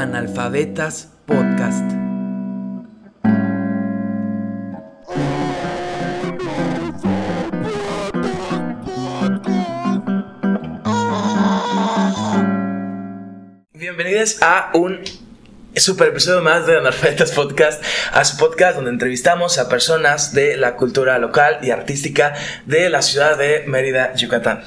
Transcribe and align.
Analfabetas 0.00 1.10
Podcast. 1.26 1.84
Bienvenidos 13.74 14.38
a 14.40 14.70
un 14.72 15.00
super 15.76 16.08
episodio 16.08 16.40
más 16.40 16.66
de 16.66 16.78
Analfabetas 16.78 17.32
Podcast, 17.32 17.84
a 18.14 18.24
su 18.24 18.38
podcast 18.38 18.76
donde 18.76 18.92
entrevistamos 18.92 19.58
a 19.58 19.68
personas 19.68 20.32
de 20.32 20.56
la 20.56 20.76
cultura 20.76 21.18
local 21.18 21.58
y 21.60 21.72
artística 21.72 22.34
de 22.64 22.88
la 22.88 23.02
ciudad 23.02 23.36
de 23.36 23.64
Mérida, 23.66 24.14
Yucatán. 24.14 24.64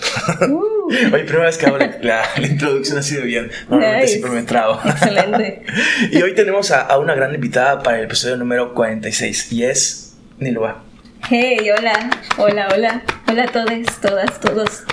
Oye, 0.86 1.24
primera 1.24 1.46
vez 1.46 1.58
que 1.58 1.66
hago 1.66 1.78
la, 1.78 1.98
la- 2.02 2.24
la 2.38 2.48
introducción 2.48 2.98
así 2.98 3.16
de 3.16 3.22
bien. 3.24 3.50
Normalmente 3.70 4.02
Nice. 4.02 4.08
siempre 4.18 4.32
me 4.32 4.44
trabo. 4.44 4.80
Excelente. 4.86 5.62
y 6.12 6.22
hoy 6.22 6.34
tenemos 6.36 6.72
a, 6.72 6.82
a 6.82 6.98
una 7.00 7.16
gran 7.16 7.34
invitada 7.34 7.82
para 7.82 8.00
el 8.00 8.06
episodio 8.06 8.38
número 8.38 8.74
46 8.74 9.52
y 9.54 9.64
es 9.64 10.16
Nilua. 10.40 10.84
Hey, 11.30 11.70
hola, 11.78 12.10
hola, 12.38 12.68
hola. 12.74 13.02
Hola 13.30 13.44
a 13.44 13.48
todos, 13.48 14.02
todas, 14.02 14.40
todos. 14.42 14.84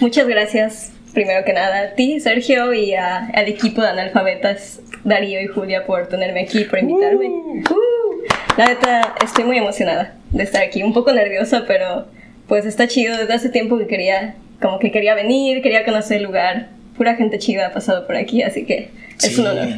Muchas 0.00 0.26
gracias, 0.28 0.92
primero 1.12 1.44
que 1.44 1.52
nada, 1.52 1.80
a 1.80 1.94
ti, 1.94 2.20
Sergio, 2.20 2.72
y 2.72 2.94
a- 2.94 3.26
al 3.34 3.48
equipo 3.48 3.82
de 3.82 3.88
analfabetas, 3.88 4.80
Darío 5.04 5.40
y 5.42 5.48
Julia, 5.48 5.84
por 5.86 6.06
tenerme 6.06 6.42
aquí, 6.42 6.64
por 6.64 6.78
invitarme. 6.78 7.26
Uh, 7.26 8.22
la 8.56 8.66
neta, 8.68 9.14
estoy 9.24 9.44
muy 9.44 9.58
emocionada 9.58 10.14
de 10.30 10.42
estar 10.44 10.62
aquí. 10.62 10.82
Un 10.82 10.92
poco 10.92 11.12
nerviosa, 11.12 11.64
pero 11.66 12.06
pues 12.46 12.66
está 12.66 12.86
chido. 12.86 13.16
Desde 13.16 13.32
hace 13.34 13.48
tiempo 13.48 13.76
que 13.78 13.86
quería, 13.86 14.36
como 14.60 14.78
que 14.78 14.90
quería 14.92 15.14
venir, 15.14 15.62
quería 15.62 15.84
conocer 15.84 16.18
el 16.18 16.24
lugar. 16.24 16.68
Pura 16.96 17.14
gente 17.16 17.38
chida 17.38 17.68
ha 17.68 17.72
pasado 17.72 18.06
por 18.06 18.16
aquí, 18.16 18.42
así 18.42 18.66
que 18.66 18.90
es 19.18 19.34
Sí. 19.34 19.40
un 19.40 19.46
honor. 19.48 19.68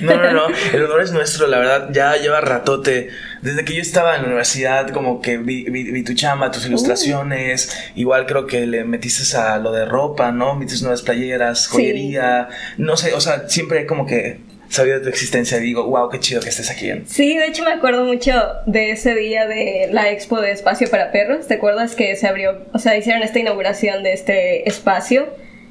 No, 0.00 0.16
no, 0.16 0.32
no, 0.32 0.46
el 0.74 0.84
honor 0.84 1.00
es 1.02 1.12
nuestro, 1.12 1.46
la 1.46 1.58
verdad, 1.58 1.88
ya 1.92 2.16
lleva 2.16 2.40
ratote. 2.40 3.08
Desde 3.42 3.64
que 3.64 3.74
yo 3.74 3.80
estaba 3.82 4.14
en 4.16 4.22
la 4.22 4.26
universidad, 4.28 4.90
como 4.90 5.20
que 5.20 5.38
vi, 5.38 5.64
vi- 5.70 5.90
vi 5.90 6.02
tu 6.02 6.14
chamba, 6.14 6.48
Uh. 6.48 6.50
tus 6.50 6.66
ilustraciones. 6.66 7.70
Igual 7.94 8.26
creo 8.26 8.46
que 8.46 8.66
le 8.66 8.84
metiste 8.84 9.36
a 9.36 9.58
lo 9.58 9.72
de 9.72 9.84
ropa, 9.84 10.32
¿no? 10.32 10.54
Metiste 10.56 10.82
nuevas 10.84 11.02
playeras, 11.02 11.68
joyería. 11.68 12.48
No 12.78 12.96
sé, 12.96 13.14
o 13.14 13.20
sea, 13.20 13.48
siempre 13.48 13.86
como 13.86 14.06
que 14.06 14.40
sabía 14.68 14.94
de 14.94 15.00
tu 15.00 15.08
existencia 15.08 15.58
y 15.58 15.60
digo, 15.60 15.84
wow, 15.86 16.08
qué 16.08 16.18
chido 16.20 16.40
que 16.40 16.48
estés 16.48 16.70
aquí. 16.70 16.90
Sí, 17.06 17.36
de 17.36 17.46
hecho 17.46 17.64
me 17.64 17.72
acuerdo 17.72 18.04
mucho 18.04 18.32
de 18.66 18.90
ese 18.90 19.14
día 19.14 19.46
de 19.46 19.88
la 19.92 20.10
expo 20.10 20.40
de 20.40 20.50
espacio 20.52 20.88
para 20.90 21.12
perros. 21.12 21.46
¿Te 21.46 21.54
acuerdas 21.54 21.94
que 21.94 22.14
se 22.16 22.26
abrió, 22.26 22.64
o 22.72 22.78
sea, 22.78 22.96
hicieron 22.96 23.22
esta 23.22 23.38
inauguración 23.38 24.02
de 24.02 24.12
este 24.12 24.68
espacio? 24.68 25.28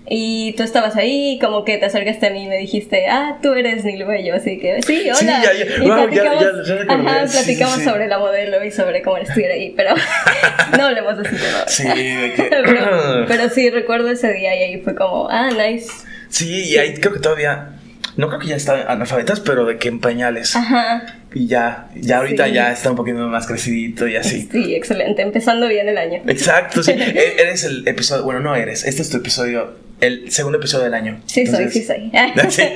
Y 0.07 0.53
tú 0.55 0.61
estabas 0.61 0.95
ahí, 0.97 1.39
como 1.41 1.65
que 1.65 1.77
te 1.79 1.85
acercaste 1.85 2.27
a 2.27 2.29
mí 2.29 2.43
y 2.43 2.47
me 2.47 2.57
dijiste, 2.57 3.07
ah, 3.07 3.39
tú 3.41 3.53
eres 3.53 3.83
Nilbello, 3.83 4.35
así 4.35 4.59
que 4.59 4.79
sí, 4.83 5.01
hola. 5.09 5.15
Sí, 5.17 5.25
ya, 5.25 5.41
ya. 5.53 5.65
Y 5.83 5.87
Wow, 5.87 5.95
platicamos, 6.05 6.43
ya- 6.67 6.75
ya 6.75 6.93
ajá, 6.93 7.27
Sí, 7.27 7.37
sí, 7.37 7.43
platicamos 7.43 7.75
sí. 7.79 7.83
sobre 7.85 8.07
la 8.07 8.19
modelo 8.19 8.63
y 8.63 8.69
sobre 8.69 9.01
cómo 9.01 9.17
estuviera 9.17 9.55
ahí, 9.55 9.73
pero 9.75 9.95
no 10.77 10.83
hablemos 10.85 11.17
de 11.17 11.23
ese 11.23 11.35
tema. 11.37 11.63
Sí, 11.67 11.87
de 11.87 12.33
que... 12.35 12.43
pero, 12.65 13.25
pero 13.27 13.49
sí, 13.49 13.71
recuerdo 13.71 14.09
ese 14.11 14.31
día 14.31 14.55
y 14.55 14.63
ahí 14.75 14.81
fue 14.81 14.93
como, 14.93 15.27
ah, 15.31 15.49
nice. 15.49 15.89
Sí, 16.29 16.65
y 16.69 16.77
ahí 16.77 16.93
creo 16.93 17.13
que 17.13 17.19
todavía... 17.19 17.69
No 18.17 18.27
creo 18.29 18.39
que 18.39 18.47
ya 18.47 18.55
está 18.55 18.91
analfabetas, 18.91 19.39
pero 19.41 19.65
de 19.65 19.77
que 19.77 19.89
en 19.89 19.99
pañales. 19.99 20.55
Ajá. 20.55 21.17
Y 21.33 21.47
ya, 21.47 21.89
ya 21.95 22.19
ahorita 22.19 22.45
Sí. 22.47 22.53
ya 22.53 22.71
está 22.71 22.89
un 22.91 22.95
poquito 22.95 23.17
más 23.27 23.45
crecidito 23.45 24.07
y 24.07 24.15
así. 24.15 24.47
Sí, 24.51 24.73
excelente, 24.73 25.21
empezando 25.21 25.67
bien 25.67 25.89
el 25.89 25.97
año. 25.97 26.21
Exacto, 26.27 26.81
sí. 26.81 26.91
E- 26.97 27.35
Eres 27.41 27.63
el 27.65 27.85
episodio, 27.87 28.23
bueno, 28.23 28.39
no 28.39 28.55
eres, 28.55 28.85
este 28.85 29.01
es 29.01 29.09
tu 29.09 29.17
episodio, 29.17 29.75
el 29.99 30.31
segundo 30.31 30.59
episodio 30.59 30.85
del 30.85 30.93
año. 30.93 31.19
Sí 31.25 31.45
soy, 31.45 31.69
sí 31.69 31.85
Entonces- 32.13 32.71
soy. 32.73 32.73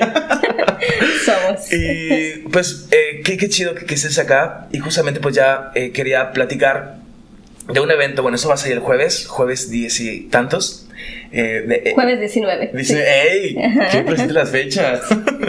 Sí. 0.80 1.24
Somos. 1.24 1.72
Y 1.72 2.48
pues, 2.50 2.88
eh, 2.90 3.20
qué, 3.24 3.36
qué 3.36 3.48
chido 3.48 3.74
que, 3.74 3.84
que 3.86 3.94
estés 3.94 4.18
acá. 4.18 4.66
Y 4.72 4.78
justamente 4.78 5.20
pues 5.20 5.34
ya 5.34 5.70
eh, 5.74 5.92
quería 5.92 6.32
platicar 6.32 6.96
de 7.72 7.80
un 7.80 7.90
evento, 7.90 8.22
bueno, 8.22 8.36
eso 8.36 8.48
va 8.48 8.54
a 8.54 8.58
ser 8.58 8.72
el 8.72 8.80
jueves, 8.80 9.26
jueves 9.26 9.70
diez 9.70 10.00
y 10.00 10.22
tantos. 10.22 10.86
Eh, 11.32 11.64
de, 11.66 11.74
eh, 11.86 11.92
Jueves 11.94 12.18
19. 12.20 12.70
Dice, 12.74 12.94
sí. 12.94 13.00
¡ey! 13.06 13.56
¡Qué 13.92 14.02
presente 14.02 14.32
las 14.34 14.50
fechas! 14.50 15.00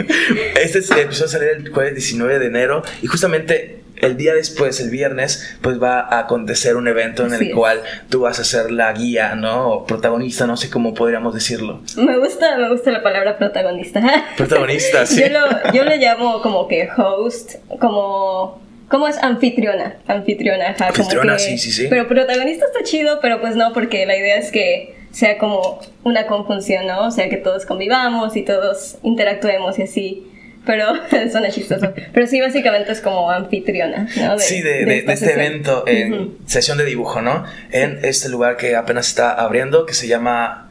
este 0.62 0.78
es- 0.78 0.90
episodio 0.90 1.28
sale 1.28 1.50
el 1.52 1.68
jueves 1.70 1.94
19 1.94 2.38
de 2.38 2.46
enero 2.46 2.82
y 3.02 3.06
justamente 3.06 3.78
el 3.96 4.16
día 4.16 4.34
después, 4.34 4.80
el 4.80 4.90
viernes, 4.90 5.56
pues 5.62 5.80
va 5.80 6.00
a 6.00 6.18
acontecer 6.20 6.74
un 6.74 6.88
evento 6.88 7.24
en 7.24 7.34
el 7.34 7.42
es. 7.42 7.54
cual 7.54 7.82
tú 8.08 8.22
vas 8.22 8.40
a 8.40 8.44
ser 8.44 8.72
la 8.72 8.92
guía, 8.92 9.36
¿no? 9.36 9.68
O 9.70 9.86
protagonista, 9.86 10.44
no 10.44 10.56
sé 10.56 10.70
cómo 10.70 10.92
podríamos 10.92 11.34
decirlo. 11.34 11.82
Me 11.96 12.18
gusta, 12.18 12.56
me 12.58 12.68
gusta 12.68 12.90
la 12.90 13.00
palabra 13.04 13.38
protagonista. 13.38 14.02
Protagonista, 14.36 15.06
sí. 15.06 15.20
Yo 15.22 15.28
lo, 15.28 15.72
yo 15.72 15.84
le 15.84 15.98
llamo 15.98 16.42
como 16.42 16.66
que 16.66 16.88
host, 16.96 17.54
como... 17.78 18.60
¿Cómo 18.88 19.06
es? 19.08 19.16
Anfitriona. 19.22 19.96
Anfitriona, 20.08 20.70
ajá. 20.70 20.88
Anfitriona, 20.88 21.34
que- 21.34 21.38
sí, 21.38 21.58
sí, 21.58 21.70
sí. 21.70 21.86
Pero 21.88 22.08
protagonista 22.08 22.66
está 22.66 22.82
chido, 22.82 23.20
pero 23.22 23.40
pues 23.40 23.54
no, 23.56 23.72
porque 23.72 24.04
la 24.04 24.16
idea 24.16 24.36
es 24.36 24.50
que 24.50 24.96
sea 25.12 25.38
como 25.38 25.80
una 26.02 26.26
conjunción, 26.26 26.86
¿no? 26.86 27.06
O 27.06 27.10
sea, 27.12 27.28
que 27.28 27.36
todos 27.36 27.64
convivamos 27.66 28.36
y 28.36 28.42
todos 28.42 28.96
interactuemos 29.02 29.78
y 29.78 29.82
así. 29.82 30.26
Pero 30.66 30.86
suena 31.30 31.50
chistoso. 31.50 31.92
Pero 32.12 32.26
sí, 32.26 32.40
básicamente 32.40 32.92
es 32.92 33.00
como 33.00 33.30
anfitriona, 33.30 34.08
¿no? 34.16 34.38
sí, 34.38 34.60
de, 34.62 34.84
de- 34.84 35.02
de 35.02 35.12
este 35.12 35.32
evento 35.32 35.84
en 35.86 36.36
sesión 36.46 36.78
de 36.78 36.84
dibujo, 36.84 37.20
¿no? 37.20 37.44
En 37.70 37.98
este 38.04 38.28
lugar 38.28 38.56
que 38.56 38.74
apenas 38.76 39.08
está 39.08 39.32
abriendo, 39.32 39.86
que 39.86 39.94
se 39.94 40.06
llama 40.08 40.70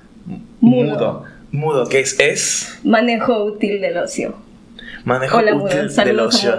Mudo. 0.59 0.85
Mudo. 0.93 1.25
Mudo, 1.51 1.89
que 1.89 1.99
es, 1.99 2.17
es 2.19 2.79
Manejo 2.85 3.43
útil 3.43 3.81
del 3.81 3.97
ocio. 3.97 4.35
Manejo 5.05 5.37
Hola, 5.37 5.55
útil 5.55 5.93
del 5.93 6.19
ocio. 6.19 6.55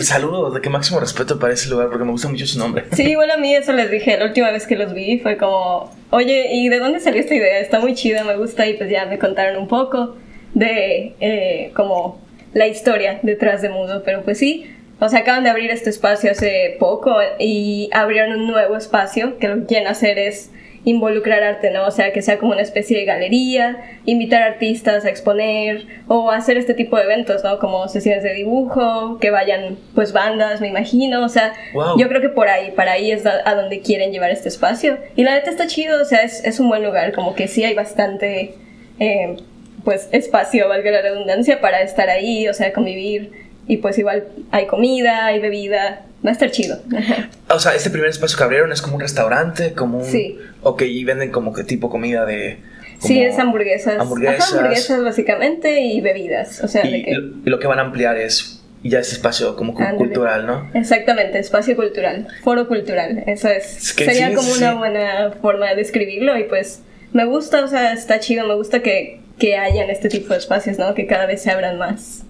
Saludos, 0.00 0.54
de 0.54 0.60
qué 0.60 0.70
máximo 0.70 1.00
respeto 1.00 1.38
para 1.38 1.52
ese 1.52 1.68
lugar 1.68 1.88
porque 1.88 2.04
me 2.04 2.10
gusta 2.10 2.28
mucho 2.28 2.46
su 2.46 2.58
nombre. 2.58 2.84
Sí, 2.92 3.10
igual 3.10 3.30
a 3.30 3.36
mí 3.36 3.54
eso 3.54 3.72
les 3.72 3.90
dije, 3.90 4.16
la 4.18 4.26
última 4.26 4.50
vez 4.50 4.66
que 4.66 4.76
los 4.76 4.92
vi 4.94 5.18
fue 5.18 5.36
como, 5.36 5.94
oye, 6.10 6.48
¿y 6.52 6.68
de 6.68 6.78
dónde 6.78 7.00
salió 7.00 7.20
esta 7.20 7.34
idea? 7.34 7.58
Está 7.60 7.78
muy 7.80 7.94
chida, 7.94 8.24
me 8.24 8.36
gusta, 8.36 8.66
y 8.66 8.74
pues 8.74 8.90
ya 8.90 9.06
me 9.06 9.18
contaron 9.18 9.60
un 9.60 9.68
poco 9.68 10.16
de 10.54 11.14
eh, 11.20 11.72
como 11.74 12.20
la 12.54 12.66
historia 12.66 13.20
detrás 13.22 13.60
de 13.60 13.68
Mudo, 13.68 14.02
pero 14.02 14.22
pues 14.22 14.38
sí, 14.38 14.70
o 14.98 15.08
sea, 15.08 15.20
acaban 15.20 15.44
de 15.44 15.50
abrir 15.50 15.70
este 15.70 15.90
espacio 15.90 16.30
hace 16.30 16.76
poco 16.78 17.14
y 17.38 17.90
abrieron 17.92 18.40
un 18.40 18.46
nuevo 18.46 18.76
espacio 18.76 19.36
que 19.38 19.48
lo 19.48 19.56
que 19.56 19.66
quieren 19.66 19.88
hacer 19.88 20.18
es 20.18 20.50
involucrar 20.86 21.42
arte, 21.42 21.72
¿no? 21.72 21.84
O 21.84 21.90
sea, 21.90 22.12
que 22.12 22.22
sea 22.22 22.38
como 22.38 22.52
una 22.52 22.62
especie 22.62 22.96
de 22.96 23.04
galería, 23.04 23.76
invitar 24.04 24.40
artistas 24.42 25.04
a 25.04 25.08
exponer 25.10 25.84
o 26.06 26.30
hacer 26.30 26.56
este 26.56 26.74
tipo 26.74 26.96
de 26.96 27.02
eventos, 27.02 27.42
¿no? 27.42 27.58
Como 27.58 27.88
sesiones 27.88 28.22
de 28.22 28.32
dibujo, 28.34 29.18
que 29.18 29.30
vayan 29.30 29.76
pues 29.96 30.12
bandas, 30.12 30.60
me 30.60 30.68
imagino, 30.68 31.24
o 31.24 31.28
sea, 31.28 31.52
Wow. 31.74 31.98
yo 31.98 32.08
creo 32.08 32.20
que 32.20 32.28
por 32.28 32.48
ahí, 32.48 32.70
para 32.70 32.92
ahí 32.92 33.10
es 33.10 33.26
a, 33.26 33.32
a 33.44 33.56
donde 33.56 33.80
quieren 33.80 34.12
llevar 34.12 34.30
este 34.30 34.48
espacio. 34.48 34.96
Y 35.16 35.24
la 35.24 35.34
neta 35.34 35.50
está 35.50 35.66
chido, 35.66 36.00
o 36.00 36.04
sea, 36.04 36.20
es, 36.22 36.44
es 36.44 36.60
un 36.60 36.68
buen 36.68 36.84
lugar, 36.84 37.12
como 37.12 37.34
que 37.34 37.48
sí 37.48 37.64
hay 37.64 37.74
bastante, 37.74 38.54
eh, 39.00 39.36
pues, 39.84 40.08
espacio, 40.12 40.68
valga 40.68 40.92
la 40.92 41.02
redundancia, 41.02 41.60
para 41.60 41.82
estar 41.82 42.08
ahí, 42.10 42.46
o 42.48 42.54
sea, 42.54 42.72
convivir. 42.72 43.45
Y 43.66 43.78
pues 43.78 43.98
igual 43.98 44.24
hay 44.50 44.66
comida, 44.66 45.26
hay 45.26 45.40
bebida, 45.40 46.06
va 46.24 46.30
a 46.30 46.32
estar 46.32 46.50
chido. 46.50 46.78
O 47.48 47.60
sea, 47.60 47.76
este 47.76 47.90
primer 47.90 48.10
espacio 48.10 48.36
que 48.36 48.42
abrieron 48.42 48.72
es 48.72 48.82
como 48.82 48.96
un 48.96 49.00
restaurante, 49.00 49.72
como 49.72 49.98
un... 49.98 50.04
Sí. 50.04 50.36
Ok, 50.62 50.82
y 50.82 51.04
venden 51.04 51.30
como 51.30 51.52
que 51.52 51.62
tipo 51.62 51.88
comida 51.88 52.26
de... 52.26 52.58
Sí, 52.98 53.22
es 53.22 53.38
hamburguesas. 53.38 54.00
hamburguesas. 54.00 54.40
Ajá, 54.48 54.58
hamburguesas 54.58 55.04
básicamente 55.04 55.80
y 55.80 56.00
bebidas, 56.00 56.64
o 56.64 56.66
sea, 56.66 56.82
de 56.82 56.88
Y, 56.88 57.02
que... 57.04 57.12
lo, 57.12 57.28
y 57.44 57.50
lo 57.50 57.60
que 57.60 57.68
van 57.68 57.78
a 57.78 57.82
ampliar 57.82 58.16
es 58.16 58.64
ya 58.88 58.98
este 59.00 59.14
espacio 59.14 59.56
como 59.56 59.74
cultural, 59.74 60.46
¿no? 60.46 60.70
Exactamente, 60.74 61.38
espacio 61.38 61.76
cultural, 61.76 62.28
foro 62.42 62.66
cultural, 62.68 63.22
eso 63.26 63.48
es. 63.48 63.76
Es 63.76 63.92
que 63.92 64.06
Sería 64.06 64.30
sí, 64.30 64.34
como 64.34 64.48
sí, 64.48 64.58
una 64.58 64.74
buena 64.74 65.32
forma 65.40 65.68
de 65.70 65.76
describirlo 65.76 66.36
y 66.38 66.44
pues 66.44 66.82
me 67.12 67.24
gusta, 67.24 67.64
o 67.64 67.68
sea, 67.68 67.92
está 67.92 68.20
chido, 68.20 68.46
me 68.46 68.54
gusta 68.54 68.80
que, 68.80 69.20
que 69.38 69.56
hayan 69.56 69.90
este 69.90 70.08
tipo 70.08 70.32
de 70.32 70.38
espacios, 70.38 70.78
¿no? 70.78 70.94
Que 70.94 71.06
cada 71.06 71.26
vez 71.26 71.42
se 71.42 71.50
abran 71.50 71.78
más. 71.78 72.25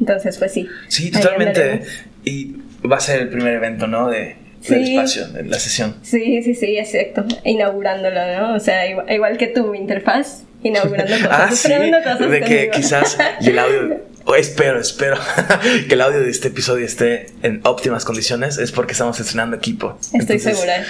Entonces, 0.00 0.38
pues 0.38 0.52
sí. 0.52 0.68
Sí, 0.88 1.10
totalmente. 1.10 1.82
Y 2.24 2.56
va 2.90 2.96
a 2.96 3.00
ser 3.00 3.20
el 3.20 3.28
primer 3.28 3.54
evento, 3.54 3.86
¿no? 3.86 4.08
De, 4.08 4.18
del 4.18 4.36
Sí. 4.60 4.94
espacio, 4.96 5.28
de 5.28 5.44
la 5.44 5.58
sesión. 5.58 5.96
Sí, 6.02 6.42
sí, 6.42 6.54
sí, 6.54 6.78
exacto. 6.78 7.24
Inaugurándolo, 7.44 8.20
¿no? 8.38 8.54
O 8.54 8.60
sea, 8.60 8.86
igual, 8.88 9.10
igual 9.10 9.36
que 9.38 9.46
tu 9.48 9.74
interfaz, 9.74 10.42
inaugurando 10.62 11.12
cosas, 11.16 11.28
Ah, 11.30 11.48
sí, 11.52 11.68
cosas 11.90 12.18
de 12.30 12.40
que 12.40 12.44
conmigo. 12.68 12.72
quizás 12.72 13.16
y 13.40 13.50
el 13.50 13.58
audio, 13.58 14.00
espero, 14.36 14.80
espero 14.80 15.16
que 15.88 15.94
el 15.94 16.00
audio 16.00 16.20
de 16.20 16.30
este 16.30 16.48
episodio 16.48 16.84
esté 16.84 17.26
en 17.42 17.60
óptimas 17.64 18.04
condiciones, 18.04 18.58
es 18.58 18.72
porque 18.72 18.92
estamos 18.92 19.18
estrenando 19.20 19.56
equipo. 19.56 19.96
Estoy 20.00 20.20
Entonces, 20.20 20.56
segura. 20.58 20.84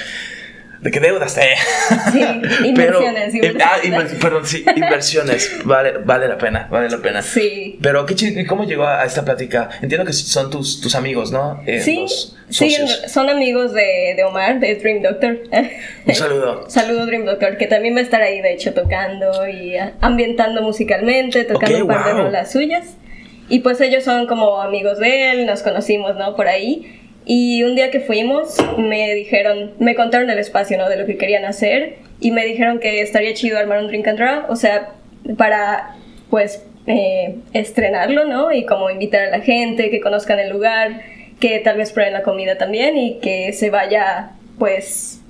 ¿De 0.80 0.90
qué 0.92 1.00
deudas? 1.00 1.36
Eh. 1.38 1.54
Sí, 2.12 2.20
Pero- 2.76 3.00
inversiones, 3.02 3.34
eh, 3.34 3.58
ah, 3.64 3.78
inversiones. 3.82 4.12
inver- 4.12 4.20
perdón, 4.20 4.46
sí, 4.46 4.64
inversiones. 4.76 5.60
Vale, 5.64 5.98
vale 6.04 6.28
la 6.28 6.38
pena, 6.38 6.68
vale 6.70 6.88
la 6.88 6.98
pena. 6.98 7.20
Sí. 7.22 7.78
Pero, 7.82 8.06
¿qué 8.06 8.46
¿cómo 8.46 8.64
llegó 8.64 8.84
a 8.86 9.04
esta 9.04 9.24
plática? 9.24 9.68
Entiendo 9.82 10.06
que 10.06 10.12
son 10.12 10.50
tus, 10.50 10.80
tus 10.80 10.94
amigos, 10.94 11.32
¿no? 11.32 11.60
Eh, 11.66 11.80
Sí, 11.80 12.04
sí, 12.48 12.76
son 13.08 13.28
amigos 13.28 13.72
de, 13.72 14.14
de 14.16 14.24
Omar, 14.24 14.60
de 14.60 14.74
Dream 14.76 15.02
Doctor. 15.02 15.38
Un 16.06 16.14
saludo. 16.14 16.64
Saludo 16.70 17.06
Dream 17.06 17.24
Doctor, 17.24 17.56
que 17.56 17.66
también 17.66 17.94
va 17.94 18.00
a 18.00 18.02
estar 18.02 18.22
ahí, 18.22 18.40
de 18.40 18.52
hecho, 18.52 18.72
tocando 18.72 19.48
y 19.48 19.74
ambientando 20.00 20.62
musicalmente, 20.62 21.44
tocando 21.44 21.76
Ok, 21.76 21.82
un 21.82 21.88
par 21.88 22.04
de 22.06 22.12
wow. 22.12 22.22
rolas 22.22 22.52
suyas. 22.52 22.84
Y 23.50 23.60
pues 23.60 23.80
ellos 23.80 24.04
son 24.04 24.26
como 24.26 24.60
amigos 24.60 24.98
de 24.98 25.32
él, 25.32 25.46
nos 25.46 25.62
conocimos, 25.62 26.16
¿no? 26.16 26.36
Por 26.36 26.46
ahí. 26.48 26.94
Y 27.30 27.62
un 27.62 27.76
día 27.76 27.90
que 27.90 28.00
fuimos, 28.00 28.56
me 28.78 29.14
dijeron, 29.14 29.72
me 29.78 29.94
contaron 29.94 30.30
el 30.30 30.38
espacio, 30.38 30.78
¿no? 30.78 30.88
De 30.88 30.96
lo 30.96 31.04
que 31.04 31.18
querían 31.18 31.44
hacer. 31.44 31.96
Y 32.20 32.30
me 32.30 32.46
dijeron 32.46 32.80
que 32.80 33.02
estaría 33.02 33.34
chido 33.34 33.58
armar 33.58 33.80
un 33.80 33.88
drink 33.88 34.08
and 34.08 34.18
draw, 34.18 34.44
o 34.48 34.56
sea, 34.56 34.94
para, 35.36 35.94
pues, 36.30 36.64
eh, 36.86 37.36
estrenarlo, 37.52 38.24
¿no? 38.24 38.50
Y 38.50 38.64
como 38.64 38.88
invitar 38.88 39.24
a 39.24 39.30
la 39.30 39.40
gente, 39.40 39.90
que 39.90 40.00
conozcan 40.00 40.38
el 40.38 40.48
lugar, 40.48 41.02
que 41.38 41.58
tal 41.58 41.76
vez 41.76 41.92
prueben 41.92 42.14
la 42.14 42.22
comida 42.22 42.56
también 42.56 42.96
y 42.96 43.18
que 43.18 43.52
se 43.52 43.68
vaya, 43.68 44.30
pues, 44.58 45.20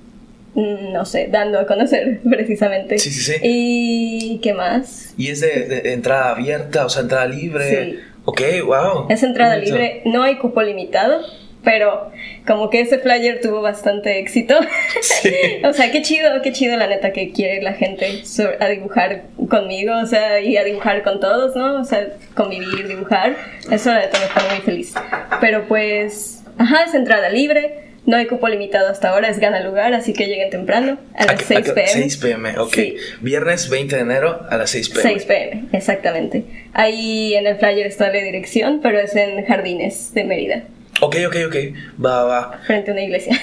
mm, 0.55 0.93
no 0.93 1.05
sé, 1.05 1.27
dando 1.29 1.59
a 1.59 1.67
conocer 1.67 2.21
precisamente. 2.31 2.99
Sí, 3.01 3.11
sí, 3.11 3.33
sí. 3.33 3.41
¿Y 3.43 4.39
qué 4.41 4.55
más? 4.55 5.15
Y 5.19 5.31
es 5.31 5.41
de, 5.41 5.65
de 5.65 5.93
entrada 5.95 6.31
abierta, 6.31 6.87
o 6.87 6.89
sea, 6.89 7.03
entrada 7.03 7.27
libre. 7.27 7.71
Sí. 7.71 7.99
Ok, 8.25 8.41
wow. 8.65 9.07
Es 9.09 9.25
entrada 9.25 9.57
libre, 9.57 10.03
no 10.05 10.23
hay 10.23 10.37
cupo 10.37 10.63
limitado, 10.63 11.23
pero 11.65 12.11
como 12.47 12.71
que 12.71 12.81
ese 12.81 12.99
flyer 12.99 13.41
tuvo 13.41 13.61
bastante 13.63 14.19
éxito. 14.19 14.55
Sí. 15.03 15.33
o 15.65 15.73
sea, 15.73 15.91
qué 15.93 16.03
chido, 16.03 16.41
qué 16.43 16.53
chido 16.53 16.77
la 16.77 16.87
neta 16.87 17.13
que 17.13 17.31
quiere 17.33 17.61
la 17.63 17.73
gente 17.75 18.25
so- 18.25 18.51
a 18.61 18.69
dibujar 18.69 19.23
conmigo, 19.49 19.93
o 20.03 20.07
sea, 20.07 20.41
y 20.41 20.57
a 20.57 20.65
dibujar 20.65 21.03
con 21.03 21.21
todos, 21.21 21.55
¿no? 21.57 21.81
O 21.81 21.85
sea, 21.85 22.07
convivir, 22.35 22.87
dibujar. 22.89 23.37
Eso 23.71 23.91
la 23.93 24.01
neta 24.01 24.19
me 24.21 24.27
pone 24.29 24.55
muy 24.55 24.63
feliz. 24.65 24.95
Pero 25.41 25.67
pues, 25.69 26.43
ajá, 26.59 26.85
es 26.85 26.95
entrada 26.95 27.29
libre. 27.29 27.87
No 28.07 28.17
hay 28.17 28.25
cupo 28.27 28.49
limitado 28.49 28.89
hasta 28.89 29.11
ahora, 29.11 29.29
es 29.29 29.39
gana 29.39 29.61
lugar, 29.61 29.93
así 29.93 30.15
que 30.15 30.27
lleguen 30.29 30.49
temprano, 30.49 30.97
a 31.15 31.27
las 31.27 31.35
qué- 31.41 31.45
6 31.45 31.61
qué- 31.67 31.73
pm. 31.73 31.89
6 31.89 32.17
pm, 32.17 32.59
ok. 32.59 32.73
Sí. 32.75 32.97
Viernes 33.21 33.69
20 33.69 33.97
de 33.97 34.01
enero 34.03 34.41
a 34.49 34.57
las 34.57 34.71
6 34.71 34.89
pm. 34.89 35.03
6 35.03 35.25
pm, 35.27 35.65
exactamente. 35.75 36.45
Ahí 36.73 37.35
en 37.35 37.47
el 37.47 37.57
flyer 37.57 37.87
está 37.87 38.07
la 38.07 38.19
dirección, 38.21 38.81
pero 38.83 38.99
es 38.99 39.15
en 39.15 39.45
Jardines 39.45 40.15
de 40.15 40.25
Mérida, 40.25 40.63
Ok, 41.01 41.17
ok, 41.29 41.37
ok. 41.47 41.57
Va, 42.05 42.25
va. 42.25 42.61
frente 42.67 42.91
a 42.91 42.95
una 42.95 43.03
iglesia. 43.03 43.39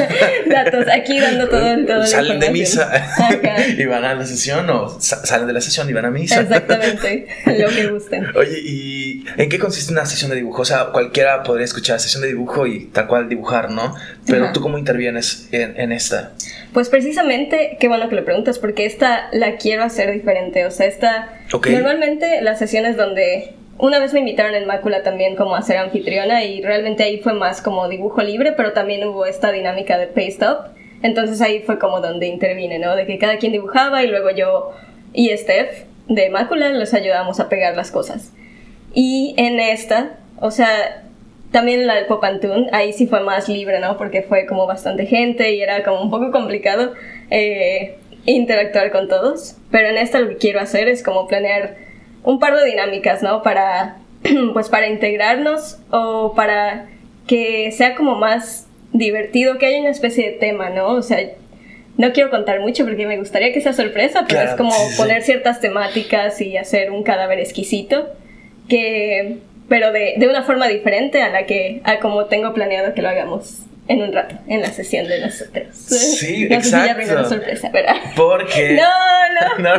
Datos, 0.50 0.86
aquí 0.92 1.18
dando 1.20 1.48
todo, 1.48 1.60
todo 1.86 1.98
la 1.98 2.06
Salen 2.06 2.40
de 2.40 2.50
misa 2.50 2.90
y 3.78 3.84
van 3.84 4.04
a 4.04 4.14
la 4.14 4.26
sesión 4.26 4.68
o 4.70 4.88
sa- 5.00 5.24
salen 5.24 5.46
de 5.46 5.52
la 5.52 5.60
sesión 5.60 5.88
y 5.88 5.92
van 5.92 6.04
a 6.06 6.10
misa. 6.10 6.40
Exactamente, 6.40 7.26
lo 7.58 7.68
que 7.68 7.86
gusten. 7.88 8.26
Oye, 8.34 8.58
¿y 8.60 9.24
en 9.36 9.48
qué 9.48 9.58
consiste 9.58 9.92
una 9.92 10.04
sesión 10.06 10.30
de 10.30 10.36
dibujo? 10.36 10.62
O 10.62 10.64
sea, 10.64 10.86
cualquiera 10.86 11.42
podría 11.42 11.64
escuchar 11.64 12.00
sesión 12.00 12.22
de 12.22 12.28
dibujo 12.28 12.66
y 12.66 12.86
tal 12.86 13.06
cual 13.06 13.28
dibujar, 13.28 13.70
¿no? 13.70 13.94
Pero 14.26 14.44
Ajá. 14.44 14.52
tú 14.52 14.60
cómo 14.60 14.78
intervienes 14.78 15.48
en, 15.52 15.78
en 15.78 15.92
esta? 15.92 16.32
Pues 16.72 16.88
precisamente, 16.88 17.76
qué 17.80 17.88
bueno 17.88 18.08
que 18.08 18.16
lo 18.16 18.24
preguntas, 18.24 18.58
porque 18.58 18.84
esta 18.84 19.28
la 19.32 19.56
quiero 19.56 19.82
hacer 19.84 20.12
diferente. 20.12 20.66
O 20.66 20.70
sea, 20.70 20.86
esta. 20.86 21.38
Ok. 21.52 21.68
Normalmente 21.68 22.40
las 22.42 22.58
sesiones 22.58 22.96
donde. 22.96 23.54
Una 23.78 23.98
vez 23.98 24.14
me 24.14 24.20
invitaron 24.20 24.54
en 24.54 24.66
Mácula 24.66 25.02
también 25.02 25.36
como 25.36 25.54
a 25.54 25.62
ser 25.62 25.76
anfitriona 25.76 26.44
y 26.44 26.62
realmente 26.62 27.02
ahí 27.02 27.18
fue 27.18 27.34
más 27.34 27.60
como 27.60 27.88
dibujo 27.88 28.22
libre, 28.22 28.52
pero 28.52 28.72
también 28.72 29.06
hubo 29.06 29.26
esta 29.26 29.52
dinámica 29.52 29.98
de 29.98 30.06
paste 30.06 30.46
up. 30.46 30.76
Entonces 31.02 31.42
ahí 31.42 31.60
fue 31.60 31.78
como 31.78 32.00
donde 32.00 32.26
intervine, 32.26 32.78
¿no? 32.78 32.96
De 32.96 33.06
que 33.06 33.18
cada 33.18 33.36
quien 33.36 33.52
dibujaba 33.52 34.02
y 34.02 34.08
luego 34.08 34.30
yo 34.30 34.72
y 35.12 35.28
Steph 35.36 35.84
de 36.08 36.30
Mácula 36.30 36.70
los 36.70 36.94
ayudábamos 36.94 37.38
a 37.38 37.48
pegar 37.50 37.76
las 37.76 37.90
cosas. 37.90 38.32
Y 38.94 39.34
en 39.36 39.60
esta, 39.60 40.12
o 40.40 40.50
sea, 40.50 41.04
también 41.50 41.86
la 41.86 41.96
del 41.96 42.06
Pop 42.06 42.24
and 42.24 42.40
Tune, 42.40 42.68
ahí 42.72 42.94
sí 42.94 43.06
fue 43.06 43.20
más 43.20 43.48
libre, 43.48 43.78
¿no? 43.80 43.98
Porque 43.98 44.22
fue 44.22 44.46
como 44.46 44.66
bastante 44.66 45.04
gente 45.04 45.54
y 45.54 45.60
era 45.60 45.82
como 45.82 46.00
un 46.00 46.10
poco 46.10 46.32
complicado 46.32 46.94
eh, 47.30 47.98
interactuar 48.24 48.90
con 48.90 49.08
todos. 49.08 49.56
Pero 49.70 49.88
en 49.88 49.98
esta 49.98 50.18
lo 50.18 50.28
que 50.28 50.36
quiero 50.36 50.60
hacer 50.60 50.88
es 50.88 51.02
como 51.02 51.28
planear 51.28 51.85
un 52.26 52.38
par 52.38 52.54
de 52.56 52.64
dinámicas, 52.66 53.22
¿no? 53.22 53.42
Para, 53.42 53.96
pues 54.52 54.68
para 54.68 54.88
integrarnos 54.88 55.78
o 55.90 56.34
para 56.34 56.88
que 57.26 57.72
sea 57.72 57.94
como 57.94 58.16
más 58.16 58.66
divertido, 58.92 59.58
que 59.58 59.66
haya 59.66 59.80
una 59.80 59.90
especie 59.90 60.32
de 60.32 60.36
tema, 60.36 60.68
¿no? 60.68 60.88
O 60.88 61.02
sea, 61.02 61.18
no 61.96 62.12
quiero 62.12 62.28
contar 62.28 62.60
mucho 62.60 62.84
porque 62.84 63.06
me 63.06 63.16
gustaría 63.16 63.52
que 63.52 63.60
sea 63.60 63.72
sorpresa, 63.72 64.24
pero 64.28 64.40
Claro, 64.40 64.50
es 64.50 64.56
como 64.56 64.72
sí, 64.72 64.82
sí, 64.84 64.90
sí. 64.90 64.96
poner 64.98 65.22
ciertas 65.22 65.60
temáticas 65.60 66.40
y 66.40 66.56
hacer 66.56 66.90
un 66.90 67.02
cadáver 67.02 67.38
exquisito 67.38 68.08
que 68.68 69.38
pero 69.68 69.90
de, 69.90 70.14
de 70.16 70.28
una 70.28 70.44
forma 70.44 70.68
diferente 70.68 71.22
a 71.22 71.28
la 71.28 71.46
que 71.46 71.80
a 71.84 71.98
como 71.98 72.26
tengo 72.26 72.52
planeado 72.54 72.94
que 72.94 73.02
lo 73.02 73.08
hagamos 73.08 73.65
en 73.88 74.02
un 74.02 74.12
rato 74.12 74.36
en 74.48 74.60
la 74.62 74.70
sesión 74.72 75.06
de 75.06 75.20
nosotros 75.20 75.66
Sí, 75.74 76.48
no 76.50 76.56
sé 76.60 76.64
si 76.64 76.70
ya 76.70 76.92
exacto. 76.92 77.28
sorpresa 77.28 77.70
¿verdad? 77.70 77.96
Porque... 78.16 78.76
no 79.58 79.68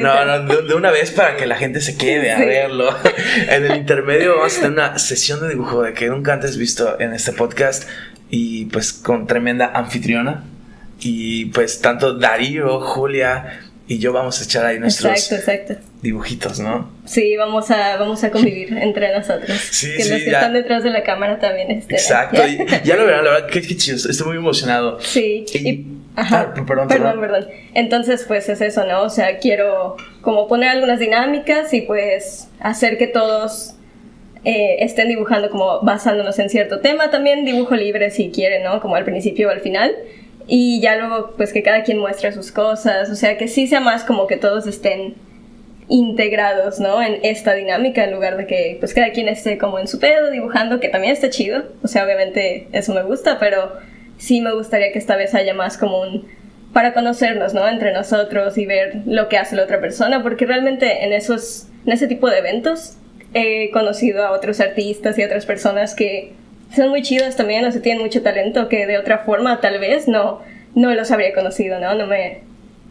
No, 0.00 0.24
no, 0.24 0.38
no, 0.42 0.54
de, 0.56 0.62
de 0.68 0.74
una 0.74 0.90
vez 0.90 1.10
para 1.10 1.36
que 1.36 1.46
la 1.46 1.56
gente 1.56 1.80
se 1.80 1.96
quede 1.96 2.32
a 2.32 2.38
Sí. 2.38 2.44
verlo. 2.44 2.90
En 3.48 3.64
el 3.66 3.76
intermedio 3.76 4.36
vamos 4.36 4.56
a 4.58 4.60
tener 4.62 4.72
una 4.72 4.98
sesión 4.98 5.40
de 5.40 5.48
dibujo 5.50 5.82
de 5.82 5.92
que 5.92 6.06
nunca 6.08 6.32
antes 6.32 6.56
visto 6.56 6.98
en 7.00 7.12
este 7.14 7.32
podcast 7.32 7.88
y 8.30 8.66
pues 8.66 8.92
con 8.92 9.26
tremenda 9.26 9.70
anfitriona. 9.74 10.44
Y 11.00 11.46
pues 11.46 11.80
tanto 11.80 12.14
Darío, 12.18 12.80
Julia 12.80 13.60
y 13.88 13.98
yo 13.98 14.12
vamos 14.12 14.40
a 14.40 14.44
echar 14.44 14.64
ahí 14.66 14.78
nuestros 14.78 15.10
exacto 15.10 15.34
exacto 15.36 15.86
dibujitos, 16.02 16.60
¿no? 16.60 16.90
sí 17.06 17.36
vamos 17.36 17.70
a 17.70 17.96
vamos 17.96 18.22
a 18.22 18.30
convivir 18.30 18.72
entre 18.78 19.12
nosotros 19.16 19.58
Sí, 19.70 19.88
que 19.96 20.02
sí, 20.04 20.10
los 20.10 20.18
que 20.20 20.30
ya. 20.30 20.38
están 20.38 20.52
detrás 20.52 20.84
de 20.84 20.90
la 20.90 21.02
cámara 21.02 21.38
también 21.40 21.70
estén 21.70 21.96
Exacto, 21.96 22.46
y 22.46 22.58
ya 22.84 22.96
lo 22.96 23.06
verán, 23.06 23.24
la 23.24 23.30
verdad, 23.32 23.48
qué, 23.50 23.62
qué 23.62 23.76
chido, 23.76 23.96
estoy 23.96 24.26
muy 24.26 24.36
emocionado. 24.36 25.00
Sí, 25.00 25.44
Y- 25.54 25.68
y, 25.68 25.86
ajá, 26.16 26.40
Ah, 26.50 26.54
perdón, 26.54 26.66
perdón, 26.66 26.88
perdón. 26.88 27.20
perdón, 27.20 27.46
Entonces, 27.74 28.24
pues 28.28 28.48
es 28.48 28.60
eso, 28.60 28.84
¿no? 28.84 29.02
O 29.02 29.10
sea, 29.10 29.38
quiero 29.38 29.96
como 30.20 30.46
poner 30.48 30.68
algunas 30.70 30.98
dinámicas 30.98 31.72
y 31.72 31.80
pues 31.82 32.48
hacer 32.60 32.98
que 32.98 33.06
todos 33.06 33.74
eh, 34.44 34.76
estén 34.80 35.08
dibujando 35.08 35.48
como 35.50 35.80
basándonos 35.82 36.38
en 36.38 36.48
cierto 36.50 36.80
tema. 36.80 37.10
También 37.10 37.44
dibujo 37.44 37.74
libre 37.74 38.10
si 38.10 38.30
quieren, 38.30 38.62
¿no? 38.64 38.80
Como 38.80 38.96
al 38.96 39.04
principio 39.04 39.48
o 39.48 39.50
al 39.50 39.60
final. 39.60 39.94
Y 40.48 40.80
ya 40.80 40.96
luego, 40.96 41.34
pues 41.36 41.52
que 41.52 41.62
cada 41.62 41.82
quien 41.82 41.98
muestre 41.98 42.32
sus 42.32 42.50
cosas. 42.50 43.10
O 43.10 43.14
sea, 43.14 43.36
que 43.36 43.48
sí 43.48 43.66
sea 43.66 43.80
más 43.80 44.02
como 44.02 44.26
que 44.26 44.38
todos 44.38 44.66
estén 44.66 45.14
integrados, 45.88 46.80
¿no? 46.80 47.02
En 47.02 47.20
esta 47.22 47.54
dinámica 47.54 48.04
en 48.04 48.12
lugar 48.12 48.36
de 48.36 48.46
que 48.46 48.76
pues 48.80 48.94
cada 48.94 49.10
quien 49.10 49.28
esté 49.28 49.58
como 49.58 49.78
en 49.78 49.86
su 49.88 49.98
pedo 49.98 50.30
dibujando, 50.30 50.80
que 50.80 50.88
también 50.88 51.12
está 51.12 51.30
chido. 51.30 51.64
O 51.82 51.88
sea, 51.88 52.04
obviamente 52.04 52.68
eso 52.72 52.94
me 52.94 53.02
gusta, 53.02 53.38
pero 53.38 53.72
sí 54.16 54.40
me 54.40 54.54
gustaría 54.54 54.92
que 54.92 54.98
esta 54.98 55.16
vez 55.16 55.34
haya 55.34 55.54
más 55.54 55.78
como 55.78 56.00
un 56.00 56.26
para 56.72 56.92
conocernos, 56.92 57.54
¿no? 57.54 57.66
Entre 57.66 57.92
nosotros 57.92 58.58
y 58.58 58.66
ver 58.66 59.02
lo 59.06 59.28
que 59.28 59.38
hace 59.38 59.56
la 59.56 59.64
otra 59.64 59.80
persona, 59.80 60.22
porque 60.22 60.46
realmente 60.46 61.04
en 61.04 61.12
esos 61.12 61.68
en 61.86 61.92
ese 61.92 62.06
tipo 62.06 62.28
de 62.28 62.38
eventos 62.38 62.96
he 63.34 63.70
conocido 63.70 64.24
a 64.24 64.32
otros 64.32 64.60
artistas 64.60 65.18
y 65.18 65.24
otras 65.24 65.46
personas 65.46 65.94
que 65.94 66.32
son 66.74 66.88
muy 66.90 67.02
chidas 67.02 67.36
también, 67.36 67.64
o 67.64 67.72
sea, 67.72 67.80
tienen 67.82 68.02
mucho 68.02 68.22
talento 68.22 68.68
que 68.68 68.86
de 68.86 68.98
otra 68.98 69.18
forma 69.18 69.60
tal 69.60 69.78
vez 69.78 70.08
no 70.08 70.42
no 70.74 70.94
los 70.94 71.10
habría 71.10 71.32
conocido, 71.32 71.80
¿no? 71.80 71.94
No 71.94 72.06
me 72.06 72.42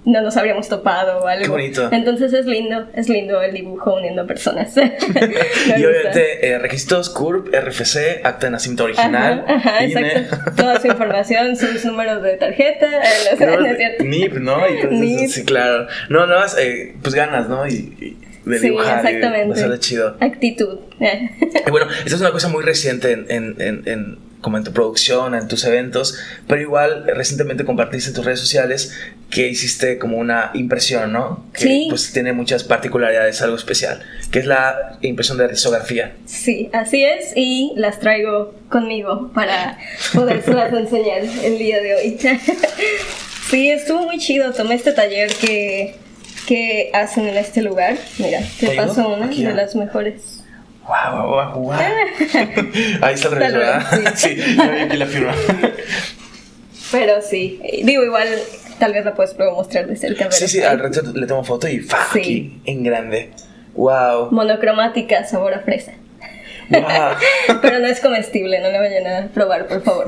no 0.05 0.21
nos 0.21 0.37
habríamos 0.37 0.69
topado 0.69 1.19
o 1.19 1.27
algo. 1.27 1.43
Qué 1.43 1.49
bonito. 1.49 1.89
Entonces 1.91 2.31
es 2.31 2.45
lindo, 2.45 2.87
es 2.95 3.09
lindo 3.09 3.41
el 3.41 3.53
dibujo 3.53 3.95
uniendo 3.95 4.25
personas. 4.25 4.73
Y 4.77 5.83
obviamente 5.85 6.47
eh, 6.47 6.59
requisitos 6.59 7.09
CURP, 7.09 7.53
RFC, 7.53 8.21
acta 8.23 8.47
de 8.47 8.51
nacimiento 8.51 8.85
original. 8.85 9.43
Ajá, 9.45 9.69
ajá, 9.79 9.83
INE. 9.83 10.07
exacto. 10.07 10.51
Toda 10.55 10.79
su 10.79 10.87
información, 10.87 11.55
sus 11.57 11.83
números 11.83 12.23
de 12.23 12.37
tarjeta, 12.37 12.85
eh, 12.85 13.31
no 13.31 13.37
sé, 13.37 13.45
No, 13.45 13.59
no 13.59 13.65
es 13.67 13.77
cierto. 13.77 14.03
NIP, 14.05 14.33
¿no? 14.35 14.69
Y 14.69 14.73
entonces, 14.75 14.99
NIP. 14.99 15.29
Sí, 15.29 15.43
claro. 15.45 15.87
No, 16.09 16.25
no, 16.25 16.37
eh, 16.57 16.95
pues 17.01 17.13
ganas, 17.13 17.49
¿no? 17.49 17.67
Y, 17.67 17.73
y 17.73 18.17
de 18.47 18.59
Sí, 18.59 18.65
dibujar. 18.67 19.03
y 19.03 19.07
exactamente. 19.07 19.53
pasarla 19.55 19.79
chido. 19.79 20.17
Actitud. 20.19 20.79
Y 21.67 21.69
bueno, 21.71 21.87
esta 22.05 22.15
es 22.15 22.21
una 22.21 22.31
cosa 22.31 22.47
muy 22.49 22.63
reciente 22.63 23.11
en, 23.11 23.25
en, 23.29 23.55
en, 23.61 23.83
en- 23.87 24.27
como 24.41 24.57
en 24.57 24.63
tu 24.63 24.71
producción, 24.71 25.33
en 25.33 25.47
tus 25.47 25.65
eventos, 25.65 26.17
pero 26.47 26.61
igual 26.61 27.05
recientemente 27.07 27.65
compartiste 27.65 28.09
en 28.09 28.15
tus 28.15 28.23
redes 28.23 28.39
sociales 28.39 28.93
que 29.31 29.47
hiciste 29.47 29.97
como 29.97 30.17
una 30.17 30.51
impresión, 30.53 31.11
¿no? 31.11 31.47
Que 31.53 31.63
Sí. 31.63 31.85
pues 31.89 32.13
tiene 32.13 32.33
muchas 32.33 32.63
particularidades, 32.63 33.41
algo 33.41 33.55
especial, 33.57 34.03
que 34.31 34.39
es 34.39 34.45
la 34.45 34.99
impresión 35.01 35.39
de 35.39 35.47
risografía. 35.47 36.13
Sí, 36.25 36.69
así 36.71 37.03
es, 37.03 37.33
y 37.35 37.73
las 37.77 37.99
traigo 37.99 38.53
conmigo 38.69 39.31
para 39.33 39.79
podérselas 40.13 40.71
enseñar 40.77 41.23
el 41.43 41.57
día 41.57 41.81
de 41.81 41.95
hoy. 41.95 42.17
Sí, 43.49 43.69
estuvo 43.71 44.03
muy 44.03 44.17
chido. 44.17 44.51
Tomé 44.51 44.75
este 44.75 44.91
taller 44.91 45.31
que, 45.33 45.95
que 46.47 46.89
hacen 46.93 47.27
en 47.27 47.37
este 47.37 47.61
lugar. 47.61 47.95
Mira, 48.17 48.39
te 48.59 48.67
¿Te 48.69 48.75
paso 48.75 49.07
una 49.09 49.25
Aquí, 49.27 49.43
de 49.43 49.53
las 49.53 49.75
mejores. 49.75 50.43
¡Wow, 50.87 51.27
wow, 51.27 51.61
wow! 51.63 51.73
Ahí 53.01 53.13
está 53.13 53.27
el 53.27 53.35
¿verdad? 53.35 53.85
Sí, 54.15 54.37
yo 54.37 54.71
vi 54.71 54.79
aquí 54.79 54.97
la 54.97 55.05
firma. 55.05 55.33
Pero 56.91 57.21
sí, 57.21 57.61
digo, 57.83 58.01
igual 58.01 58.29
tal 58.79 58.93
vez 58.93 59.03
la 59.03 59.13
puedes 59.13 59.37
luego 59.37 59.57
mostrar 59.57 59.87
de 59.87 59.97
cerca. 59.97 60.31
Sí, 60.31 60.47
sí, 60.47 60.61
al 60.63 60.79
rato 60.79 61.01
le 61.13 61.27
tomo 61.27 61.43
foto 61.43 61.67
y 61.67 61.81
¡fa! 61.81 61.97
Sí. 62.13 62.19
Aquí, 62.19 62.61
en 62.63 62.83
grande. 62.83 63.31
¡Wow! 63.75 64.31
Monocromática, 64.31 65.25
sabor 65.25 65.53
a 65.53 65.59
fresa. 65.59 65.91
¡Wow! 66.69 67.57
Pero 67.61 67.79
no 67.79 67.87
es 67.87 67.99
comestible, 67.99 68.61
no 68.61 68.71
le 68.71 68.79
vayan 68.79 69.07
a 69.07 69.27
probar, 69.27 69.67
por 69.67 69.83
favor. 69.83 70.05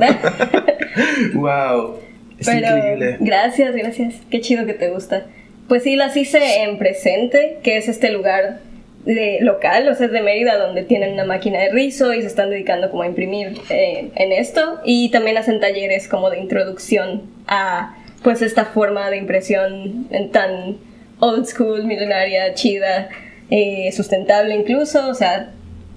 ¡Wow! 1.33 1.99
Está 2.39 2.53
Pero 2.53 2.77
increíble. 2.77 3.17
gracias, 3.19 3.75
gracias. 3.75 4.15
Qué 4.31 4.39
chido 4.39 4.65
que 4.65 4.73
te 4.73 4.89
gusta. 4.89 5.25
Pues 5.69 5.83
sí, 5.83 5.95
las 5.95 6.17
hice 6.17 6.63
en 6.63 6.79
presente, 6.79 7.59
que 7.61 7.77
es 7.77 7.87
este 7.87 8.09
lugar 8.09 8.59
de 9.05 9.37
local, 9.41 9.87
o 9.87 9.95
sea, 9.95 10.07
es 10.07 10.11
de 10.11 10.21
Mérida, 10.21 10.57
donde 10.57 10.83
tienen 10.83 11.13
una 11.13 11.25
máquina 11.25 11.59
de 11.59 11.69
rizo 11.69 12.11
y 12.11 12.21
se 12.21 12.27
están 12.27 12.49
dedicando 12.49 12.89
como 12.89 13.03
a 13.03 13.05
imprimir 13.05 13.53
eh, 13.69 14.09
en 14.15 14.31
esto. 14.31 14.79
Y 14.83 15.09
también 15.09 15.37
hacen 15.37 15.59
talleres 15.59 16.07
como 16.07 16.31
de 16.31 16.39
introducción 16.39 17.21
a 17.47 17.95
pues 18.23 18.41
esta 18.41 18.65
forma 18.65 19.11
de 19.11 19.17
impresión 19.17 20.09
tan 20.33 20.77
old 21.19 21.45
school, 21.45 21.85
milenaria, 21.85 22.55
chida, 22.55 23.09
eh, 23.51 23.91
sustentable 23.91 24.55
incluso, 24.55 25.07
o 25.07 25.13
sea, 25.13 25.51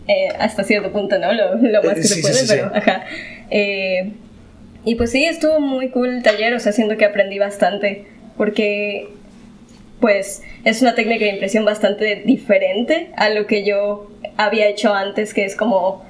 eh, 0.07 0.29
hasta 0.39 0.65
cierto 0.65 0.93
punto, 0.93 1.19
¿no? 1.19 1.33
Lo, 1.33 1.83
más 1.83 1.95
que 1.95 2.03
se 2.03 2.21
puede, 2.21 2.47
pero 2.47 2.71
ajá. 2.75 3.05
y 4.85 4.95
pues 4.97 5.11
sí, 5.11 5.25
estuvo 5.25 5.61
muy 5.61 5.89
cool 5.89 6.11
el 6.11 6.23
taller, 6.23 6.53
o 6.53 6.61
sea, 6.61 6.73
siento 6.73 6.99
que 6.99 7.07
aprendí 7.07 7.39
bastante, 7.39 8.05
porque 8.37 9.09
pues 10.03 10.43
es 10.65 10.83
una 10.83 10.97
técnica 10.97 11.25
de 11.25 11.31
impresión 11.31 11.65
bastante 11.65 12.23
diferente 12.27 13.11
a 13.17 13.31
lo 13.31 13.47
que 13.47 13.65
yo 13.65 14.11
había 14.37 14.67
hecho 14.67 14.93
antes, 14.93 15.33
que 15.33 15.45
es 15.45 15.55
como 15.55 16.05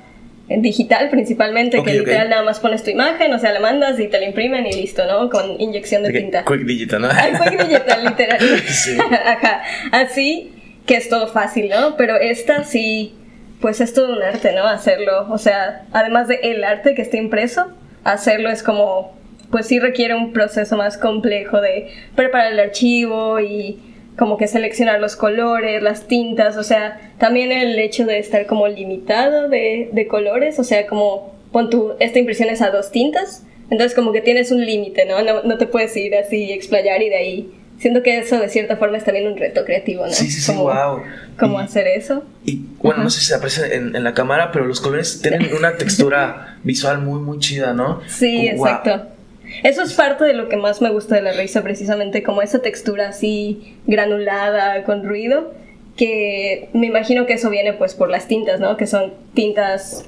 digital 0.49 1.11
principalmente, 1.11 1.83
que 1.83 1.93
literal 1.93 2.31
nada 2.31 2.43
más 2.43 2.59
pones 2.59 2.83
tu 2.83 2.91
imagen, 2.91 3.33
o 3.35 3.39
sea, 3.39 3.53
la 3.53 3.61
mandas 3.61 4.01
y 4.01 4.09
te 4.09 4.19
la 4.19 4.27
imprimen 4.27 4.67
y 4.67 4.73
listo, 4.73 5.05
¿no? 5.07 5.29
Con 5.29 5.61
inyección 5.61 6.03
de 6.03 6.13
tinta. 6.13 6.43
Quick 6.45 6.65
digital, 6.65 7.03
¿no? 7.03 7.09
quick 7.11 7.69
digital, 7.69 8.05
literal. 8.09 8.41
sí. 8.67 8.97
Ajá. 9.27 9.63
Así 9.93 10.53
que 10.87 10.97
es 10.97 11.11
todo 11.11 11.29
fácil, 11.29 11.69
¿no? 11.69 11.97
Pero 11.99 12.17
esta 12.17 12.65
sí, 12.65 13.15
pues 13.61 13.83
es 13.83 13.93
todo 13.93 14.15
un 14.15 14.23
arte, 14.23 14.53
¿no? 14.53 14.67
Hacerlo, 14.67 15.29
o 15.31 15.37
sea, 15.37 15.85
además 15.93 16.29
de 16.29 16.41
el 16.43 16.65
arte 16.65 16.95
que 16.95 17.03
está 17.03 17.19
impreso, 17.19 17.67
hacerlo 18.05 18.49
es 18.49 18.63
como 18.63 19.13
pues 19.53 19.67
sí 19.67 19.79
requiere 19.79 20.15
un 20.15 20.33
proceso 20.33 20.77
más 20.77 20.99
complejo 20.99 21.61
de 21.61 21.89
preparar 22.17 22.53
el 22.53 22.59
archivo 22.59 23.39
y 23.39 23.79
como 24.17 24.37
que 24.39 24.49
seleccionar 24.49 24.99
los 24.99 25.15
colores, 25.15 25.83
las 25.83 26.09
tintas, 26.09 26.57
o 26.57 26.65
sea, 26.65 27.13
también 27.19 27.53
el 27.53 27.79
hecho 27.79 28.07
de 28.07 28.19
estar 28.19 28.47
como 28.47 28.67
limitado 28.67 29.49
de, 29.49 29.91
de 29.93 30.07
colores, 30.09 30.59
o 30.59 30.65
sea, 30.65 30.87
como 30.87 31.35
pon 31.53 31.71
tu, 31.71 31.93
esta 32.01 32.19
impresión 32.19 32.49
es 32.49 32.63
a 32.63 32.71
dos 32.71 32.91
tintas, 32.91 33.45
entonces 33.71 33.95
como 33.95 34.13
que 34.13 34.23
tienes 34.23 34.51
un 34.51 34.65
límite, 34.65 35.05
¿no? 35.05 35.23
¿no? 35.23 35.43
No 35.43 35.59
te 35.59 35.67
puedes 35.67 35.97
ir 35.97 36.15
así 36.17 36.51
explayar 36.51 37.03
y 37.03 37.11
de 37.11 37.17
ahí 37.17 37.53
siento 37.79 38.03
que 38.03 38.19
eso 38.19 38.39
de 38.39 38.49
cierta 38.49 38.77
forma 38.77 38.97
es 38.97 39.05
también 39.05 39.27
un 39.27 39.37
reto 39.37 39.65
creativo, 39.65 40.07
¿no? 40.07 40.13
Sí, 40.13 40.31
sí, 40.31 40.41
sí, 40.41 40.53
wow. 40.53 41.03
¿Cómo 41.39 41.59
hacer 41.59 41.89
eso? 41.89 42.25
Y 42.45 42.63
bueno, 42.81 43.03
no 43.03 43.11
sé 43.11 43.21
si 43.21 43.27
se 43.27 43.35
aprecia 43.35 43.67
en, 43.67 43.97
en, 43.97 44.05
la 44.05 44.15
cámara, 44.15 44.51
pero 44.53 44.67
los 44.67 44.81
colores 44.81 45.21
tienen 45.21 45.55
una 45.55 45.77
textura 45.77 46.59
visual 46.63 47.01
muy, 47.01 47.21
muy 47.21 47.39
chida, 47.39 47.75
¿no? 47.75 48.01
Sí, 48.07 48.47
exacto. 48.47 49.12
Eso 49.63 49.83
es 49.83 49.95
parte 49.95 50.25
de 50.25 50.35
lo 50.35 50.49
que 50.49 50.57
más 50.57 50.81
me 50.81 50.91
gusta 50.91 51.15
de 51.15 51.23
la 51.23 51.33
risa, 51.33 51.63
precisamente 51.63 52.23
como 52.23 52.43
esa 52.43 52.61
textura 52.61 53.09
así 53.09 53.77
granulada, 53.87 54.85
con 54.85 55.05
ruido, 55.05 55.53
que 55.97 56.69
me 56.73 56.87
imagino 56.87 57.27
que 57.27 57.35
eso 57.35 57.51
viene 57.51 57.73
pues 57.73 57.95
por 57.95 58.11
las 58.11 58.29
tintas, 58.29 58.61
¿no? 58.61 58.77
Que 58.77 58.87
son 58.87 59.13
tintas 59.35 60.05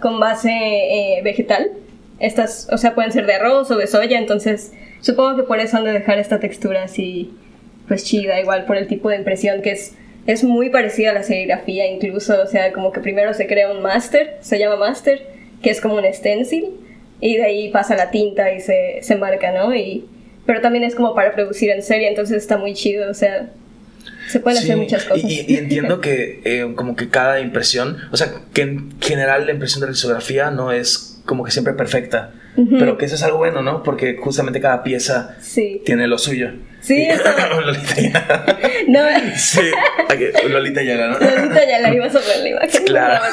con 0.00 0.20
base, 0.20 0.50
eh, 0.50 1.20
vegetal. 1.22 1.70
Estas, 2.18 2.68
o 2.72 2.78
sea, 2.78 2.94
pueden 2.94 3.12
ser 3.12 3.26
de 3.26 3.34
arroz 3.34 3.70
o 3.70 3.76
de 3.76 3.86
soya, 3.86 4.18
entonces 4.18 4.72
supongo 5.00 5.36
que 5.36 5.42
por 5.44 5.60
eso 5.60 5.76
han 5.76 5.84
de 5.84 5.92
dejar 5.92 6.18
esta 6.18 6.40
textura 6.40 6.82
así, 6.82 7.32
pues 7.86 8.04
chida, 8.04 8.40
igual 8.40 8.64
por 8.64 8.76
el 8.76 8.88
tipo 8.88 9.08
de 9.08 9.16
impresión 9.16 9.62
que 9.62 9.70
es 9.72 9.94
es 10.28 10.44
muy 10.44 10.68
parecida 10.68 11.10
a 11.10 11.14
la 11.14 11.22
serigrafía 11.22 11.90
incluso, 11.90 12.42
o 12.42 12.46
sea, 12.46 12.70
como 12.74 12.92
que 12.92 13.00
primero 13.00 13.32
se 13.32 13.46
crea 13.46 13.72
un 13.72 13.80
máster, 13.80 14.36
se 14.42 14.58
llama 14.58 14.76
máster, 14.76 15.26
que 15.62 15.70
es 15.70 15.80
como 15.80 15.94
un 15.94 16.04
stencil, 16.12 16.66
y 17.20 17.36
de 17.36 17.44
ahí 17.44 17.70
pasa 17.70 17.96
la 17.96 18.10
tinta 18.10 18.52
y 18.52 18.60
se, 18.60 18.98
se 19.02 19.16
marca, 19.16 19.52
¿no? 19.52 19.74
Y, 19.74 20.06
pero 20.46 20.60
también 20.60 20.84
es 20.84 20.94
como 20.94 21.14
para 21.14 21.32
producir 21.34 21.70
en 21.70 21.82
serie, 21.82 22.08
entonces 22.08 22.36
está 22.38 22.56
muy 22.56 22.74
chido, 22.74 23.10
o 23.10 23.14
sea, 23.14 23.50
se 24.28 24.40
pueden 24.40 24.58
hacer 24.58 24.76
muchas 24.76 25.04
cosas. 25.04 25.30
Y, 25.30 25.56
entiendo 25.56 26.00
que 26.00 26.40
eh, 26.44 26.72
como 26.74 26.96
que 26.96 27.08
cada 27.08 27.40
impresión, 27.40 27.98
o 28.12 28.16
sea, 28.16 28.32
que 28.52 28.62
en 28.62 29.00
general 29.00 29.46
la 29.46 29.52
impresión 29.52 29.80
de 29.80 29.88
risografía 29.88 30.50
no 30.50 30.72
es 30.72 31.20
como 31.24 31.44
que 31.44 31.50
siempre 31.50 31.74
perfecta, 31.74 32.32
pero 32.78 32.98
que 32.98 33.06
eso 33.06 33.14
es 33.14 33.22
algo 33.22 33.38
bueno, 33.38 33.62
¿no? 33.62 33.82
Porque 33.82 34.16
justamente 34.16 34.60
cada 34.60 34.82
pieza 34.82 35.36
tiene 35.84 36.06
lo 36.06 36.18
suyo. 36.18 36.50
Sí, 36.80 37.06
Lolita 37.64 38.44
No. 38.88 39.00
Sí, 39.36 39.60
Lolita 40.48 40.82
Yala, 40.82 41.08
¿no? 41.08 41.18
Lolita 41.18 41.68
Yala, 41.68 41.94
iba 41.94 42.08
sobre 42.08 42.38
la 42.38 42.48
imagen. 42.48 42.84
Claro. 42.84 43.24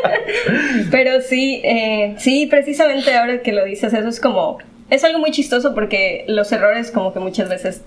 Pero 0.90 1.20
sí, 1.20 1.60
eh, 1.64 2.14
sí, 2.18 2.46
precisamente 2.46 3.14
ahora 3.14 3.42
que 3.42 3.52
lo 3.52 3.64
dices, 3.64 3.92
eso 3.92 4.08
es 4.08 4.20
como... 4.20 4.58
Es 4.90 5.04
algo 5.04 5.18
muy 5.18 5.30
chistoso 5.30 5.74
porque 5.74 6.24
los 6.28 6.52
errores 6.52 6.90
como 6.90 7.12
que 7.12 7.20
muchas 7.20 7.48
veces 7.48 7.82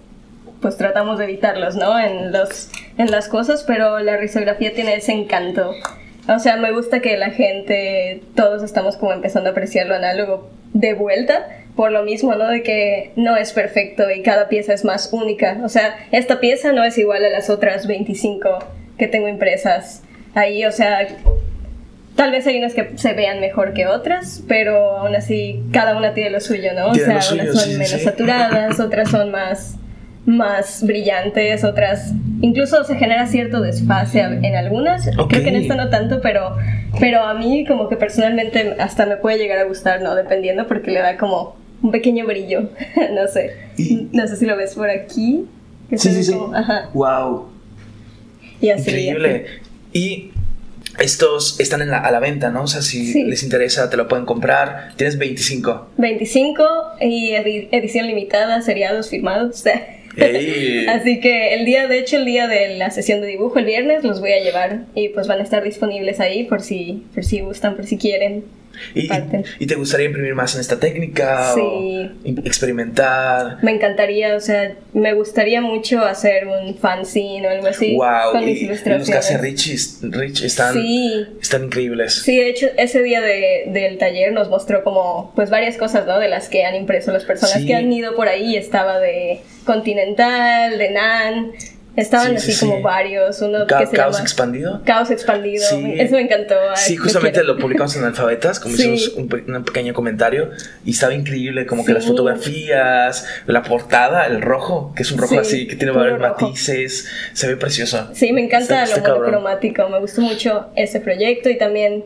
pues 0.61 0.77
tratamos 0.77 1.19
de 1.19 1.25
evitarlos, 1.25 1.75
¿no? 1.75 1.99
En, 1.99 2.31
los, 2.31 2.69
en 2.97 3.11
las 3.11 3.27
cosas, 3.27 3.63
pero 3.65 3.99
la 3.99 4.17
risografía 4.17 4.73
tiene 4.73 4.95
ese 4.95 5.11
encanto. 5.11 5.73
O 6.27 6.39
sea, 6.39 6.57
me 6.57 6.71
gusta 6.71 6.99
que 6.99 7.17
la 7.17 7.29
gente, 7.29 8.21
todos 8.35 8.63
estamos 8.63 8.97
como 8.97 9.13
empezando 9.13 9.49
a 9.49 9.51
apreciar 9.51 9.87
lo 9.87 9.95
análogo 9.95 10.49
de 10.73 10.93
vuelta, 10.93 11.47
por 11.75 11.91
lo 11.91 12.03
mismo, 12.03 12.35
¿no? 12.35 12.47
De 12.47 12.63
que 12.63 13.11
no 13.15 13.37
es 13.37 13.53
perfecto 13.53 14.09
y 14.09 14.21
cada 14.23 14.49
pieza 14.49 14.73
es 14.73 14.83
más 14.83 15.13
única. 15.13 15.59
O 15.63 15.69
sea, 15.69 15.95
esta 16.11 16.39
pieza 16.39 16.73
no 16.73 16.83
es 16.83 16.97
igual 16.97 17.23
a 17.23 17.29
las 17.29 17.49
otras 17.49 17.87
25 17.87 18.59
que 18.97 19.07
tengo 19.07 19.27
impresas 19.27 20.03
ahí, 20.33 20.65
o 20.65 20.71
sea, 20.71 21.07
Tal 22.17 22.31
vez 22.31 22.47
hay 22.47 22.57
unas 22.57 22.73
que 22.73 22.93
se 22.95 23.13
vean 23.13 23.39
mejor 23.39 23.73
que 23.73 23.85
otras, 23.85 24.41
pero 24.47 24.97
aún 24.97 25.15
así 25.15 25.61
cada 25.71 25.95
una 25.95 26.15
tiene 26.15 26.31
lo 26.31 26.41
suyo, 26.41 26.73
¿no? 26.73 26.87
O 26.87 26.95
sea, 26.95 27.19
unas 27.31 27.53
son 27.53 27.77
menos 27.77 28.01
saturadas, 28.01 28.79
otras 28.79 29.11
son 29.11 29.29
más, 29.29 29.75
más 30.25 30.83
brillantes, 30.83 31.63
otras... 31.63 32.11
Incluso 32.41 32.83
se 32.83 32.95
genera 32.95 33.27
cierto 33.27 33.61
desfase 33.61 34.19
en 34.19 34.55
algunas. 34.55 35.09
Creo 35.09 35.27
que 35.27 35.49
en 35.49 35.55
esta 35.55 35.75
no 35.75 35.89
tanto, 35.89 36.21
pero, 36.21 36.55
pero 36.99 37.23
a 37.23 37.33
mí 37.33 37.65
como 37.65 37.89
que 37.89 37.95
personalmente 37.95 38.75
hasta 38.79 39.05
me 39.05 39.17
puede 39.17 39.37
llegar 39.37 39.59
a 39.59 39.63
gustar, 39.63 40.01
¿no? 40.01 40.15
Dependiendo 40.15 40.67
porque 40.67 40.91
le 40.91 40.99
da 40.99 41.17
como 41.17 41.55
un 41.81 41.91
pequeño 41.91 42.25
brillo. 42.25 42.69
no 43.13 43.27
sé. 43.27 43.55
No 44.11 44.27
sé 44.27 44.35
si 44.35 44.45
lo 44.45 44.55
ves 44.55 44.75
por 44.75 44.89
aquí. 44.89 45.45
sí, 45.91 46.11
sí, 46.11 46.23
sí. 46.23 46.35
Ajá. 46.53 46.89
Wow. 46.93 47.49
Y 48.61 48.69
así. 48.69 48.89
Increíble. 48.89 49.45
Y 49.93 50.31
estos 50.99 51.59
están 51.59 51.81
en 51.81 51.89
la, 51.89 51.99
a 51.99 52.11
la 52.11 52.19
venta, 52.19 52.49
¿no? 52.49 52.63
O 52.63 52.67
sea, 52.67 52.81
si 52.81 53.23
les 53.23 53.43
interesa, 53.43 53.89
te 53.89 53.97
lo 53.97 54.07
pueden 54.07 54.25
comprar. 54.25 54.93
Tienes 54.95 55.17
25. 55.17 55.89
25 55.97 56.63
y 57.01 57.33
edición 57.33 58.07
limitada, 58.07 58.61
seriados 58.61 59.09
firmados. 59.09 59.63
Así 60.89 61.19
que 61.19 61.53
el 61.53 61.65
día, 61.65 61.87
de 61.87 61.99
hecho, 61.99 62.17
el 62.17 62.25
día 62.25 62.47
de 62.47 62.75
la 62.75 62.89
sesión 62.89 63.21
de 63.21 63.27
dibujo, 63.27 63.59
el 63.59 63.65
viernes, 63.65 64.03
los 64.03 64.19
voy 64.19 64.31
a 64.33 64.43
llevar 64.43 64.81
y 64.95 65.09
pues 65.09 65.27
van 65.27 65.39
a 65.39 65.43
estar 65.43 65.63
disponibles 65.63 66.19
ahí 66.19 66.43
por 66.43 66.61
si, 66.61 67.03
por 67.13 67.23
si 67.23 67.41
gustan, 67.41 67.75
por 67.75 67.85
si 67.85 67.97
quieren. 67.97 68.43
¿Y, 68.93 69.65
te 69.67 69.75
gustaría 69.75 70.05
imprimir 70.05 70.35
más 70.35 70.55
en 70.55 70.61
esta 70.61 70.79
técnica? 70.79 71.53
Sí. 71.53 72.09
experimentar. 72.45 73.57
Me 73.61 73.71
encantaría, 73.71 74.35
o 74.35 74.39
sea, 74.39 74.73
me 74.93 75.13
gustaría 75.13 75.61
mucho 75.61 76.03
hacer 76.03 76.47
un 76.47 76.75
fanzine 76.75 77.47
o 77.47 77.49
algo 77.49 77.67
así. 77.67 77.95
Wow. 77.95 78.31
Con 78.33 78.45
mis 78.45 78.61
ilustraciones. 78.61 78.99
Los 78.99 79.09
que 79.09 79.17
hace 79.17 79.37
Rich, 79.37 80.43
están, 80.43 80.77
están 81.41 81.65
increíbles. 81.65 82.13
Sí, 82.13 82.37
de 82.37 82.49
hecho, 82.49 82.67
ese 82.77 83.01
día 83.01 83.21
de, 83.21 83.65
del 83.67 83.97
taller 83.97 84.31
nos 84.33 84.49
mostró 84.49 84.83
como, 84.83 85.31
pues, 85.35 85.49
varias 85.49 85.77
cosas, 85.77 86.05
¿no? 86.05 86.19
De 86.19 86.27
las 86.27 86.49
que 86.49 86.65
han 86.65 86.75
impreso 86.75 87.11
las 87.11 87.25
personas 87.25 87.65
que 87.65 87.75
han 87.75 87.91
ido 87.91 88.15
por 88.15 88.27
ahí. 88.27 88.55
Estaba 88.55 88.99
de 88.99 89.39
Continental, 89.65 90.77
de 90.77 90.91
Nan 90.91 91.51
Estaban 91.97 92.37
así 92.37 92.55
como 92.59 92.79
varios, 92.83 93.41
uno 93.41 93.65
que 93.65 93.87
se 93.87 93.95
Caos 93.95 94.19
Expandido. 94.19 94.83
Caos 94.85 95.09
Expandido, 95.09 95.65
eso 95.65 96.15
me 96.15 96.21
encantó. 96.21 96.53
sí, 96.75 96.95
justamente 96.95 97.43
lo 97.43 97.57
publicamos 97.57 97.95
en 97.95 98.03
Alfabetas, 98.03 98.59
como 98.59 98.75
hicimos 98.75 99.09
un, 99.15 99.27
pequeño 99.65 99.95
comentario, 99.95 100.51
y 100.85 100.91
estaba 100.91 101.15
increíble, 101.15 101.65
como 101.65 101.83
que 101.83 101.93
las 101.93 102.05
fotografías, 102.05 103.25
la 103.47 103.63
portada, 103.63 104.27
el 104.27 104.43
rojo, 104.43 104.93
que 104.95 105.01
es 105.01 105.11
un 105.11 105.17
rojo 105.17 105.39
así, 105.39 105.67
que 105.67 105.75
tiene 105.75 105.91
varios 105.91 106.19
matices, 106.19 107.09
se 107.33 107.47
ve 107.47 107.57
precioso. 107.57 108.11
Sí, 108.13 108.31
me 108.31 108.43
encanta 108.43 108.85
lo 108.85 109.01
monocromático, 109.01 109.89
me 109.89 109.99
gustó 109.99 110.21
mucho 110.21 110.67
ese 110.75 110.99
proyecto 110.99 111.49
y 111.49 111.57
también 111.57 112.03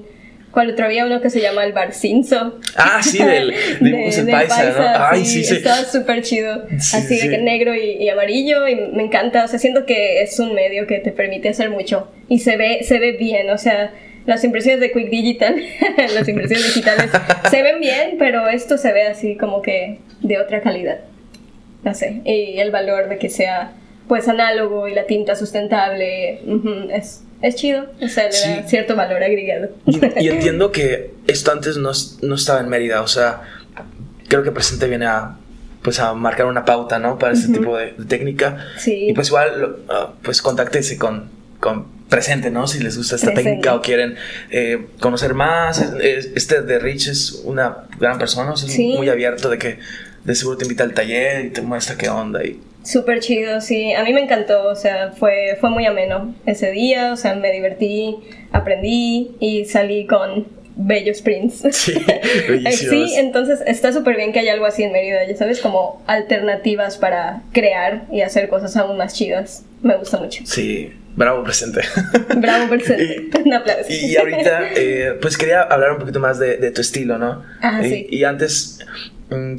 cuando 0.52 0.74
otro 0.74 0.86
había 0.86 1.06
uno 1.06 1.22
que 1.22 1.30
se 1.30 1.40
llama 1.40 1.64
el 1.64 1.74
Barcinzo. 1.74 2.60
Ah, 2.76 3.02
sí, 3.02 3.24
del, 3.24 3.54
de, 3.80 4.28
paisa, 4.32 4.70
¿no? 4.70 5.06
Ay, 5.06 5.26
sí, 5.26 5.44
sí. 5.44 5.56
Estaba 5.56 5.84
súper 5.86 6.22
chido. 6.22 6.66
Así 6.78 7.18
de 7.20 7.30
que 7.30 7.38
negro 7.38 7.74
y, 7.74 8.08
amarillo 8.10 8.68
y 8.68 8.76
me 8.76 9.04
encanta. 9.04 9.46
O 9.46 9.48
sea, 9.48 9.60
siento 9.60 9.86
que 9.86 10.22
es 10.22 10.40
un 10.40 10.54
medio 10.54 10.88
que 10.88 11.00
te 11.00 11.12
permite 11.12 11.50
hacer 11.50 11.70
mucho 11.70 12.12
y 12.28 12.40
se 12.40 12.58
ve, 12.58 12.80
se 12.84 13.00
ve 13.00 13.14
bien. 13.14 13.50
O 13.50 13.58
sea, 13.58 13.94
las 14.26 14.44
impresiones 14.44 14.82
de 14.82 14.92
Quick 14.92 15.10
Digital, 15.10 15.56
las 16.14 16.28
impresiones 16.28 16.66
digitales, 16.66 17.10
se 17.50 17.62
ven 17.64 17.80
bien, 17.80 18.16
pero 18.20 18.48
esto 18.50 18.78
se 18.78 18.92
ve 18.92 19.04
así 19.04 19.38
como 19.38 19.62
que 19.62 20.00
de 20.22 20.38
otra 20.38 20.62
calidad. 20.62 21.00
No 21.84 21.94
sé. 21.94 22.22
Y 22.26 22.60
el 22.60 22.72
valor 22.72 23.10
de 23.10 23.18
que 23.18 23.30
sea 23.30 23.74
pues 24.08 24.28
análogo 24.28 24.90
y 24.90 24.94
la 24.94 25.06
tinta 25.06 25.36
sustentable 25.36 26.42
es 26.94 27.24
es 27.42 27.56
chido, 27.56 27.86
o 28.02 28.08
sea, 28.08 28.26
le 28.30 28.62
da 28.62 28.68
cierto 28.68 28.96
valor 28.96 29.24
agregado. 29.24 29.70
Y, 29.86 30.28
entiendo 30.30 30.72
que 30.72 31.12
esto 31.28 31.52
antes 31.52 31.78
no, 31.78 31.92
no, 32.22 32.36
estaba 32.36 32.60
en 32.60 32.70
Mérida, 32.70 33.02
o 33.02 33.08
sea, 33.08 33.42
creo 34.28 34.44
que 34.44 34.52
Presente 34.52 34.88
viene 34.88 35.06
a, 35.08 35.36
pues 35.82 36.00
a 36.00 36.14
marcar 36.14 36.46
una 36.46 36.66
pauta, 36.66 37.00
¿no? 37.00 37.18
Para 37.18 37.34
este 37.34 37.52
tipo 37.54 37.78
de, 37.78 37.94
técnica. 38.08 38.58
Sí. 38.78 39.08
Y 39.10 39.14
pues 39.14 39.28
igual, 39.30 39.78
uh, 39.90 40.12
pues 40.22 40.42
contáctese 40.42 40.98
con, 40.98 41.30
con- 41.60 42.00
presente, 42.12 42.52
¿no? 42.52 42.68
Si 42.68 42.80
les 42.84 42.98
gusta 42.98 43.16
esta 43.16 43.28
Presente. 43.28 43.52
técnica 43.52 43.74
o 43.74 43.82
quieren 43.82 44.16
eh, 44.50 44.86
conocer 45.00 45.34
más. 45.34 45.80
Es- 45.82 45.94
es- 46.26 46.32
Este 46.36 46.62
de 46.62 46.78
Rich 46.78 47.08
es 47.08 47.42
una 47.46 47.86
gran 48.00 48.18
persona, 48.20 48.52
o 48.52 48.58
sea, 48.58 48.68
es 48.68 48.76
Sí. 48.76 48.96
muy 48.98 49.08
abierto 49.08 49.50
de 49.50 49.58
que 49.58 49.80
de 50.26 50.36
seguro 50.36 50.58
te 50.58 50.66
invita 50.66 50.84
al 50.84 50.94
taller 50.94 51.46
y 51.46 51.50
te 51.52 51.62
muestra 51.62 51.96
qué 51.98 52.10
onda. 52.10 52.44
Y, 52.44 52.60
Súper 52.84 53.20
chido, 53.20 53.62
sí. 53.62 53.94
A 53.94 54.04
mí 54.04 54.14
me 54.14 54.22
encantó, 54.22 54.68
o 54.68 54.76
sea, 54.76 55.12
fue, 55.12 55.58
fue 55.60 55.70
muy 55.70 55.86
ameno 55.86 56.34
ese 56.46 56.72
día, 56.72 57.14
o 57.14 57.16
sea, 57.16 57.36
me 57.36 57.52
divertí, 57.52 58.18
aprendí 58.52 59.32
y 59.40 59.66
salí 59.66 60.06
con 60.08 60.48
bellos 60.76 61.22
prints. 61.22 61.64
sí. 61.72 61.94
Sí, 62.72 63.14
entonces 63.18 63.60
está 63.66 63.94
súper 63.94 64.16
bien 64.18 64.34
que 64.34 64.40
haya 64.40 64.54
algo 64.54 64.66
así 64.66 64.84
en 64.84 64.92
Mérida, 64.92 65.26
ya 65.28 65.36
sabes, 65.36 65.62
como 65.62 66.02
alternativas 66.08 66.98
para 66.98 67.44
crear 67.52 68.04
y 68.12 68.22
hacer 68.22 68.50
cosas 68.50 68.76
aún 68.78 68.98
más 68.98 69.14
chidas. 69.14 69.64
Me 69.82 69.96
gusta 69.98 70.18
mucho. 70.18 70.44
Sí, 70.46 70.92
bravo 71.16 71.44
presente. 71.44 71.82
Bravo, 72.38 72.70
presente. 72.70 73.38
Un 73.46 73.54
aplauso. 73.54 73.90
Y 73.90 74.16
ahorita, 74.16 74.70
eh, 74.76 75.18
pues 75.22 75.38
quería 75.38 75.62
hablar 75.64 75.94
un 75.94 76.00
poquito 76.00 76.20
más 76.20 76.38
de, 76.40 76.58
de 76.58 76.72
tu 76.72 76.82
estilo, 76.82 77.18
¿no? 77.18 77.44
Ah, 77.62 77.82
y, 77.84 77.90
sí. 77.90 78.08
y 78.10 78.24
antes 78.24 78.80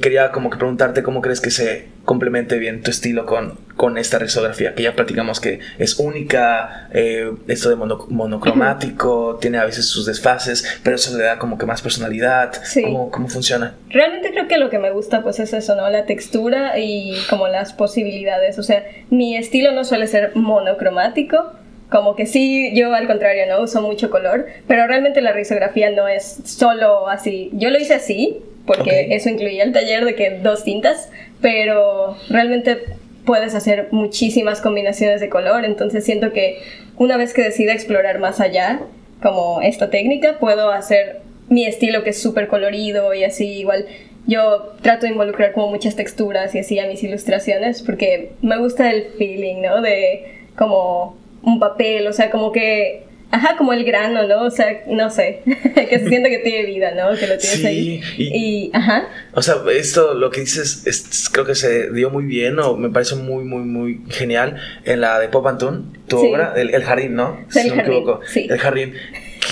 quería 0.01 0.31
como 0.33 0.51
que 0.51 0.59
preguntarte 0.59 1.03
cómo 1.03 1.21
crees 1.23 1.41
que 1.41 1.51
se 1.51 1.89
complemente 2.05 2.59
bien 2.59 2.83
tu 2.83 2.91
estilo 2.91 3.27
con, 3.27 3.59
con 3.77 3.97
esta 3.97 4.19
risografía, 4.19 4.75
que 4.75 4.83
ya 4.83 4.95
platicamos 4.95 5.41
que 5.41 5.61
es 5.79 5.99
única, 5.99 6.89
eh, 6.93 7.31
esto 7.49 7.71
de 7.71 7.77
mono- 7.77 8.07
monocromático, 8.09 9.39
tiene 9.41 9.59
a 9.59 9.65
veces 9.65 9.87
sus 9.87 10.05
desfases, 10.07 10.81
pero 10.83 10.97
eso 10.97 11.17
le 11.17 11.25
da 11.25 11.39
como 11.39 11.59
que 11.59 11.67
más 11.67 11.81
personalidad. 11.81 12.53
Sí. 12.65 12.83
¿Cómo, 12.83 13.11
cómo 13.11 13.29
funciona? 13.29 13.75
Realmente 13.89 14.31
creo 14.33 14.49
que 14.49 14.59
lo 14.59 14.69
que 14.69 14.79
me 14.79 14.91
gusta 14.91 15.23
pues 15.23 15.39
es 15.39 15.53
eso, 15.53 15.75
¿no? 15.77 15.89
La 15.91 16.05
textura 16.07 16.79
y 16.79 17.15
como 17.31 17.49
las 17.49 17.73
posibilidades. 17.73 18.59
O 18.59 18.63
sea, 18.63 18.85
mi 19.11 19.37
estilo 19.37 19.73
no 19.73 19.85
suele 19.85 20.07
ser 20.07 20.33
monocromático. 20.35 21.53
Como 21.91 22.17
que 22.17 22.25
sí, 22.25 22.73
yo 22.75 22.95
al 22.95 23.07
contrario, 23.07 23.45
¿no? 23.49 23.63
Uso 23.63 23.83
mucho 23.83 24.09
color. 24.11 24.47
Pero 24.67 24.87
realmente 24.87 25.21
la 25.21 25.33
risografía 25.33 25.91
no 25.91 26.09
es 26.09 26.39
solo 26.45 27.09
así. 27.09 27.51
Yo 27.53 27.69
lo 27.69 27.79
hice 27.79 27.93
así, 27.95 28.43
porque 28.67 29.09
eso 29.11 29.29
incluía 29.29 29.65
el 29.65 29.73
taller 29.73 30.05
de 30.05 30.15
que 30.15 30.39
dos 30.39 30.65
tintas. 30.65 31.11
Pero 31.41 32.17
realmente 32.29 32.79
puedes 33.25 33.55
hacer 33.55 33.89
muchísimas 33.91 34.61
combinaciones 34.61 35.21
de 35.21 35.29
color. 35.29 35.65
Entonces 35.65 36.05
siento 36.05 36.33
que 36.33 36.59
una 36.97 37.17
vez 37.17 37.35
que 37.35 37.43
decida 37.43 37.73
explorar 37.73 38.19
más 38.19 38.41
allá, 38.41 38.81
como 39.23 39.61
esta 39.63 39.91
técnica, 39.91 40.39
puedo 40.39 40.71
hacer 40.71 41.21
mi 41.49 41.67
estilo 41.67 42.03
que 42.03 42.11
es 42.11 42.21
súper 42.21 42.49
colorido 42.49 43.15
y 43.15 43.25
así 43.25 43.47
igual. 43.47 43.87
Yo 44.27 44.75
trato 44.83 45.07
de 45.07 45.13
involucrar 45.13 45.53
como 45.53 45.69
muchas 45.69 45.97
texturas 45.97 46.55
y 46.55 46.61
así 46.61 46.79
a 46.79 46.87
mis 46.87 47.03
ilustraciones 47.03 47.83
porque 47.83 48.33
me 48.41 48.57
gusta 48.59 48.91
el 48.91 49.07
feeling, 49.19 49.63
¿no? 49.63 49.83
De 49.83 50.25
como 50.57 51.17
un 51.43 51.59
papel, 51.59 52.07
o 52.07 52.13
sea, 52.13 52.31
como 52.31 52.53
que, 52.53 53.05
ajá, 53.33 53.57
como 53.57 53.73
el 53.73 53.85
grano, 53.85 54.27
¿no? 54.29 54.45
O 54.45 54.51
sea, 54.51 54.83
no 54.87 55.11
sé, 55.11 55.43
que 55.45 55.99
se 55.99 56.09
siente 56.09 56.31
que 56.31 56.39
tiene 56.39 56.65
vida, 56.67 56.93
¿no? 56.93 57.11
Que 57.19 57.27
lo 57.27 57.37
tienes 57.39 57.59
Sí, 57.61 57.67
ahí. 57.67 58.01
y- 58.17 58.67
Y, 58.67 58.71
ajá, 58.73 59.09
O 59.35 59.43
sea, 59.43 59.57
esto, 59.75 60.15
lo 60.15 60.31
que 60.31 60.41
dices, 60.43 60.87
es- 60.87 61.29
creo 61.31 61.45
que 61.45 61.55
se 61.57 61.91
dio 61.91 62.11
muy 62.11 62.25
bien 62.25 62.59
o 62.61 62.77
me 62.77 62.91
parece 62.91 63.17
muy, 63.17 63.43
muy, 63.45 63.63
muy 63.65 64.03
genial 64.11 64.57
en 64.85 65.01
la 65.01 65.19
de 65.19 65.29
Pop 65.29 65.47
Antún, 65.49 65.99
tu 66.07 66.21
Sí. 66.21 66.29
obra, 66.29 66.53
el, 66.57 66.73
el 66.75 66.85
jardín, 66.85 67.15
¿no? 67.17 67.45
El 67.57 67.69
no 67.69 67.75
me 67.77 67.83
equivoco. 67.83 68.21
sí. 68.27 68.47
El 68.49 68.59
jardín. 68.59 68.95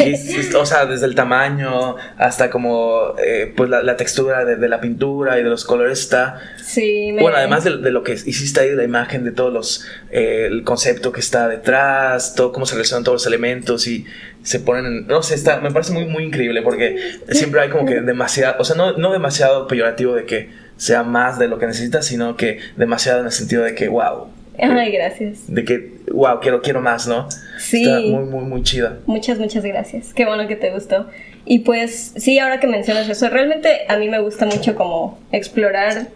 Es- 0.04 0.54
o 0.54 0.66
sea, 0.66 0.86
desde 0.86 1.06
el 1.06 1.14
tamaño 1.14 1.96
hasta 2.18 2.50
como, 2.50 3.14
eh, 3.24 3.52
pues 3.56 3.68
la, 3.70 3.82
la 3.82 3.96
textura 3.96 4.44
de, 4.44 4.56
de 4.56 4.68
la 4.68 4.80
pintura 4.80 5.38
y 5.38 5.42
de 5.42 5.48
los 5.50 5.64
colores 5.64 6.00
está... 6.00 6.40
sí, 6.62 7.12
me... 7.12 7.22
Bueno, 7.22 7.36
además 7.38 7.64
de, 7.64 7.76
de 7.78 7.90
lo 7.90 8.02
que 8.02 8.12
hiciste 8.12 8.60
ahí, 8.60 8.70
la 8.74 8.84
imagen, 8.84 9.24
de 9.24 9.32
todos 9.32 9.52
los, 9.52 9.86
eh, 10.10 10.46
el 10.50 10.64
concepto 10.64 11.12
que 11.12 11.20
está 11.20 11.48
detrás, 11.48 12.34
todo 12.34 12.52
cómo 12.52 12.66
se 12.66 12.74
relacionan 12.74 13.04
todos 13.04 13.16
los 13.22 13.26
elementos 13.26 13.86
y 13.86 14.04
se 14.42 14.60
ponen, 14.60 14.86
en- 14.86 15.06
no 15.06 15.22
sé, 15.22 15.34
está, 15.34 15.60
me 15.60 15.70
parece 15.70 15.92
muy, 15.92 16.06
muy 16.06 16.24
increíble 16.24 16.62
porque 16.62 16.96
siempre 17.30 17.60
hay 17.60 17.68
como 17.68 17.84
que 17.86 18.00
demasiado, 18.00 18.56
o 18.58 18.64
sea, 18.64 18.76
no, 18.76 18.96
no 18.96 19.12
demasiado 19.12 19.66
peyorativo 19.66 20.14
de 20.14 20.24
que 20.24 20.50
sea 20.76 21.02
más 21.02 21.38
de 21.38 21.46
lo 21.48 21.58
que 21.58 21.66
necesitas, 21.66 22.06
sino 22.06 22.36
que 22.36 22.58
demasiado 22.76 23.20
en 23.20 23.26
el 23.26 23.32
sentido 23.32 23.62
de 23.64 23.74
que, 23.74 23.88
wow, 23.88 24.28
Ay, 24.58 24.92
gracias. 24.92 25.52
de 25.52 25.64
que, 25.64 25.92
wow, 26.12 26.40
quiero, 26.40 26.60
quiero 26.60 26.80
más, 26.80 27.06
¿no? 27.06 27.28
Sí. 27.58 27.82
Está 27.82 28.00
muy, 28.00 28.24
muy, 28.24 28.44
muy 28.44 28.62
chida. 28.62 28.98
Muchas, 29.06 29.38
muchas 29.38 29.64
gracias. 29.64 30.12
Qué 30.12 30.26
bueno 30.26 30.46
que 30.48 30.56
te 30.56 30.70
gustó. 30.70 31.06
Y 31.44 31.60
pues 31.60 32.12
sí, 32.16 32.38
ahora 32.38 32.60
que 32.60 32.66
mencionas 32.66 33.08
eso, 33.08 33.28
realmente 33.28 33.80
a 33.88 33.96
mí 33.96 34.08
me 34.08 34.20
gusta 34.20 34.46
mucho 34.46 34.74
como 34.74 35.18
explorar 35.32 36.08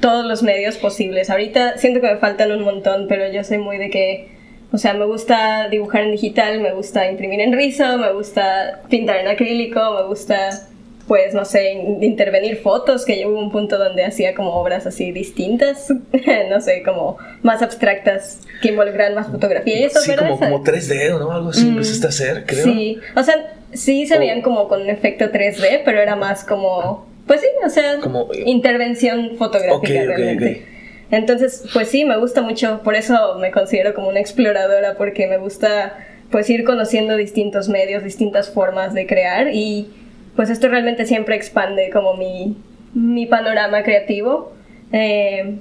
todos 0.00 0.26
los 0.26 0.42
medios 0.42 0.76
posibles. 0.76 1.30
Ahorita 1.30 1.78
siento 1.78 2.00
que 2.00 2.08
me 2.08 2.16
faltan 2.16 2.50
un 2.52 2.62
montón, 2.62 3.06
pero 3.08 3.30
yo 3.32 3.44
soy 3.44 3.58
muy 3.58 3.78
de 3.78 3.90
que, 3.90 4.28
o 4.72 4.78
sea, 4.78 4.94
me 4.94 5.04
gusta 5.04 5.68
dibujar 5.68 6.02
en 6.02 6.12
digital, 6.12 6.60
me 6.60 6.72
gusta 6.72 7.08
imprimir 7.10 7.40
en 7.40 7.52
rizo, 7.52 7.98
me 7.98 8.12
gusta 8.12 8.80
pintar 8.90 9.18
en 9.18 9.28
acrílico, 9.28 9.80
me 9.94 10.08
gusta, 10.08 10.68
pues, 11.08 11.34
no 11.34 11.44
sé, 11.44 11.72
in- 11.72 12.02
intervenir 12.02 12.56
fotos, 12.58 13.04
que 13.04 13.26
hubo 13.26 13.38
un 13.38 13.50
punto 13.50 13.76
donde 13.78 14.04
hacía 14.04 14.34
como 14.34 14.54
obras 14.54 14.86
así 14.86 15.12
distintas, 15.12 15.88
no 16.50 16.60
sé, 16.60 16.82
como 16.82 17.18
más 17.42 17.60
abstractas, 17.62 18.40
que 18.60 18.68
involucran 18.68 19.14
más 19.14 19.28
fotografía 19.28 19.78
y 19.78 19.84
eso, 19.84 20.00
Sí, 20.00 20.12
como, 20.16 20.38
como 20.38 20.62
3D, 20.62 21.18
¿no? 21.18 21.32
Algo 21.32 21.50
así 21.50 21.64
Mm, 21.66 21.70
empezaste 21.70 22.06
a 22.06 22.08
hacer, 22.10 22.44
creo. 22.46 22.64
Sí, 22.64 22.98
o 23.16 23.22
sea, 23.22 23.34
sí 23.72 24.06
se 24.06 24.16
Oh. 24.16 24.18
veían 24.20 24.42
como 24.42 24.68
con 24.68 24.82
un 24.82 24.90
efecto 24.90 25.30
3D, 25.32 25.82
pero 25.84 26.00
era 26.00 26.14
más 26.16 26.44
como, 26.44 27.06
pues 27.26 27.40
sí, 27.40 27.46
o 27.64 27.68
sea, 27.68 27.98
Como- 28.00 28.28
intervención 28.46 29.36
fotográfica 29.38 30.04
realmente. 30.04 30.66
Entonces, 31.10 31.64
pues 31.74 31.88
sí, 31.88 32.04
me 32.06 32.16
gusta 32.16 32.40
mucho, 32.42 32.80
por 32.82 32.94
eso 32.94 33.36
me 33.38 33.50
considero 33.50 33.92
como 33.92 34.08
una 34.08 34.20
exploradora, 34.20 34.94
porque 34.96 35.26
me 35.26 35.36
gusta 35.38 35.98
pues 36.30 36.48
ir 36.48 36.64
conociendo 36.64 37.16
distintos 37.16 37.68
medios, 37.68 38.02
distintas 38.02 38.48
formas 38.48 38.94
de 38.94 39.06
crear 39.06 39.48
y 39.52 39.90
pues 40.36 40.50
esto 40.50 40.68
realmente 40.68 41.06
siempre 41.06 41.36
expande 41.36 41.90
como 41.90 42.14
mi, 42.14 42.56
mi 42.94 43.26
panorama 43.26 43.82
creativo. 43.82 44.52
Eh, 44.92 45.56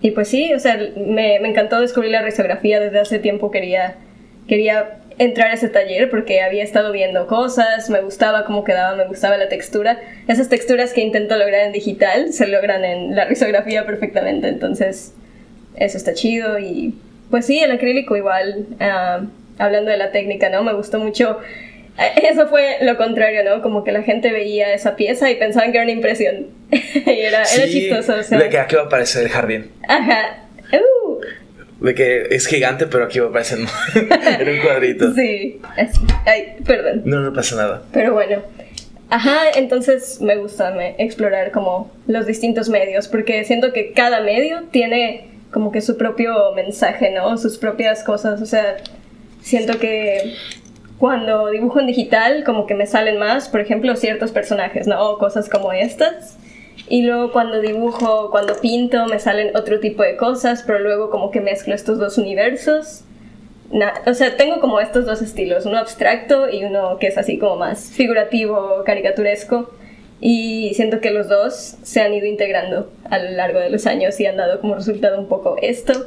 y 0.00 0.10
pues 0.10 0.28
sí, 0.28 0.52
o 0.52 0.58
sea, 0.58 0.76
me, 0.96 1.38
me 1.40 1.48
encantó 1.48 1.80
descubrir 1.80 2.10
la 2.10 2.22
risografía, 2.22 2.80
desde 2.80 2.98
hace 2.98 3.18
tiempo 3.18 3.50
quería, 3.50 3.96
quería 4.48 4.98
entrar 5.18 5.50
a 5.50 5.54
ese 5.54 5.68
taller 5.68 6.10
porque 6.10 6.42
había 6.42 6.64
estado 6.64 6.92
viendo 6.92 7.26
cosas, 7.26 7.90
me 7.90 8.00
gustaba 8.00 8.44
cómo 8.44 8.64
quedaba, 8.64 8.96
me 8.96 9.06
gustaba 9.06 9.36
la 9.36 9.48
textura. 9.48 10.00
Esas 10.28 10.48
texturas 10.48 10.92
que 10.92 11.02
intento 11.02 11.36
lograr 11.36 11.66
en 11.66 11.72
digital 11.72 12.32
se 12.32 12.48
logran 12.48 12.84
en 12.84 13.14
la 13.14 13.24
risografía 13.24 13.86
perfectamente, 13.86 14.48
entonces 14.48 15.14
eso 15.76 15.96
está 15.96 16.14
chido 16.14 16.58
y 16.58 16.94
pues 17.30 17.46
sí, 17.46 17.60
el 17.60 17.72
acrílico 17.72 18.16
igual, 18.16 18.66
ah, 18.80 19.22
hablando 19.58 19.90
de 19.90 19.96
la 19.96 20.10
técnica, 20.10 20.50
¿no? 20.50 20.62
Me 20.62 20.74
gustó 20.74 20.98
mucho. 20.98 21.38
Eso 22.30 22.48
fue 22.48 22.78
lo 22.82 22.96
contrario, 22.96 23.42
¿no? 23.44 23.62
Como 23.62 23.84
que 23.84 23.92
la 23.92 24.02
gente 24.02 24.32
veía 24.32 24.72
esa 24.74 24.96
pieza 24.96 25.30
y 25.30 25.36
pensaban 25.36 25.72
que 25.72 25.78
era 25.78 25.84
una 25.84 25.92
impresión. 25.92 26.46
y 26.70 27.10
era, 27.20 27.42
chistoso, 27.44 28.14
o 28.18 28.22
sea. 28.22 28.38
De 28.38 28.48
que 28.48 28.58
aquí 28.58 28.76
va 28.76 28.82
a 28.82 28.86
aparecer 28.86 29.24
el 29.24 29.28
jardín. 29.30 29.70
Ajá. 29.88 30.44
Uh, 30.72 31.20
De 31.84 31.94
que 31.94 32.28
es 32.30 32.46
gigante, 32.46 32.86
pero 32.86 33.04
aquí 33.04 33.18
va 33.18 33.26
a 33.26 33.28
aparecer 33.30 33.58
en 33.98 34.48
un 34.48 34.58
cuadrito. 34.62 35.14
sí. 35.14 35.60
Así. 35.76 36.00
Ay, 36.24 36.54
perdón. 36.64 37.02
No, 37.04 37.20
no 37.20 37.32
pasa 37.32 37.56
nada. 37.56 37.82
Pero 37.92 38.14
bueno. 38.14 38.42
Ajá, 39.10 39.50
entonces 39.56 40.22
me 40.22 40.36
gusta 40.36 40.70
me- 40.70 40.94
explorar 40.98 41.50
como 41.50 41.92
los 42.06 42.24
distintos 42.26 42.70
medios, 42.70 43.08
porque 43.08 43.44
siento 43.44 43.74
que 43.74 43.92
cada 43.92 44.20
medio 44.22 44.62
tiene 44.70 45.26
como 45.50 45.70
que 45.70 45.82
su 45.82 45.98
propio 45.98 46.52
mensaje, 46.54 47.10
¿no? 47.10 47.36
Sus 47.36 47.58
propias 47.58 48.02
cosas, 48.04 48.40
o 48.40 48.46
sea, 48.46 48.78
siento 49.42 49.78
que 49.78 50.32
cuando 51.02 51.50
dibujo 51.50 51.80
en 51.80 51.88
digital 51.88 52.44
como 52.44 52.64
que 52.64 52.76
me 52.76 52.86
salen 52.86 53.18
más, 53.18 53.48
por 53.48 53.58
ejemplo, 53.58 53.96
ciertos 53.96 54.30
personajes, 54.30 54.86
¿no? 54.86 55.04
O 55.10 55.18
cosas 55.18 55.48
como 55.48 55.72
estas. 55.72 56.38
Y 56.88 57.02
luego 57.02 57.32
cuando 57.32 57.60
dibujo, 57.60 58.30
cuando 58.30 58.54
pinto, 58.60 59.06
me 59.06 59.18
salen 59.18 59.56
otro 59.56 59.80
tipo 59.80 60.04
de 60.04 60.16
cosas, 60.16 60.62
pero 60.64 60.78
luego 60.78 61.10
como 61.10 61.32
que 61.32 61.40
mezclo 61.40 61.74
estos 61.74 61.98
dos 61.98 62.18
universos. 62.18 63.02
O 64.06 64.14
sea, 64.14 64.36
tengo 64.36 64.60
como 64.60 64.78
estos 64.78 65.04
dos 65.04 65.22
estilos, 65.22 65.66
uno 65.66 65.78
abstracto 65.78 66.48
y 66.48 66.62
uno 66.62 66.98
que 67.00 67.08
es 67.08 67.18
así 67.18 67.36
como 67.36 67.56
más 67.56 67.90
figurativo, 67.90 68.84
caricaturesco. 68.86 69.74
Y 70.20 70.72
siento 70.74 71.00
que 71.00 71.10
los 71.10 71.28
dos 71.28 71.78
se 71.82 72.00
han 72.00 72.14
ido 72.14 72.26
integrando 72.26 72.92
a 73.10 73.18
lo 73.18 73.32
largo 73.32 73.58
de 73.58 73.70
los 73.70 73.88
años 73.88 74.20
y 74.20 74.26
han 74.26 74.36
dado 74.36 74.60
como 74.60 74.76
resultado 74.76 75.18
un 75.18 75.26
poco 75.26 75.56
esto. 75.60 76.06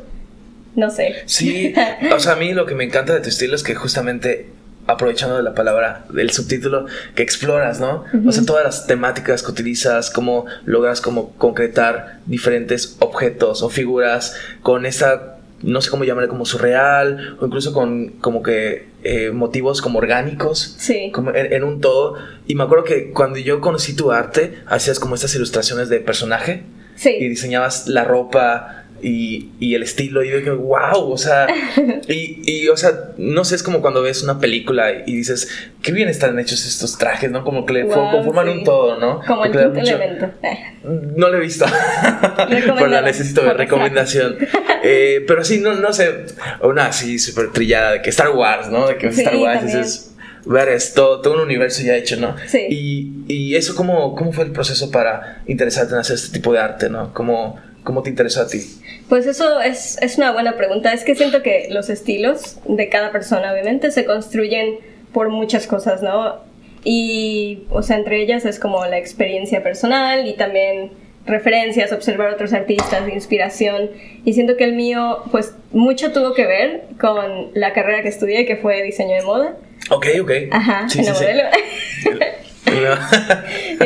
No 0.78 0.90
sé. 0.90 1.16
Sí, 1.26 1.74
o 2.16 2.20
sea, 2.22 2.32
a 2.32 2.36
mí 2.38 2.54
lo 2.54 2.66
que 2.66 2.76
me 2.76 2.86
encanta 2.86 3.14
de 3.14 3.20
tu 3.20 3.28
estilo 3.28 3.56
es 3.56 3.64
que 3.64 3.76
justamente 3.76 4.56
aprovechando 4.88 5.38
de 5.38 5.44
la 5.44 5.54
palabra 5.56 6.06
del 6.12 6.32
subtítulo 6.32 6.86
que 7.16 7.24
exploras, 7.24 7.80
¿no? 7.80 8.04
O 8.26 8.32
sea, 8.32 8.44
todas 8.46 8.64
las 8.64 8.88
temáticas 8.88 9.42
que 9.44 9.52
utilizas, 9.52 10.10
cómo 10.10 10.46
logras 10.66 11.02
como 11.02 11.32
concretar 11.38 12.20
diferentes 12.26 12.96
objetos 13.00 13.64
o 13.64 13.70
figuras 13.70 14.36
con 14.62 14.86
esa 14.86 15.32
no 15.64 15.82
sé 15.82 15.90
cómo 15.90 16.04
llamarle 16.04 16.28
como 16.30 16.46
surreal 16.46 17.38
o 17.40 17.46
incluso 17.46 17.74
con 17.74 18.10
como 18.20 18.44
que 18.44 18.88
eh, 19.04 19.32
motivos 19.32 19.82
como 19.82 19.98
orgánicos 20.00 20.76
Sí. 20.78 21.12
como 21.14 21.34
en, 21.34 21.52
en 21.54 21.64
un 21.64 21.82
todo 21.82 22.16
y 22.46 22.54
me 22.56 22.64
acuerdo 22.64 22.84
que 22.84 23.12
cuando 23.12 23.40
yo 23.40 23.62
conocí 23.62 23.96
tu 23.96 24.12
arte 24.12 24.60
hacías 24.68 25.00
como 25.00 25.16
estas 25.16 25.34
ilustraciones 25.34 25.90
de 25.90 26.02
personaje 26.02 26.64
y 26.98 27.00
Sí. 27.00 27.30
diseñabas 27.30 27.88
la 27.88 28.04
ropa 28.04 28.85
y, 29.02 29.50
y 29.60 29.76
el 29.76 29.84
estilo 29.84 30.24
y 30.24 30.30
digo, 30.32 30.56
wow, 30.58 31.12
o 31.12 31.18
sea, 31.18 31.48
y, 32.08 32.42
y, 32.46 32.68
o 32.70 32.78
sea, 32.78 33.12
no 33.18 33.44
sé, 33.44 33.56
es 33.56 33.64
como 33.64 33.82
cuando 33.82 34.06
es 34.06 34.24
una 34.24 34.40
película 34.40 34.92
y 35.06 35.16
dices, 35.18 35.50
qué 35.82 35.92
bien 35.92 36.08
están 36.08 36.40
hechos 36.40 36.66
estos 36.66 36.98
trajes, 36.98 37.30
¿no? 37.30 37.44
Como 37.44 37.66
que 37.66 37.74
le 37.74 37.88
conforman 37.88 38.50
un 38.50 38.64
todo, 38.64 39.00
¿no? 39.00 39.22
Como 39.26 39.46
el 39.46 39.52
quinto 39.52 39.80
elemento. 39.80 40.32
No 40.86 41.30
lo 41.30 41.38
he 41.38 41.40
visto, 41.40 41.66
pero 42.48 42.88
la 42.88 43.02
necesito 43.02 43.42
de 43.42 43.54
recomendación. 43.54 44.38
eh, 44.84 45.24
pero 45.28 45.44
sí, 45.44 45.60
no, 45.60 45.74
no 45.74 45.92
sé, 45.94 46.26
una 46.62 46.88
así 46.88 47.18
súper 47.18 47.52
trillada 47.52 47.94
de 47.94 48.02
que 48.04 48.12
Star 48.12 48.30
Wars, 48.30 48.70
¿no? 48.70 48.88
De 48.88 48.98
que 48.98 49.08
Star 49.08 49.36
Wars 49.36 49.74
es 49.74 50.12
ver 50.46 50.70
esto, 50.70 51.22
todo 51.22 51.34
un 51.34 51.40
universo 51.42 51.82
ya 51.82 51.96
hecho, 51.96 52.18
¿no? 52.18 52.36
Sí. 52.46 52.68
Y, 52.70 53.14
y 53.28 53.56
eso, 53.56 53.76
¿cómo, 53.76 54.16
¿cómo 54.16 54.32
fue 54.32 54.44
el 54.46 54.52
proceso 54.52 54.92
para 54.92 55.42
interesarte 55.48 55.94
en 55.94 56.00
hacer 56.00 56.16
este 56.16 56.32
tipo 56.34 56.54
de 56.54 56.60
arte, 56.60 56.90
¿no? 56.90 57.14
¿Cómo, 57.14 57.60
cómo 57.86 58.04
te 58.04 58.10
interesó 58.10 58.42
a 58.42 58.48
ti? 58.48 58.60
Pues 59.08 59.26
eso 59.26 59.62
es, 59.62 59.98
es 60.02 60.18
una 60.18 60.34
buena 60.34 60.58
pregunta. 60.58 60.92
Es 60.92 61.06
que 61.06 61.16
siento 61.16 61.42
que 61.42 61.68
los 61.72 61.90
estilos 61.90 62.58
de 62.68 62.90
cada 62.90 63.14
persona, 63.14 63.54
obviamente, 63.54 63.92
se 63.92 64.04
construyen 64.04 64.76
por 65.14 65.30
muchas 65.30 65.68
cosas, 65.68 66.02
¿no? 66.02 66.40
Y, 66.84 67.64
o 67.70 67.82
sea, 67.82 67.96
entre 67.96 68.22
ellas 68.22 68.44
es 68.44 68.60
como 68.60 68.86
la 68.86 68.98
experiencia 68.98 69.64
personal 69.64 70.28
y 70.28 70.34
también 70.34 70.92
referencias, 71.26 71.92
observar 71.94 72.32
otros 72.34 72.54
artistas, 72.54 73.08
inspiración. 73.08 73.90
Y 74.26 74.34
siento 74.34 74.58
que 74.58 74.66
el 74.66 74.74
mío, 74.74 75.24
pues, 75.32 75.54
mucho 75.72 76.12
tuvo 76.12 76.34
que 76.34 76.46
ver 76.46 76.84
con 77.00 77.52
la 77.54 77.74
carrera 77.74 78.02
que 78.04 78.10
estudié, 78.10 78.46
que 78.46 78.58
fue 78.58 78.84
diseño 78.84 79.16
de 79.16 79.22
moda. 79.22 79.58
Ok, 79.90 80.08
ok. 80.22 80.32
Ajá, 80.52 80.90
Sí, 80.90 81.00
en 81.00 81.06
sí, 81.06 81.12
la 81.12 81.16
sí. 81.16 81.24
modelo. 81.24 81.44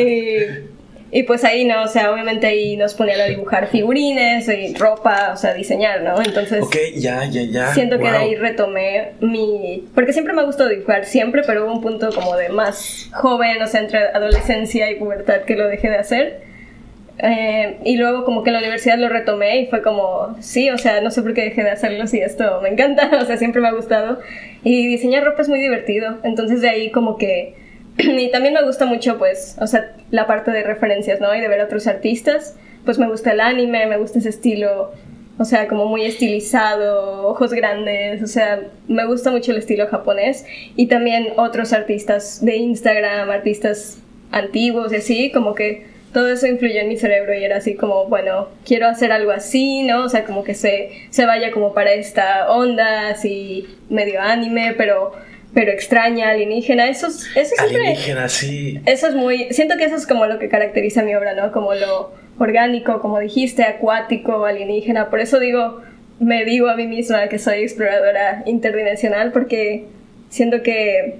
y, 0.00 0.79
y 1.12 1.24
pues 1.24 1.42
ahí, 1.42 1.64
¿no? 1.64 1.82
O 1.82 1.88
sea, 1.88 2.12
obviamente 2.12 2.46
ahí 2.46 2.76
nos 2.76 2.94
ponían 2.94 3.20
a 3.20 3.24
dibujar 3.24 3.66
figurines 3.66 4.48
y 4.48 4.74
ropa, 4.74 5.30
o 5.32 5.36
sea, 5.36 5.54
diseñar, 5.54 6.02
¿no? 6.02 6.22
Entonces... 6.22 6.62
ok, 6.62 6.76
ya, 6.94 7.24
ya, 7.24 7.42
ya. 7.42 7.74
Siento 7.74 7.98
que 7.98 8.04
de 8.10 8.16
ahí 8.16 8.34
retomé 8.36 9.12
mi... 9.20 9.88
Porque 9.92 10.12
siempre 10.12 10.34
me 10.34 10.42
ha 10.42 10.44
gustado 10.44 10.68
dibujar, 10.68 11.04
siempre, 11.06 11.42
pero 11.44 11.64
hubo 11.64 11.72
un 11.72 11.80
punto 11.80 12.10
como 12.14 12.36
de 12.36 12.48
más 12.50 13.10
joven, 13.12 13.60
o 13.60 13.66
sea, 13.66 13.80
entre 13.80 13.98
adolescencia 13.98 14.88
y 14.90 14.96
pubertad 14.96 15.42
que 15.42 15.56
lo 15.56 15.66
dejé 15.66 15.88
de 15.90 15.96
hacer. 15.96 16.40
Eh, 17.18 17.78
y 17.84 17.96
luego 17.96 18.24
como 18.24 18.44
que 18.44 18.50
en 18.50 18.54
la 18.54 18.60
universidad 18.60 18.96
lo 18.96 19.08
retomé 19.08 19.62
y 19.62 19.66
fue 19.66 19.82
como, 19.82 20.36
sí, 20.40 20.70
o 20.70 20.78
sea, 20.78 21.00
no 21.00 21.10
sé 21.10 21.22
por 21.22 21.34
qué 21.34 21.42
dejé 21.42 21.64
de 21.64 21.70
hacerlo 21.70 22.06
si 22.06 22.20
esto 22.20 22.60
me 22.62 22.68
encanta, 22.68 23.10
o 23.20 23.24
sea, 23.24 23.36
siempre 23.36 23.60
me 23.60 23.68
ha 23.68 23.72
gustado. 23.72 24.20
Y 24.62 24.86
diseñar 24.86 25.24
ropa 25.24 25.42
es 25.42 25.48
muy 25.48 25.60
divertido, 25.60 26.18
entonces 26.22 26.60
de 26.60 26.68
ahí 26.68 26.90
como 26.92 27.18
que... 27.18 27.56
Y 28.18 28.30
también 28.30 28.54
me 28.54 28.62
gusta 28.62 28.86
mucho, 28.86 29.18
pues, 29.18 29.56
o 29.60 29.66
sea, 29.66 29.92
la 30.10 30.26
parte 30.26 30.50
de 30.50 30.62
referencias, 30.62 31.20
¿no? 31.20 31.34
Y 31.34 31.40
de 31.40 31.48
ver 31.48 31.60
a 31.60 31.64
otros 31.64 31.86
artistas. 31.86 32.56
Pues 32.84 32.98
me 32.98 33.08
gusta 33.08 33.32
el 33.32 33.40
anime, 33.40 33.86
me 33.86 33.98
gusta 33.98 34.20
ese 34.20 34.30
estilo, 34.30 34.92
o 35.38 35.44
sea, 35.44 35.68
como 35.68 35.84
muy 35.86 36.04
estilizado, 36.04 37.26
ojos 37.28 37.52
grandes, 37.52 38.22
o 38.22 38.26
sea, 38.26 38.60
me 38.88 39.04
gusta 39.06 39.30
mucho 39.30 39.52
el 39.52 39.58
estilo 39.58 39.86
japonés. 39.86 40.46
Y 40.76 40.86
también 40.86 41.28
otros 41.36 41.72
artistas 41.72 42.44
de 42.44 42.56
Instagram, 42.56 43.30
artistas 43.30 43.98
antiguos 44.32 44.92
y 44.92 44.96
así, 44.96 45.30
como 45.30 45.54
que 45.54 45.86
todo 46.12 46.28
eso 46.28 46.46
influyó 46.46 46.80
en 46.80 46.88
mi 46.88 46.96
cerebro 46.96 47.34
y 47.34 47.44
era 47.44 47.58
así 47.58 47.74
como, 47.74 48.06
bueno, 48.06 48.48
quiero 48.64 48.88
hacer 48.88 49.12
algo 49.12 49.30
así, 49.30 49.82
¿no? 49.82 50.04
O 50.04 50.08
sea, 50.08 50.24
como 50.24 50.42
que 50.42 50.54
se, 50.54 50.90
se 51.10 51.26
vaya 51.26 51.50
como 51.52 51.72
para 51.74 51.92
esta 51.92 52.50
onda, 52.50 53.08
así 53.08 53.66
medio 53.88 54.20
anime, 54.20 54.74
pero, 54.76 55.12
pero 55.54 55.72
extraña, 55.72 56.30
alienígena. 56.30 56.88
Eso, 56.88 57.08
es- 57.08 57.26
eso 57.34 57.54
siempre... 57.56 57.80
Alienígena, 57.80 58.28
sí. 58.28 58.80
Eso 58.86 59.08
es 59.08 59.14
muy, 59.14 59.48
siento 59.52 59.76
que 59.76 59.84
eso 59.84 59.96
es 59.96 60.06
como 60.06 60.26
lo 60.26 60.38
que 60.38 60.48
caracteriza 60.48 61.02
mi 61.02 61.14
obra, 61.14 61.34
¿no? 61.34 61.50
Como 61.52 61.74
lo 61.74 62.12
orgánico, 62.38 63.00
como 63.00 63.18
dijiste, 63.18 63.64
acuático, 63.64 64.44
alienígena. 64.44 65.10
Por 65.10 65.20
eso 65.20 65.38
digo, 65.40 65.82
me 66.20 66.44
digo 66.44 66.68
a 66.68 66.76
mí 66.76 66.86
misma 66.86 67.28
que 67.28 67.38
soy 67.38 67.60
exploradora 67.62 68.42
interdimensional 68.46 69.32
porque 69.32 69.84
siento 70.28 70.62
que 70.62 71.16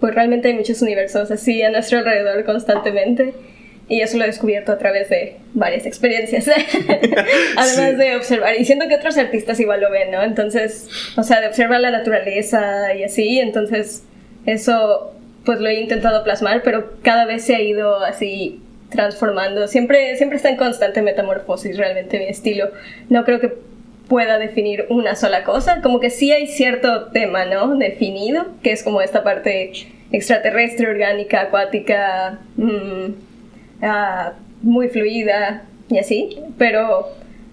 pues 0.00 0.14
realmente 0.14 0.48
hay 0.48 0.54
muchos 0.54 0.82
universos 0.82 1.30
así 1.30 1.62
a 1.62 1.70
nuestro 1.70 1.98
alrededor 1.98 2.44
constantemente 2.44 3.32
y 3.88 4.00
eso 4.00 4.16
lo 4.16 4.24
he 4.24 4.26
descubierto 4.28 4.72
a 4.72 4.78
través 4.78 5.10
de 5.10 5.36
varias 5.52 5.84
experiencias. 5.86 6.48
Además 7.56 7.90
Sí. 7.90 7.96
de 7.96 8.16
observar, 8.16 8.54
y 8.58 8.64
siento 8.64 8.88
que 8.88 8.96
otros 8.96 9.16
artistas 9.18 9.60
igual 9.60 9.80
lo 9.80 9.90
ven, 9.90 10.10
¿no? 10.10 10.22
Entonces, 10.22 10.88
o 11.16 11.22
sea, 11.22 11.40
de 11.40 11.48
observar 11.48 11.80
la 11.80 11.90
naturaleza 11.90 12.94
y 12.94 13.04
así, 13.04 13.38
entonces 13.40 14.04
eso 14.46 15.12
pues 15.44 15.60
lo 15.60 15.68
he 15.68 15.74
intentado 15.80 16.24
plasmar, 16.24 16.62
pero 16.62 16.92
cada 17.02 17.26
vez 17.26 17.44
se 17.44 17.54
ha 17.54 17.60
ido 17.60 18.02
así 18.02 18.62
transformando. 18.90 19.68
Siempre, 19.68 20.16
siempre 20.16 20.36
está 20.36 20.48
en 20.48 20.56
constante 20.56 21.02
metamorfosis 21.02 21.76
realmente 21.76 22.18
mi 22.18 22.26
estilo. 22.26 22.70
No 23.10 23.24
creo 23.24 23.40
que 23.40 23.52
pueda 24.08 24.38
definir 24.38 24.86
una 24.88 25.16
sola 25.16 25.44
cosa, 25.44 25.80
como 25.82 26.00
que 26.00 26.08
sí 26.10 26.32
hay 26.32 26.46
cierto 26.46 27.06
tema, 27.06 27.44
¿no? 27.44 27.76
Definido, 27.76 28.46
que 28.62 28.72
es 28.72 28.82
como 28.82 29.02
esta 29.02 29.22
parte 29.22 29.72
extraterrestre, 30.12 30.88
orgánica, 30.88 31.42
acuática, 31.42 32.38
mm, 32.56 33.06
ah, 33.82 34.32
muy 34.62 34.88
fluida 34.88 35.62
y 35.88 35.98
así, 35.98 36.38
pero 36.58 37.08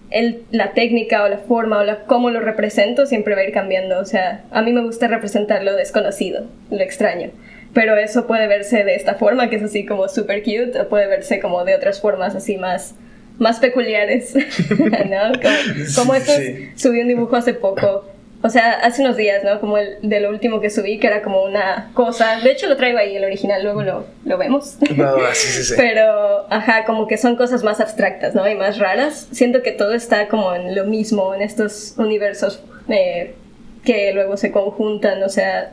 el- 0.09 0.43
la 0.51 0.71
técnica 0.73 1.23
o 1.23 1.27
la 1.29 1.37
forma 1.39 1.79
o 1.79 1.83
la, 1.83 1.99
cómo 2.05 2.29
lo 2.31 2.39
represento 2.41 3.05
siempre 3.05 3.35
va 3.35 3.41
a 3.41 3.43
ir 3.45 3.53
cambiando. 3.53 3.99
O 3.99 4.05
sea, 4.05 4.43
a 4.51 4.61
mí 4.61 4.71
me 4.73 4.81
gusta 4.83 5.07
representar 5.07 5.63
lo 5.63 5.75
desconocido, 5.75 6.45
lo 6.69 6.79
extraño. 6.79 7.29
Pero 7.73 7.95
eso 7.95 8.27
puede 8.27 8.47
verse 8.47 8.83
de 8.83 8.95
esta 8.95 9.15
forma, 9.15 9.49
que 9.49 9.55
es 9.55 9.63
así 9.63 9.85
como 9.85 10.09
super 10.09 10.43
cute, 10.43 10.77
o 10.79 10.89
puede 10.89 11.07
verse 11.07 11.39
como 11.39 11.63
de 11.63 11.75
otras 11.75 12.01
formas 12.01 12.35
así 12.35 12.57
más, 12.57 12.95
más 13.39 13.59
peculiares. 13.59 14.33
¿no? 14.79 15.31
Como, 15.41 15.55
como 15.95 16.13
Sí, 16.15 16.19
estos, 16.19 16.35
sí. 16.35 16.69
subí 16.75 16.99
un 17.01 17.07
dibujo 17.07 17.35
hace 17.37 17.53
poco. 17.53 18.05
O 18.43 18.49
sea, 18.49 18.71
hace 18.71 19.01
unos 19.01 19.17
días, 19.17 19.43
¿no? 19.43 19.59
Como 19.59 19.77
el 19.77 19.97
de 20.01 20.19
lo 20.19 20.29
último 20.29 20.61
que 20.61 20.69
subí, 20.69 20.97
que 20.97 21.07
era 21.07 21.21
como 21.21 21.43
una 21.43 21.91
cosa. 21.93 22.39
De 22.39 22.51
hecho, 22.51 22.67
lo 22.67 22.75
traigo 22.75 22.97
ahí, 22.97 23.15
el 23.15 23.23
original, 23.23 23.61
luego 23.63 23.83
lo, 23.83 24.05
lo 24.25 24.37
vemos. 24.37 24.77
Va, 24.99 25.33
sí, 25.35 25.47
sí, 25.47 25.63
sí. 25.63 25.73
Pero, 25.77 26.47
ajá, 26.49 26.85
como 26.85 27.07
que 27.07 27.17
son 27.17 27.35
cosas 27.35 27.63
más 27.63 27.79
abstractas, 27.79 28.33
¿no? 28.33 28.47
Y 28.49 28.55
más 28.55 28.79
raras. 28.79 29.27
Siento 29.31 29.61
que 29.61 29.71
todo 29.71 29.93
está 29.93 30.27
como 30.27 30.55
en 30.55 30.75
lo 30.75 30.85
mismo, 30.85 31.35
en 31.35 31.41
estos 31.41 31.93
universos 31.97 32.63
eh, 32.89 33.35
que 33.83 34.11
luego 34.13 34.37
se 34.37 34.51
conjuntan, 34.51 35.21
o 35.23 35.29
sea, 35.29 35.71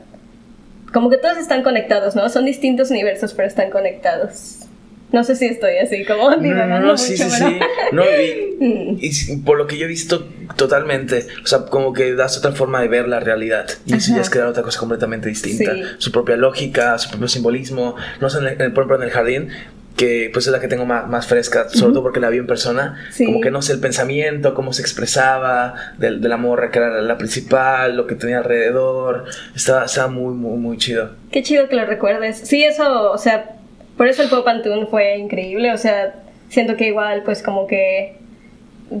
como 0.93 1.09
que 1.09 1.17
todos 1.17 1.37
están 1.37 1.63
conectados, 1.63 2.15
¿no? 2.15 2.29
Son 2.29 2.45
distintos 2.45 2.91
universos, 2.91 3.33
pero 3.33 3.47
están 3.47 3.69
conectados. 3.69 4.68
No 5.11 5.23
sé 5.23 5.35
si 5.35 5.47
estoy 5.47 5.77
así 5.77 6.05
como 6.05 6.29
No, 6.31 6.37
no, 6.37 6.41
divagando 6.43 6.87
no, 6.87 6.97
sí, 6.97 7.13
mucho, 7.13 7.29
sí, 7.29 7.43
sí. 7.43 7.59
No, 7.91 8.03
y, 8.03 8.97
y 9.07 9.11
sí, 9.11 9.37
por 9.37 9.57
lo 9.57 9.65
que 9.67 9.77
yo 9.77 9.85
he 9.85 9.87
visto 9.89 10.27
totalmente, 10.55 11.25
o 11.43 11.47
sea, 11.47 11.65
como 11.65 11.93
que 11.93 12.13
das 12.13 12.37
otra 12.37 12.51
forma 12.51 12.81
de 12.81 12.87
ver 12.87 13.07
la 13.07 13.19
realidad. 13.19 13.65
Y 13.85 13.93
eso 13.95 14.09
ya 14.09 14.13
Ajá. 14.15 14.21
es 14.21 14.29
crear 14.29 14.47
otra 14.47 14.63
cosa 14.63 14.79
completamente 14.79 15.29
distinta. 15.29 15.73
Sí. 15.73 15.81
Su 15.97 16.11
propia 16.11 16.35
lógica, 16.37 16.97
su 16.97 17.09
propio 17.09 17.27
simbolismo. 17.27 17.95
No 18.21 18.29
sé, 18.29 18.39
en 18.39 18.47
el, 18.47 18.53
en 18.53 18.61
el- 18.61 18.73
por 18.73 18.83
ejemplo, 18.83 18.97
en 18.97 19.03
el 19.03 19.09
jardín, 19.11 19.49
que 19.95 20.29
pues 20.31 20.45
es 20.47 20.53
la 20.53 20.61
que 20.61 20.67
tengo 20.69 20.85
más, 20.85 21.07
más 21.09 21.27
fresca, 21.27 21.67
sobre 21.69 21.91
todo 21.93 22.03
porque 22.03 22.19
la 22.21 22.29
vi 22.29 22.37
en 22.37 22.47
persona. 22.47 23.05
Sí. 23.11 23.25
Como 23.25 23.41
que 23.41 23.51
no 23.51 23.61
sé 23.61 23.73
el 23.73 23.79
pensamiento, 23.79 24.53
cómo 24.53 24.71
se 24.73 24.81
expresaba, 24.81 25.73
de, 25.97 26.17
de 26.19 26.29
la 26.29 26.37
morra 26.37 26.71
que 26.71 26.79
era 26.79 27.01
la 27.01 27.17
principal, 27.17 27.97
lo 27.97 28.07
que 28.07 28.15
tenía 28.15 28.37
alrededor. 28.37 29.25
Estaba, 29.55 29.85
estaba 29.85 30.07
muy, 30.07 30.33
muy, 30.33 30.57
muy 30.57 30.77
chido. 30.77 31.11
Qué 31.31 31.43
chido 31.43 31.67
que 31.67 31.75
lo 31.75 31.85
recuerdes. 31.85 32.37
Sí, 32.37 32.63
eso, 32.63 33.11
o 33.11 33.17
sea, 33.17 33.55
por 33.99 34.07
eso 34.07 34.23
el 34.23 34.29
Pop 34.29 34.47
Antún 34.47 34.87
fue 34.87 35.17
increíble. 35.17 35.73
O 35.73 35.77
sea, 35.77 36.15
siento 36.47 36.77
que 36.77 36.87
igual, 36.87 37.23
pues 37.23 37.43
como 37.43 37.67
que 37.67 38.13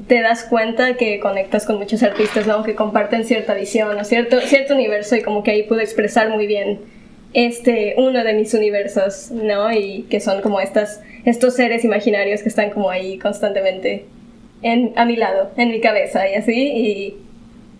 te 0.09 0.21
das 0.21 0.43
cuenta 0.43 0.97
que 0.97 1.21
conectas 1.21 1.65
con 1.65 1.77
muchos 1.77 2.03
artistas, 2.03 2.45
¿no? 2.45 2.63
Que 2.63 2.75
comparten 2.75 3.23
cierta 3.23 3.53
visión 3.53 3.97
o 3.97 4.03
cierto, 4.03 4.41
cierto 4.41 4.73
universo 4.73 5.15
y 5.15 5.21
como 5.21 5.41
que 5.41 5.51
ahí 5.51 5.63
pude 5.63 5.83
expresar 5.83 6.29
muy 6.31 6.47
bien 6.47 6.81
este, 7.33 7.93
uno 7.95 8.25
de 8.25 8.33
mis 8.33 8.53
universos, 8.53 9.31
¿no? 9.31 9.71
Y 9.71 10.01
que 10.09 10.19
son 10.19 10.41
como 10.41 10.59
estas, 10.59 10.99
estos 11.23 11.55
seres 11.55 11.85
imaginarios 11.85 12.43
que 12.43 12.49
están 12.49 12.69
como 12.69 12.89
ahí 12.89 13.17
constantemente 13.19 14.03
en, 14.63 14.91
a 14.97 15.05
mi 15.05 15.15
lado, 15.15 15.49
en 15.55 15.69
mi 15.69 15.79
cabeza 15.79 16.29
y 16.29 16.35
así. 16.35 16.51
Y 16.51 17.17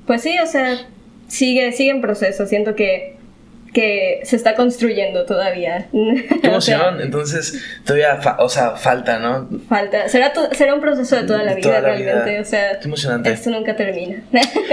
pues 0.08 0.22
sí, 0.22 0.38
o 0.42 0.48
sea, 0.48 0.88
sigue, 1.28 1.74
sigue 1.74 1.92
en 1.92 2.00
proceso. 2.00 2.46
Siento 2.46 2.76
que, 2.76 3.19
que 3.74 4.22
se 4.24 4.36
está 4.36 4.56
construyendo 4.56 5.26
todavía. 5.26 5.88
Qué 5.92 6.28
emoción. 6.48 7.02
Entonces, 7.02 7.62
todavía, 7.86 8.18
fa- 8.18 8.38
o 8.40 8.50
sea, 8.50 8.72
falta, 8.72 9.20
¿no? 9.20 9.48
falta. 9.68 10.08
Será, 10.10 10.34
será 10.54 10.74
un 10.74 10.82
proceso 10.82 11.16
de 11.16 11.24
toda 11.24 11.44
la 11.44 11.52
De 11.52 11.56
vida 11.58 11.70
toda 11.70 11.82
la 11.82 11.88
realmente. 11.96 12.32
vida. 12.32 12.42
O 12.42 12.46
sea, 12.46 12.80
Qué 12.80 12.86
emocionante. 12.86 13.32
esto 13.32 13.50
nunca 13.52 13.76
termina. 13.76 14.24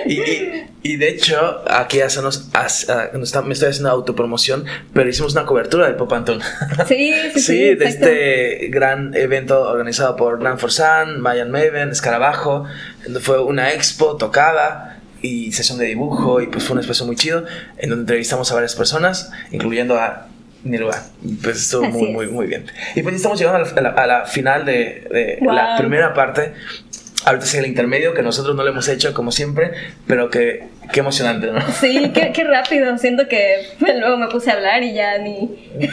Y, 0.06 0.20
y, 0.20 0.66
y 0.82 0.96
de 0.96 1.08
hecho, 1.08 1.62
aquí 1.70 1.98
ya 1.98 2.08
se 2.08 2.22
nos, 2.22 2.48
as- 2.54 2.88
ah, 2.88 3.10
me 3.44 3.52
estoy 3.52 3.68
haciendo 3.70 3.90
autopromoción, 3.90 4.64
pero 4.94 5.08
hicimos 5.08 5.32
una 5.34 5.44
cobertura 5.46 5.86
del 5.86 5.96
Pop 5.96 6.12
Antón. 6.12 6.40
sí, 6.88 7.12
sí, 7.12 7.30
sí. 7.34 7.40
Sí, 7.40 7.74
de 7.74 7.84
este 7.86 8.68
gran 8.68 9.14
evento 9.14 9.62
organizado 9.62 10.16
por 10.16 10.42
Land 10.42 10.58
for 10.58 10.72
Sun, 10.72 11.20
Mayan 11.20 11.50
Maven, 11.50 11.90
Escarabajo, 11.90 12.64
donde 13.04 13.20
fue 13.20 13.40
una 13.42 13.72
expo 13.72 14.16
tocada 14.16 14.95
y 15.26 15.52
sesión 15.52 15.78
de 15.78 15.86
dibujo 15.86 16.40
y 16.40 16.46
pues 16.46 16.64
fue 16.64 16.74
un 16.74 16.80
espacio 16.80 17.04
muy 17.06 17.16
chido 17.16 17.44
en 17.78 17.90
donde 17.90 18.02
entrevistamos 18.02 18.50
a 18.52 18.54
varias 18.54 18.74
personas, 18.74 19.30
incluyendo 19.52 19.98
a 19.98 20.28
Nirvana. 20.64 21.02
Pues 21.42 21.58
estuvo 21.58 21.84
Así 21.84 21.92
muy, 21.92 22.06
es. 22.08 22.12
muy, 22.14 22.26
muy 22.28 22.46
bien. 22.46 22.64
Y 22.94 23.02
pues 23.02 23.14
estamos 23.16 23.38
llegando 23.38 23.58
a 23.58 23.62
la, 23.64 23.70
a 23.76 23.80
la- 23.82 24.02
a 24.02 24.06
la 24.06 24.26
final 24.26 24.64
de, 24.64 25.06
de 25.10 25.38
la 25.46 25.76
primera 25.78 26.12
parte. 26.14 26.52
ahorita 27.24 27.44
sigue 27.46 27.64
el 27.64 27.68
intermedio, 27.68 28.14
que 28.14 28.22
nosotros 28.22 28.54
no 28.56 28.62
lo 28.62 28.70
hemos 28.70 28.88
hecho 28.88 29.12
como 29.14 29.32
siempre, 29.32 29.72
pero 30.06 30.30
que 30.30 30.64
qué 30.92 31.00
emocionante, 31.00 31.48
¿no? 31.48 31.60
Sí, 31.72 32.10
qué, 32.14 32.32
qué 32.32 32.44
rápido. 32.44 32.96
Siento 32.98 33.28
que 33.28 33.56
luego 33.98 34.16
me 34.16 34.28
puse 34.28 34.50
a 34.50 34.54
hablar 34.54 34.82
y 34.82 34.94
ya 34.94 35.18
ni. 35.18 35.50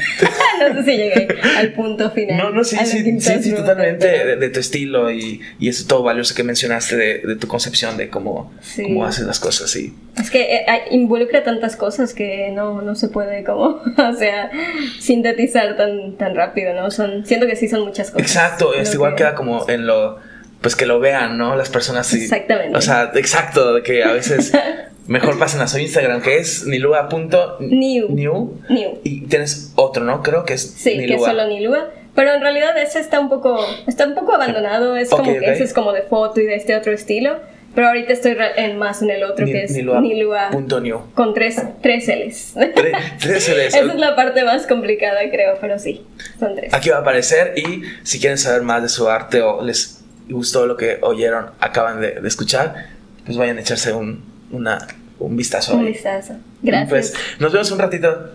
no 0.60 0.76
sé 0.76 0.84
si 0.84 0.98
llegué 0.98 1.28
al 1.58 1.74
punto 1.74 2.12
final. 2.12 2.38
No, 2.38 2.50
no, 2.52 2.64
sí, 2.64 2.78
sí, 2.86 3.20
sí, 3.20 3.44
sí, 3.44 3.52
totalmente 3.54 4.08
de, 4.08 4.36
de 4.38 4.50
tu 4.50 4.60
estilo 4.60 5.12
y, 5.12 5.42
y 5.60 5.70
eso 5.70 5.86
todo 5.88 6.04
valioso 6.04 6.34
que 6.36 6.44
mencionaste 6.44 6.96
de, 6.96 7.18
de 7.20 7.36
tu 7.36 7.48
concepción 7.48 7.98
de 7.98 8.10
cómo, 8.10 8.52
Sí. 8.62 8.84
cómo 8.84 9.06
haces 9.06 9.26
las 9.26 9.40
cosas, 9.40 9.70
sí. 9.70 9.94
Es 10.20 10.30
que 10.30 10.42
eh, 10.56 10.66
involucra 10.92 11.44
tantas 11.44 11.76
cosas 11.76 12.14
que 12.14 12.50
no, 12.52 12.82
no 12.82 12.96
se 12.96 13.08
puede 13.10 13.44
como, 13.44 13.82
o 13.98 14.14
sea, 14.18 14.52
sintetizar 15.00 15.76
tan, 15.78 16.18
tan 16.18 16.36
rápido, 16.36 16.74
¿no? 16.74 16.92
Son, 16.92 17.26
siento 17.26 17.48
que 17.48 17.56
sí 17.56 17.68
son 17.68 17.82
muchas 17.82 18.12
cosas. 18.12 18.28
Exacto, 18.28 18.74
es 18.74 18.90
Lo 18.90 18.94
igual 18.96 19.12
que- 19.14 19.18
queda 19.18 19.36
como 19.36 19.68
en 19.70 19.86
lo, 19.88 20.20
pues 20.64 20.76
que 20.76 20.88
lo 20.88 21.00
vean, 21.00 21.38
¿no? 21.38 21.56
Las 21.56 21.70
personas 21.70 22.08
sí. 22.08 22.24
Exactamente. 22.24 22.76
O 22.76 22.82
sea, 22.82 23.12
exacto, 23.14 23.84
que 23.84 24.04
a 24.04 24.12
veces 24.14 24.52
mejor 25.08 25.38
pasen 25.38 25.62
a 25.62 25.68
su 25.68 25.78
Instagram, 25.78 26.22
que 26.24 26.38
es 26.38 26.66
nilua.new. 26.66 28.08
New. 28.10 28.62
New. 28.70 29.00
Y 29.04 29.22
tienes 29.28 29.72
otro, 29.76 30.04
¿no? 30.04 30.24
Creo 30.24 30.46
que 30.46 30.54
es 30.54 30.62
Sí, 30.76 30.92
que 30.98 31.04
es 31.04 31.12
Nilua. 31.12 31.30
solo 31.30 31.48
Nilua. 31.48 31.90
Pero 32.16 32.32
en 32.34 32.42
realidad 32.42 32.78
ese 32.78 33.00
está 33.00 33.20
un 33.20 33.28
poco, 33.30 33.60
está 33.88 34.06
un 34.08 34.16
poco 34.16 34.34
abandonado. 34.34 34.96
Es 34.96 35.12
Ok, 35.12 35.20
como 35.20 35.32
que 35.34 35.40
ok. 35.40 35.48
ese 35.48 35.64
es 35.64 35.74
como 35.74 35.92
de 35.94 36.04
foto 36.04 36.40
y 36.42 36.46
de 36.46 36.56
este 36.56 36.76
otro 36.76 36.92
estilo. 36.92 37.38
Pero 37.76 37.88
ahorita 37.88 38.14
estoy 38.14 38.38
en 38.56 38.78
más 38.78 39.02
en 39.02 39.10
el 39.10 39.24
otro 39.24 39.48
Ni- 39.48 39.52
que 39.52 39.64
es 39.64 39.72
Nilua 39.72 40.00
Nilua. 40.00 40.50
punto 40.52 40.80
new. 40.80 41.02
Con 41.16 41.34
tres, 41.34 41.60
tres 41.82 42.08
L's. 42.08 42.54
Tre- 42.56 42.96
Tres 43.20 43.50
LS. 43.50 43.68
Esa 43.80 43.80
es 43.80 43.96
la 43.96 44.16
parte 44.16 44.44
más 44.44 44.68
complicada, 44.68 45.22
creo, 45.32 45.58
pero 45.60 45.80
sí, 45.80 46.06
son 46.40 46.56
tres. 46.56 46.72
Aquí 46.72 46.90
va 46.92 46.98
a 46.98 47.00
aparecer 47.00 47.54
y 47.58 47.82
si 48.04 48.20
quieren 48.20 48.38
saber 48.38 48.62
más 48.62 48.84
de 48.84 48.90
su 48.90 49.10
arte 49.10 49.42
o 49.42 49.64
les 49.64 50.03
gustó 50.30 50.66
lo 50.66 50.78
que 50.78 51.00
oyeron, 51.02 51.52
acaban 51.60 52.02
de, 52.02 52.20
de 52.22 52.28
escuchar, 52.28 52.88
pues 53.26 53.38
vayan 53.38 53.58
a 53.58 53.62
echarse 53.62 53.94
un, 53.94 54.24
una, 54.52 54.88
un 55.20 55.36
vistazo. 55.38 55.74
Un 55.76 55.82
ahí. 55.86 55.94
vistazo. 55.94 56.36
Gracias. 56.62 56.90
Pues 56.90 57.14
nos 57.40 57.52
vemos 57.52 57.72
un 57.72 57.80
ratito. 57.80 58.32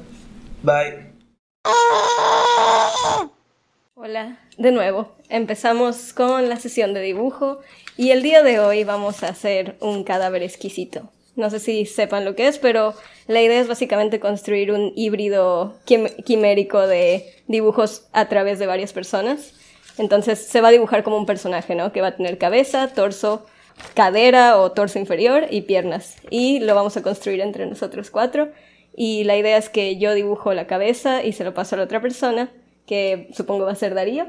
Bye. 0.62 1.08
Hola, 3.94 4.38
de 4.56 4.70
nuevo. 4.70 5.14
Empezamos 5.28 6.12
con 6.12 6.48
la 6.48 6.56
sesión 6.56 6.94
de 6.94 7.00
dibujo 7.00 7.60
y 7.96 8.10
el 8.10 8.22
día 8.22 8.42
de 8.42 8.60
hoy 8.60 8.84
vamos 8.84 9.22
a 9.22 9.28
hacer 9.28 9.76
un 9.80 10.04
cadáver 10.04 10.42
exquisito. 10.42 11.10
No 11.36 11.50
sé 11.50 11.60
si 11.60 11.86
sepan 11.86 12.24
lo 12.24 12.34
que 12.34 12.48
es, 12.48 12.58
pero 12.58 12.94
la 13.26 13.40
idea 13.42 13.60
es 13.60 13.68
básicamente 13.68 14.18
construir 14.20 14.72
un 14.72 14.92
híbrido 14.96 15.76
quim- 15.86 16.24
quimérico 16.24 16.86
de 16.86 17.26
dibujos 17.46 18.06
a 18.12 18.28
través 18.28 18.58
de 18.58 18.66
varias 18.66 18.92
personas. 18.92 19.52
Entonces 19.98 20.38
se 20.38 20.60
va 20.60 20.68
a 20.68 20.72
dibujar 20.72 21.02
como 21.02 21.16
un 21.16 21.26
personaje, 21.26 21.74
¿no? 21.74 21.92
Que 21.92 22.00
va 22.00 22.08
a 22.08 22.16
tener 22.16 22.38
cabeza, 22.38 22.88
torso, 22.88 23.44
cadera 23.94 24.58
o 24.58 24.72
torso 24.72 24.98
inferior 24.98 25.46
y 25.50 25.62
piernas. 25.62 26.16
Y 26.30 26.60
lo 26.60 26.74
vamos 26.74 26.96
a 26.96 27.02
construir 27.02 27.40
entre 27.40 27.66
nosotros 27.66 28.10
cuatro. 28.10 28.48
Y 28.96 29.24
la 29.24 29.36
idea 29.36 29.56
es 29.56 29.68
que 29.68 29.96
yo 29.98 30.14
dibujo 30.14 30.54
la 30.54 30.66
cabeza 30.66 31.22
y 31.22 31.32
se 31.32 31.44
lo 31.44 31.54
paso 31.54 31.74
a 31.74 31.78
la 31.78 31.84
otra 31.84 32.00
persona, 32.00 32.50
que 32.86 33.28
supongo 33.32 33.64
va 33.64 33.72
a 33.72 33.76
ser 33.76 33.94
Darío. 33.94 34.26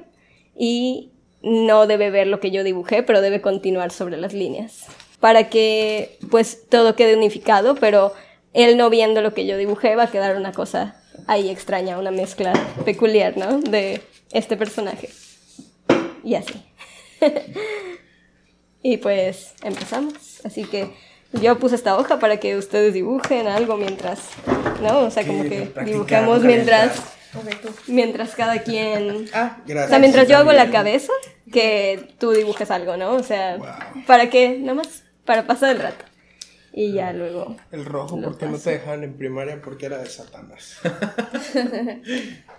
Y 0.56 1.12
no 1.42 1.88
debe 1.88 2.12
ver 2.12 2.28
lo 2.28 2.40
que 2.40 2.52
yo 2.52 2.64
dibujé, 2.64 3.04
pero 3.04 3.22
debe 3.22 3.42
continuar 3.42 3.92
sobre 3.92 4.18
las 4.18 4.34
líneas. 4.34 4.86
Para 5.20 5.50
que 5.50 6.18
pues 6.30 6.68
todo 6.70 6.96
quede 6.96 7.16
unificado, 7.16 7.76
pero 7.76 8.14
él 8.54 8.78
no 8.78 8.90
viendo 8.90 9.22
lo 9.22 9.34
que 9.34 9.46
yo 9.46 9.58
dibujé 9.58 9.96
va 9.96 10.04
a 10.04 10.12
quedar 10.12 10.36
una 10.36 10.52
cosa 10.52 10.96
ahí 11.28 11.50
extraña, 11.50 12.00
una 12.00 12.12
mezcla 12.12 12.54
peculiar, 12.86 13.38
¿no? 13.38 13.60
De 13.60 14.02
este 14.32 14.58
personaje. 14.58 15.10
Y 16.30 16.36
así. 16.36 16.64
y 18.84 18.98
pues 18.98 19.56
empezamos. 19.64 20.42
Así 20.46 20.64
que 20.64 20.92
yo 21.34 21.58
puse 21.58 21.74
esta 21.74 21.98
hoja 21.98 22.20
para 22.20 22.38
que 22.38 22.56
ustedes 22.56 22.94
dibujen 22.94 23.48
algo 23.48 23.78
mientras, 23.78 24.20
¿no? 24.80 25.00
O 25.00 25.10
sea, 25.10 25.26
como 25.26 25.42
que 25.42 25.72
dibujamos 25.86 26.44
mientras, 26.44 27.02
mientras 27.88 28.36
cada 28.36 28.62
quien... 28.62 29.28
Ah, 29.34 29.58
gracias. 29.66 29.88
O 29.88 29.90
sea, 29.90 29.98
mientras 29.98 30.28
yo 30.28 30.38
hago 30.38 30.54
la 30.54 30.70
cabeza, 30.70 31.14
que 31.52 32.14
tú 32.20 32.30
dibujes 32.30 32.70
algo, 32.70 32.96
¿no? 32.96 33.16
O 33.16 33.24
sea, 33.24 33.58
Wow. 33.58 34.06
¿para 34.06 34.30
qué? 34.30 34.60
Nada 34.60 34.76
más, 34.76 35.06
para 35.26 35.48
pasar 35.48 35.72
el 35.72 35.82
rato. 35.82 36.06
Y 36.74 36.92
ya 36.94 37.12
luego... 37.12 37.56
El 37.72 37.86
rojo, 37.86 38.22
porque 38.22 38.46
no 38.46 38.52
paso. 38.52 38.66
te 38.66 38.70
dejaban 38.78 39.04
en 39.04 39.18
primaria? 39.18 39.60
Porque 39.64 39.88
era 39.88 39.98
de 39.98 40.06
Satanás. 40.06 40.78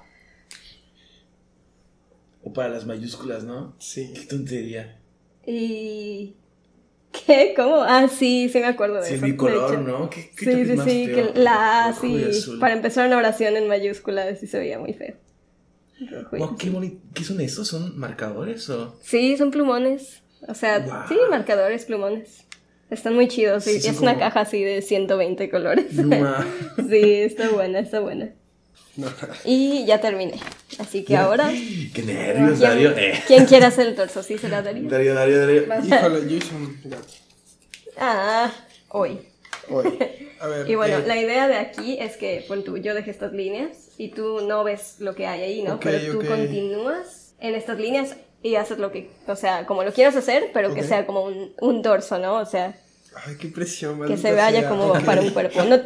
O 2.42 2.52
para 2.52 2.68
las 2.70 2.86
mayúsculas, 2.86 3.44
¿no? 3.44 3.74
Sí. 3.78 4.12
Qué 4.14 4.26
tontería. 4.26 4.98
Y... 5.46 6.34
¿Qué? 7.12 7.54
¿Cómo? 7.56 7.82
Ah, 7.82 8.06
sí, 8.08 8.48
sí 8.52 8.58
me 8.60 8.66
acuerdo 8.66 8.96
de 9.00 9.06
Sí, 9.06 9.14
eso. 9.14 9.26
bicolor, 9.26 9.72
hecho. 9.74 9.82
¿no? 9.82 10.08
¿Qué, 10.10 10.30
qué 10.36 10.44
Sí, 10.44 10.64
sí, 10.66 10.72
más 10.74 10.88
sí, 10.88 11.06
feo? 11.06 11.32
que 11.34 11.40
la 11.40 11.86
A, 11.86 11.92
sí, 11.92 12.24
para 12.60 12.74
empezar 12.74 13.06
una 13.08 13.16
oración 13.16 13.56
en 13.56 13.66
mayúsculas 13.66 14.38
sí 14.38 14.46
se 14.46 14.58
veía 14.60 14.78
muy 14.78 14.92
feo. 14.94 15.16
Wow, 16.32 16.56
qué 16.56 16.70
bonito. 16.70 16.98
¿Qué 17.12 17.24
son 17.24 17.40
estos? 17.40 17.68
¿Son 17.68 17.98
marcadores 17.98 18.70
o...? 18.70 18.96
Sí, 19.02 19.36
son 19.36 19.50
plumones. 19.50 20.22
O 20.48 20.54
sea, 20.54 20.78
Wow. 20.78 20.94
sí, 21.08 21.16
marcadores, 21.30 21.84
plumones. 21.84 22.44
Están 22.90 23.14
muy 23.14 23.28
chidos. 23.28 23.64
Sí, 23.64 23.76
es 23.86 24.00
una 24.00 24.18
caja 24.18 24.40
así 24.40 24.62
de 24.62 24.80
120 24.80 25.50
colores. 25.50 25.92
No, 25.94 26.26
sí, 26.88 27.00
está 27.02 27.50
buena, 27.50 27.80
está 27.80 28.00
buena. 28.00 28.30
No. 28.96 29.06
Y 29.44 29.84
ya 29.86 30.00
terminé. 30.00 30.34
Así 30.78 31.04
que 31.04 31.16
ahora, 31.16 31.48
Qué 31.94 32.02
nervios, 32.02 32.58
Darío. 32.60 32.94
¿quién, 32.94 33.04
Eh. 33.14 33.22
quién 33.26 33.46
quiere 33.46 33.66
hacer 33.66 33.86
el 33.88 33.94
torso? 33.96 34.22
¿Sí 34.22 34.36
será 34.38 34.62
Darío? 34.62 34.88
Darío, 34.88 35.14
Darío, 35.14 35.38
Darío. 35.40 35.62
Híjole, 35.84 36.28
yo 36.30 36.36
hice 36.36 36.54
un 36.54 36.80
gato. 36.84 37.04
Ah, 38.02 38.50
hoy. 38.88 39.18
Hoy. 39.68 39.98
A 40.40 40.46
ver. 40.46 40.70
Y 40.70 40.74
bueno, 40.74 40.98
eh, 40.98 41.04
la 41.06 41.18
idea 41.18 41.48
de 41.48 41.56
aquí 41.56 41.98
es 42.00 42.16
que 42.16 42.44
pon 42.48 42.64
tú, 42.64 42.78
yo 42.78 42.94
dejé 42.94 43.10
estas 43.10 43.32
líneas 43.32 43.90
y 43.98 44.08
tú 44.08 44.40
no 44.46 44.64
ves 44.64 44.96
lo 45.00 45.14
que 45.14 45.26
hay 45.26 45.42
ahí, 45.42 45.62
¿no? 45.62 45.74
Ok, 45.74 45.80
pero 45.82 46.12
tú 46.12 46.18
ok. 46.20 46.26
continúas 46.28 47.34
en 47.40 47.54
estas 47.54 47.78
líneas 47.78 48.16
y 48.42 48.54
haces 48.54 48.78
lo 48.78 48.90
que, 48.90 49.10
o 49.26 49.36
sea, 49.36 49.66
como 49.66 49.84
lo 49.84 49.92
quieras 49.92 50.16
hacer, 50.16 50.50
pero 50.54 50.72
que 50.74 50.80
Ok. 50.80 50.86
sea 50.86 51.04
como 51.06 51.24
un, 51.24 51.52
un 51.60 51.82
torso, 51.82 52.18
¿no? 52.18 52.36
O 52.38 52.46
sea, 52.46 52.74
Ay, 53.26 53.36
qué 53.36 53.48
presión. 53.48 54.06
que 54.06 54.16
se 54.16 54.32
vaya 54.32 54.60
sea. 54.60 54.68
como 54.68 54.92
para 55.04 55.20
un 55.20 55.30
cuerpo. 55.30 55.62
No, 55.64 55.76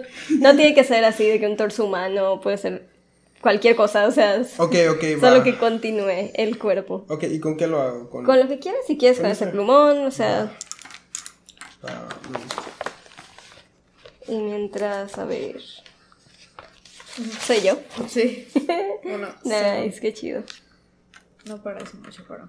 no 0.41 0.57
tiene 0.57 0.75
que 0.75 0.85
ser 0.85 1.05
así 1.05 1.27
de 1.29 1.41
que 1.41 1.47
un 1.47 1.57
torso 1.57 1.85
humano 1.87 2.41
puede 2.41 2.59
ser 2.59 2.87
cualquier 3.41 3.77
cosa, 3.77 4.07
o 4.07 4.11
sea, 4.11 4.37
s- 4.37 4.61
Ok, 4.63 4.75
ok, 4.91 5.03
solo 5.21 5.39
va. 5.39 5.45
que 5.45 5.57
continúe 5.59 6.31
el 6.35 6.59
cuerpo. 6.59 7.05
Ok, 7.09 7.25
¿y 7.25 7.41
con 7.41 7.57
qué 7.57 7.67
lo 7.67 7.81
hago? 7.81 8.09
Con... 8.11 8.25
Con 8.25 8.39
lo 8.41 8.49
que 8.49 8.59
quieras, 8.59 8.81
si 8.87 8.97
quieres 8.97 9.19
con 9.19 9.25
Con 9.25 9.33
ese 9.33 9.47
plumón, 9.49 9.99
o 10.07 10.11
sea, 10.11 10.51
Ah, 11.87 12.09
y 14.27 14.37
mientras, 14.37 15.19
a 15.19 15.25
ver, 15.27 15.61
soy 17.47 17.61
yo. 17.63 17.79
Sí. 18.09 18.49
Bueno, 19.05 19.29
Nice, 19.45 20.01
qué 20.01 20.15
chido. 20.15 20.43
no 21.47 21.63
parece 21.63 21.95
mucho, 21.99 22.25
pero. 22.27 22.49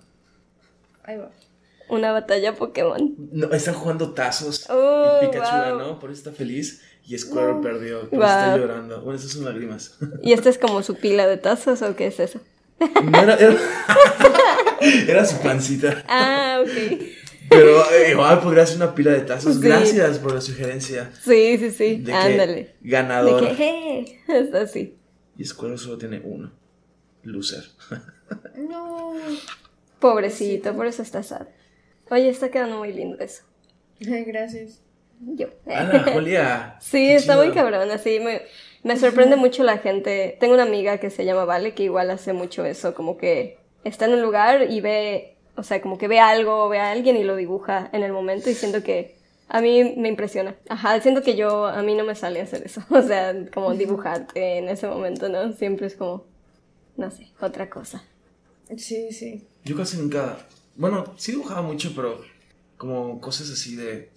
Ahí 1.04 1.18
va. 1.18 1.30
Una 1.90 2.12
batalla 2.12 2.56
Pokémon. 2.56 3.16
No, 3.32 3.52
están 3.54 3.76
jugando 3.76 4.14
tazos. 4.14 4.70
Oh, 4.70 5.20
y 5.22 5.28
Pikachu 5.28 5.52
wow. 5.52 5.78
ganó, 5.78 6.00
por 6.00 6.12
eso 6.12 6.20
está 6.20 6.32
feliz. 6.32 6.82
Y 7.08 7.18
Squirtle 7.18 7.62
perdió, 7.62 8.10
por 8.10 8.20
eso 8.20 8.28
está 8.28 8.58
llorando. 8.58 9.02
Bueno, 9.02 9.20
esas 9.20 9.32
son 9.32 9.46
lágrimas. 9.46 9.98
¿Y 10.24 10.34
esta 10.34 10.50
es 10.50 10.58
como 10.58 10.82
su 10.82 10.96
pila 10.96 11.28
de 11.28 11.38
tazos 11.38 11.82
o 11.84 11.96
qué 11.96 12.08
es 12.08 12.20
eso? 12.20 12.40
No 12.80 13.22
era, 13.22 13.36
era, 13.36 13.56
era 15.08 15.26
su 15.26 15.38
pancita. 15.42 16.04
Ah, 16.08 16.62
ok. 16.62 17.02
Pero 17.50 17.92
eh, 17.92 18.12
igual 18.12 18.40
podría 18.42 18.66
ser 18.66 18.78
una 18.78 18.96
pila 18.96 19.12
de 19.12 19.22
tazos. 19.22 19.56
Sí. 19.56 19.62
Gracias 19.62 20.18
por 20.18 20.34
la 20.34 20.42
sugerencia. 20.42 21.12
Sí, 21.24 21.58
sí, 21.60 21.72
sí. 21.72 21.98
De 21.98 22.12
que 22.12 22.14
Ándale. 22.14 22.76
ganador. 22.82 23.50
De 23.50 23.56
que, 23.56 24.00
eh, 24.00 24.20
está 24.28 24.62
así. 24.62 24.98
Y 25.38 25.46
Squirtle 25.46 25.78
solo 25.78 25.98
tiene 25.98 26.22
uno. 26.24 26.52
Loser. 27.24 27.64
No. 28.58 29.14
Pobrecito, 30.00 30.76
por 30.76 30.88
eso 30.88 31.04
está 31.04 31.22
sad. 31.22 31.46
Oye, 32.10 32.30
está 32.30 32.50
quedando 32.50 32.78
muy 32.78 32.94
lindo 32.94 33.18
eso. 33.20 33.44
Ay, 34.02 34.24
gracias. 34.26 34.82
Yo. 35.20 35.48
Ana, 35.66 36.06
Julia. 36.14 36.76
Sí, 36.82 36.98
qué 36.98 37.16
está 37.16 37.34
chido. 37.34 37.46
muy 37.46 37.54
cabrón, 37.54 37.90
así 37.92 38.20
me, 38.20 38.42
me 38.84 38.98
sorprende 38.98 39.36
mucho 39.36 39.64
la 39.64 39.78
gente. 39.78 40.38
Tengo 40.40 40.54
una 40.54 40.64
amiga 40.64 40.98
que 41.00 41.10
se 41.10 41.26
llama 41.26 41.46
Vale 41.46 41.74
que 41.74 41.84
igual 41.84 42.12
hace 42.12 42.34
mucho 42.34 42.66
eso, 42.66 42.94
como 42.94 43.18
que 43.18 43.58
está 43.84 44.06
en 44.06 44.14
un 44.14 44.22
lugar 44.22 44.70
y 44.70 44.82
ve, 44.82 45.38
o 45.56 45.64
sea, 45.64 45.82
como 45.82 45.98
que 45.98 46.08
ve 46.08 46.20
algo, 46.20 46.68
ve 46.70 46.80
a 46.80 46.92
alguien 46.92 47.18
y 47.18 47.24
lo 47.24 47.36
dibuja 47.36 47.90
en 47.94 48.04
el 48.04 48.12
momento 48.12 48.50
y 48.50 48.54
siento 48.54 48.84
que 48.84 49.16
a 49.48 49.62
mí 49.62 49.96
me 49.98 50.10
impresiona. 50.10 50.56
Ajá, 50.70 51.00
siento 51.02 51.22
que 51.22 51.36
yo, 51.36 51.66
a 51.66 51.82
mí 51.82 51.96
no 51.96 52.04
me 52.04 52.16
sale 52.16 52.42
hacer 52.42 52.64
eso, 52.66 52.82
o 52.90 53.02
sea, 53.02 53.34
como 53.54 53.74
dibujarte 53.74 54.58
en 54.58 54.70
ese 54.70 54.88
momento, 54.88 55.30
¿no? 55.30 55.54
Siempre 55.54 55.88
es 55.88 55.96
como, 55.96 56.26
no 56.98 57.10
sé, 57.12 57.28
otra 57.40 57.70
cosa. 57.70 58.04
Sí, 58.78 59.12
sí. 59.12 59.48
Yo 59.64 59.76
casi 59.78 59.98
nunca. 59.98 60.38
Bueno, 60.76 61.14
sí 61.18 61.32
dibujaba 61.32 61.62
mucho, 61.62 61.94
pero 61.96 62.22
como 62.78 63.20
cosas 63.22 63.50
así 63.50 63.76
de. 63.76 64.10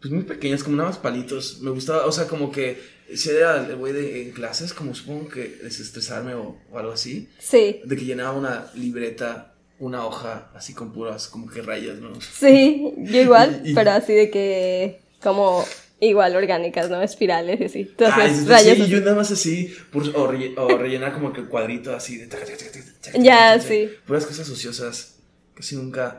Pues 0.00 0.12
muy 0.12 0.24
pequeñas, 0.24 0.62
como 0.64 0.76
nada 0.76 0.88
más 0.90 0.98
palitos. 0.98 1.60
Me 1.60 1.70
gustaba, 1.70 2.06
o 2.06 2.12
sea, 2.12 2.26
como 2.26 2.50
que 2.50 2.80
si 3.14 3.28
era 3.30 3.66
el 3.66 3.76
güey 3.76 3.92
de 3.92 4.22
en 4.22 4.30
clases, 4.32 4.72
como 4.72 4.94
supongo 4.94 5.28
que 5.28 5.58
desestresarme 5.62 6.34
o, 6.34 6.56
o 6.70 6.78
algo 6.78 6.92
así. 6.92 7.28
Sí, 7.38 7.80
De 7.84 7.96
que 7.96 8.04
llenaba 8.04 8.32
una 8.36 8.70
libreta 8.74 9.54
una 9.78 10.04
hoja 10.06 10.50
así 10.54 10.74
con 10.74 10.92
puras 10.92 11.26
como 11.28 11.48
que 11.48 11.62
rayas, 11.62 11.98
¿no? 11.98 12.12
Sí, 12.20 12.92
yo 12.98 13.20
igual, 13.22 13.62
Y- 13.64 13.74
pero 13.74 13.92
así 13.92 14.12
de 14.12 14.30
que 14.30 15.00
como 15.22 15.64
igual 16.00 16.34
orgánicas, 16.36 16.88
¿no? 16.90 17.00
Espirales 17.02 17.60
y 17.60 17.64
así. 17.64 17.84
Tú 17.84 18.04
Ah, 18.06 18.10
rayas 18.16 18.76
sí, 18.76 18.82
así. 18.82 18.88
yo 18.90 19.00
nada 19.00 19.14
más 19.16 19.30
así, 19.30 19.74
pur- 19.92 20.12
o, 20.14 20.30
relle- 20.32 20.54
o 20.58 20.76
rellenar 20.78 21.12
como 21.14 21.32
que 21.32 21.40
el 21.42 21.48
cuadrito 21.48 21.94
así 21.94 22.16
de... 22.16 22.26
taca, 22.26 22.44
taca, 22.44 22.56
taca, 22.58 22.72
taca, 22.72 22.92
taca, 23.02 23.18
Ya, 23.18 23.58
sí. 23.60 23.90
Puras 24.06 24.24
cosas 24.26 24.48
ociosas. 24.50 25.16
Casi 25.60 25.76
nunca 25.76 26.16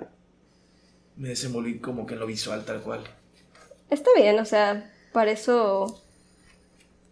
me 1.17 1.29
desenvolví 1.29 1.79
como 1.79 2.05
que 2.05 2.13
en 2.13 2.19
lo 2.19 2.27
visual 2.27 2.63
tal 2.63 2.81
cual. 2.81 3.01
Está 3.89 4.11
bien, 4.15 4.37
o 4.39 4.45
sea, 4.45 4.91
para 5.13 5.31
eso, 5.31 5.99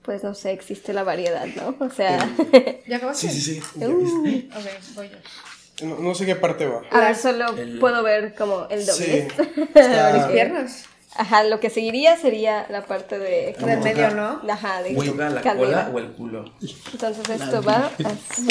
pues 0.03 0.23
no 0.23 0.35
sé, 0.35 0.51
existe 0.51 0.93
la 0.93 1.03
variedad, 1.03 1.47
¿no? 1.55 1.75
O 1.83 1.89
sea, 1.89 2.19
¿Ya 2.87 2.97
acabaste? 2.97 3.29
Sí, 3.29 3.41
sí, 3.41 3.55
sí. 3.55 3.61
Viste. 3.75 4.49
Ok, 4.55 4.65
voy 4.95 5.09
yo. 5.09 5.87
No, 5.87 5.97
no 5.97 6.13
sé 6.13 6.27
qué 6.27 6.35
parte 6.35 6.67
va. 6.67 6.81
a 6.91 6.99
ver, 6.99 7.15
solo 7.15 7.49
El- 7.57 7.79
puedo 7.79 8.03
ver 8.03 8.35
como 8.35 8.67
el 8.69 8.83
Sí. 8.85 8.91
doble. 8.91 9.27
Está- 9.73 10.13
Mis 10.13 10.25
piernas. 10.25 10.85
Ajá, 11.15 11.43
lo 11.45 11.59
que 11.59 11.71
seguiría 11.71 12.15
sería 12.15 12.67
la 12.69 12.85
parte 12.85 13.17
de... 13.17 13.55
Del 13.59 13.79
medio, 13.79 14.11
¿no? 14.11 14.39
Ajá, 14.47 14.83
de 14.83 14.91
¿Me 14.91 15.03
toca 15.03 15.29
la 15.31 15.41
cadera. 15.41 15.57
cola 15.85 15.89
o 15.91 15.97
el 15.99 16.11
culo? 16.11 16.53
Entonces 16.93 17.27
esto 17.41 17.63
va 17.63 17.89
así. 18.05 18.47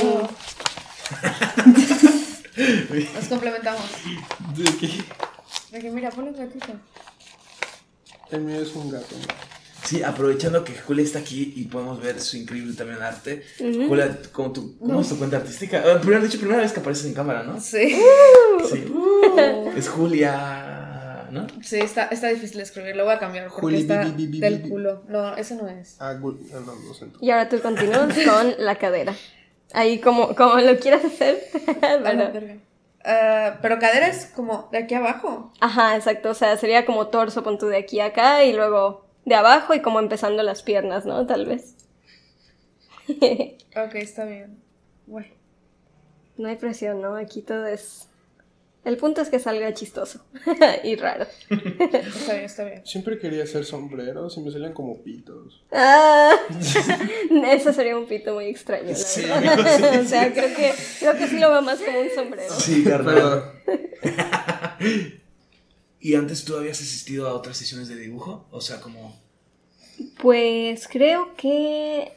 Nos 3.15 3.25
complementamos. 3.29 3.83
¿De 4.57 4.65
qué? 4.65 4.91
De 5.73 5.81
que 5.81 5.91
mira, 5.91 6.11
ponle 6.11 6.31
un 6.31 6.37
gatito. 6.37 6.73
El 8.31 8.41
mío 8.43 8.61
es 8.61 8.75
un 8.75 8.91
gato. 8.91 9.15
Sí, 9.85 10.03
aprovechando 10.03 10.65
que 10.65 10.77
Julia 10.77 11.05
está 11.05 11.21
aquí 11.21 11.53
y 11.57 11.65
podemos 11.65 12.03
ver 12.03 12.21
su 12.21 12.37
increíble 12.37 12.75
también 12.75 13.01
arte. 13.01 13.43
Julia, 13.59 14.19
¿cómo, 14.33 14.53
tu, 14.53 14.77
¿cómo 14.79 15.01
es 15.01 15.09
tu 15.09 15.17
cuenta 15.17 15.39
artística? 15.39 15.83
Ah, 15.87 15.99
primero, 16.01 16.21
de 16.21 16.27
hecho, 16.29 16.39
primera 16.39 16.61
vez 16.61 16.73
que 16.73 16.81
apareces 16.81 17.07
en 17.07 17.15
cámara, 17.15 17.43
¿no? 17.43 17.59
Sí. 17.61 17.97
Sí. 18.69 18.85
Es 19.77 19.89
Julia, 19.89 21.29
¿no? 21.31 21.47
Sí, 21.63 21.79
está, 21.79 22.07
está 22.07 22.29
difícil 22.29 22.61
escribir. 22.61 22.97
Lo 22.97 23.05
voy 23.05 23.15
a 23.15 23.19
cambiar 23.19 23.47
porque 23.47 23.61
Juli, 23.61 23.81
está 23.81 24.05
bi, 24.05 24.11
bi, 24.11 24.27
bi, 24.27 24.41
del 24.41 24.59
bi. 24.59 24.69
culo. 24.69 25.05
No, 25.09 25.35
ese 25.37 25.55
no 25.55 25.69
es. 25.69 25.97
Ah, 26.01 26.11
ah, 26.11 26.15
no, 26.21 26.75
lo 26.75 26.95
siento. 26.95 27.19
Y 27.23 27.31
ahora 27.31 27.49
tú 27.49 27.61
continúas 27.61 28.15
con 28.27 28.55
la 28.59 28.77
cadera. 28.77 29.15
Ahí 29.73 30.01
como, 30.01 30.35
como 30.35 30.57
lo 30.57 30.79
quieras 30.79 31.05
hacer. 31.05 31.43
Ah, 31.83 31.99
pero-. 32.03 32.61
Ah, 33.05 33.59
pero 33.63 33.79
cadera 33.79 34.09
es 34.09 34.27
como 34.27 34.69
de 34.73 34.79
aquí 34.79 34.95
abajo. 34.95 35.53
Ajá, 35.61 35.97
exacto. 35.97 36.31
O 36.31 36.35
sea, 36.35 36.57
sería 36.57 36.85
como 36.85 37.09
torso, 37.09 37.43
pon 37.43 37.59
tú 37.59 37.67
de 37.67 37.79
aquí 37.79 38.01
a 38.01 38.07
acá 38.07 38.45
y 38.45 38.53
luego 38.53 39.07
de 39.25 39.35
abajo 39.35 39.75
y 39.75 39.81
como 39.81 39.99
empezando 39.99 40.43
las 40.43 40.63
piernas, 40.63 41.07
¿no? 41.07 41.27
Tal 41.27 41.47
vez. 41.47 41.75
Ok, 43.77 43.95
está 43.95 44.25
bien. 44.25 44.61
Bueno. 45.07 45.29
No 46.37 46.49
hay 46.49 46.57
presión, 46.57 47.01
¿no? 47.01 47.15
Aquí 47.17 47.43
todo 47.43 47.67
es... 47.67 48.08
El 48.89 48.97
punto 48.97 49.21
es 49.21 49.29
que 49.29 49.39
salga 49.39 49.75
chistoso 49.75 50.25
y 50.83 50.97
raro. 50.97 51.27
Está 51.51 52.33
bien, 52.33 52.45
está 52.47 52.65
bien. 52.65 52.87
Siempre 52.87 53.19
quería 53.19 53.43
hacer 53.45 53.67
sombreros 53.67 54.39
y 54.39 54.41
me 54.41 54.51
salían 54.51 54.73
como 54.73 55.03
pitos. 55.03 55.63
Ah, 55.71 56.35
eso 57.53 57.75
sería 57.75 57.99
un 57.99 58.07
pito 58.07 58.33
muy 58.33 58.47
extraño, 58.47 58.89
la 58.89 58.95
Sí, 58.95 59.27
verdad. 59.27 60.01
o 60.01 60.05
sea, 60.05 60.33
creo 60.33 60.57
que, 60.57 60.73
creo 61.01 61.19
que 61.19 61.29
sí 61.29 61.39
lo 61.39 61.51
va 61.51 61.61
más 61.61 61.81
como 61.81 62.01
un 62.01 62.09
sombrero. 62.15 62.55
Sí, 62.55 62.83
carnal. 62.83 63.53
¿Y 66.01 66.15
antes 66.15 66.47
tú 66.47 66.57
habías 66.57 66.81
asistido 66.81 67.29
a 67.29 67.35
otras 67.35 67.59
sesiones 67.59 67.89
de 67.89 67.97
dibujo? 67.97 68.47
O 68.51 68.63
sea, 68.63 68.81
como... 68.81 69.15
Pues 70.23 70.89
creo 70.89 71.35
que... 71.37 72.13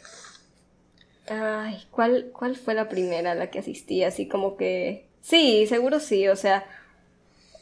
Ay, 1.27 1.83
¿cuál, 1.91 2.29
¿cuál 2.31 2.55
fue 2.55 2.75
la 2.75 2.87
primera 2.87 3.31
a 3.33 3.35
la 3.35 3.51
que 3.51 3.59
asistí? 3.59 4.05
Así 4.05 4.29
como 4.29 4.55
que... 4.55 5.10
Sí, 5.21 5.65
seguro 5.67 5.99
sí, 5.99 6.27
o 6.27 6.35
sea... 6.35 6.65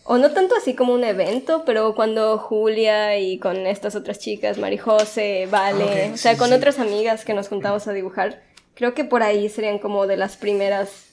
O 0.03 0.17
no 0.17 0.31
tanto 0.31 0.55
así 0.55 0.73
como 0.73 0.93
un 0.93 1.03
evento, 1.03 1.63
pero 1.65 1.93
cuando 1.93 2.39
Julia 2.39 3.19
y 3.19 3.37
con 3.37 3.67
estas 3.67 3.95
otras 3.95 4.17
chicas, 4.17 4.57
Marijose, 4.57 5.47
Vale, 5.51 6.09
Ah, 6.09 6.13
o 6.13 6.17
sea, 6.17 6.33
sí, 6.33 6.37
con 6.39 6.47
sí. 6.47 6.55
otras 6.55 6.79
amigas 6.79 7.25
que 7.25 7.35
nos 7.35 7.47
juntamos 7.47 7.87
a 7.87 7.93
dibujar, 7.93 8.41
creo 8.73 8.95
que 8.95 9.03
por 9.03 9.21
ahí 9.21 9.49
serían 9.49 9.77
como 9.77 10.07
de 10.07 10.17
las 10.17 10.35
primeras 10.35 11.05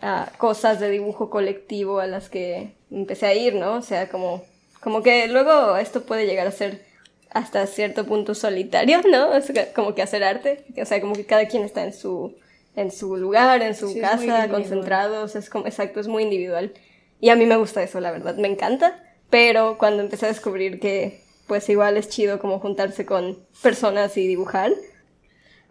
ah, 0.00 0.32
cosas 0.38 0.80
de 0.80 0.90
dibujo 0.90 1.30
colectivo 1.30 2.00
a 2.00 2.08
las 2.08 2.28
que 2.28 2.72
empecé 2.90 3.26
a 3.26 3.34
ir, 3.34 3.54
¿no? 3.54 3.74
O 3.76 3.82
sea, 3.82 4.08
como, 4.08 4.42
como 4.80 5.04
que 5.04 5.28
luego 5.28 5.76
esto 5.76 6.02
puede 6.02 6.26
llegar 6.26 6.48
a 6.48 6.52
ser 6.52 6.84
hasta 7.30 7.66
cierto 7.68 8.06
punto 8.06 8.34
solitario, 8.34 9.02
¿no? 9.08 9.40
Sea, 9.40 9.72
como 9.72 9.94
que 9.94 10.02
hacer 10.02 10.24
arte, 10.24 10.64
o 10.80 10.84
sea, 10.84 11.00
como 11.00 11.14
que 11.14 11.26
cada 11.26 11.46
quien 11.46 11.62
está 11.62 11.84
en 11.84 11.92
su, 11.92 12.34
en 12.76 12.90
su 12.90 13.16
lugar, 13.16 13.62
en 13.62 13.74
su 13.74 13.88
Sí, 13.88 14.00
casa, 14.00 14.16
individual. 14.24 14.50
concentrados, 14.50 15.36
es 15.36 15.50
como, 15.50 15.66
exacto, 15.66 16.00
es 16.00 16.08
muy 16.08 16.22
individual. 16.22 16.72
Y 17.20 17.28
a 17.30 17.36
mí 17.36 17.46
me 17.46 17.56
gusta 17.56 17.82
eso, 17.82 18.00
la 18.00 18.10
verdad, 18.10 18.36
me 18.36 18.48
encanta, 18.48 19.02
pero 19.30 19.76
cuando 19.78 20.02
empecé 20.02 20.26
a 20.26 20.28
descubrir 20.30 20.80
que 20.80 21.20
pues 21.46 21.68
igual 21.68 21.96
es 21.96 22.08
chido 22.08 22.38
como 22.38 22.60
juntarse 22.60 23.04
con 23.04 23.38
personas 23.62 24.16
y 24.16 24.26
dibujar, 24.26 24.72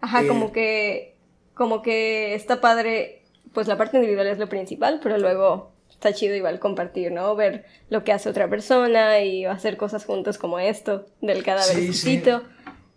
ajá, 0.00 0.22
Eh. 0.22 0.28
como 0.28 0.52
que, 0.52 1.16
como 1.54 1.82
que 1.82 2.34
está 2.34 2.60
padre, 2.60 3.22
pues 3.52 3.66
la 3.66 3.76
parte 3.76 3.96
individual 3.96 4.26
es 4.28 4.38
lo 4.38 4.48
principal, 4.48 5.00
pero 5.02 5.18
luego 5.18 5.72
está 5.90 6.12
chido 6.12 6.34
igual 6.36 6.58
compartir, 6.60 7.10
¿no? 7.12 7.34
Ver 7.36 7.64
lo 7.90 8.04
que 8.04 8.12
hace 8.12 8.28
otra 8.28 8.48
persona 8.48 9.20
y 9.20 9.44
hacer 9.44 9.76
cosas 9.76 10.04
juntos 10.04 10.38
como 10.38 10.58
esto, 10.58 11.06
del 11.20 11.42
cadáver 11.42 11.76
Sí, 11.76 11.92
sí. 11.92 12.22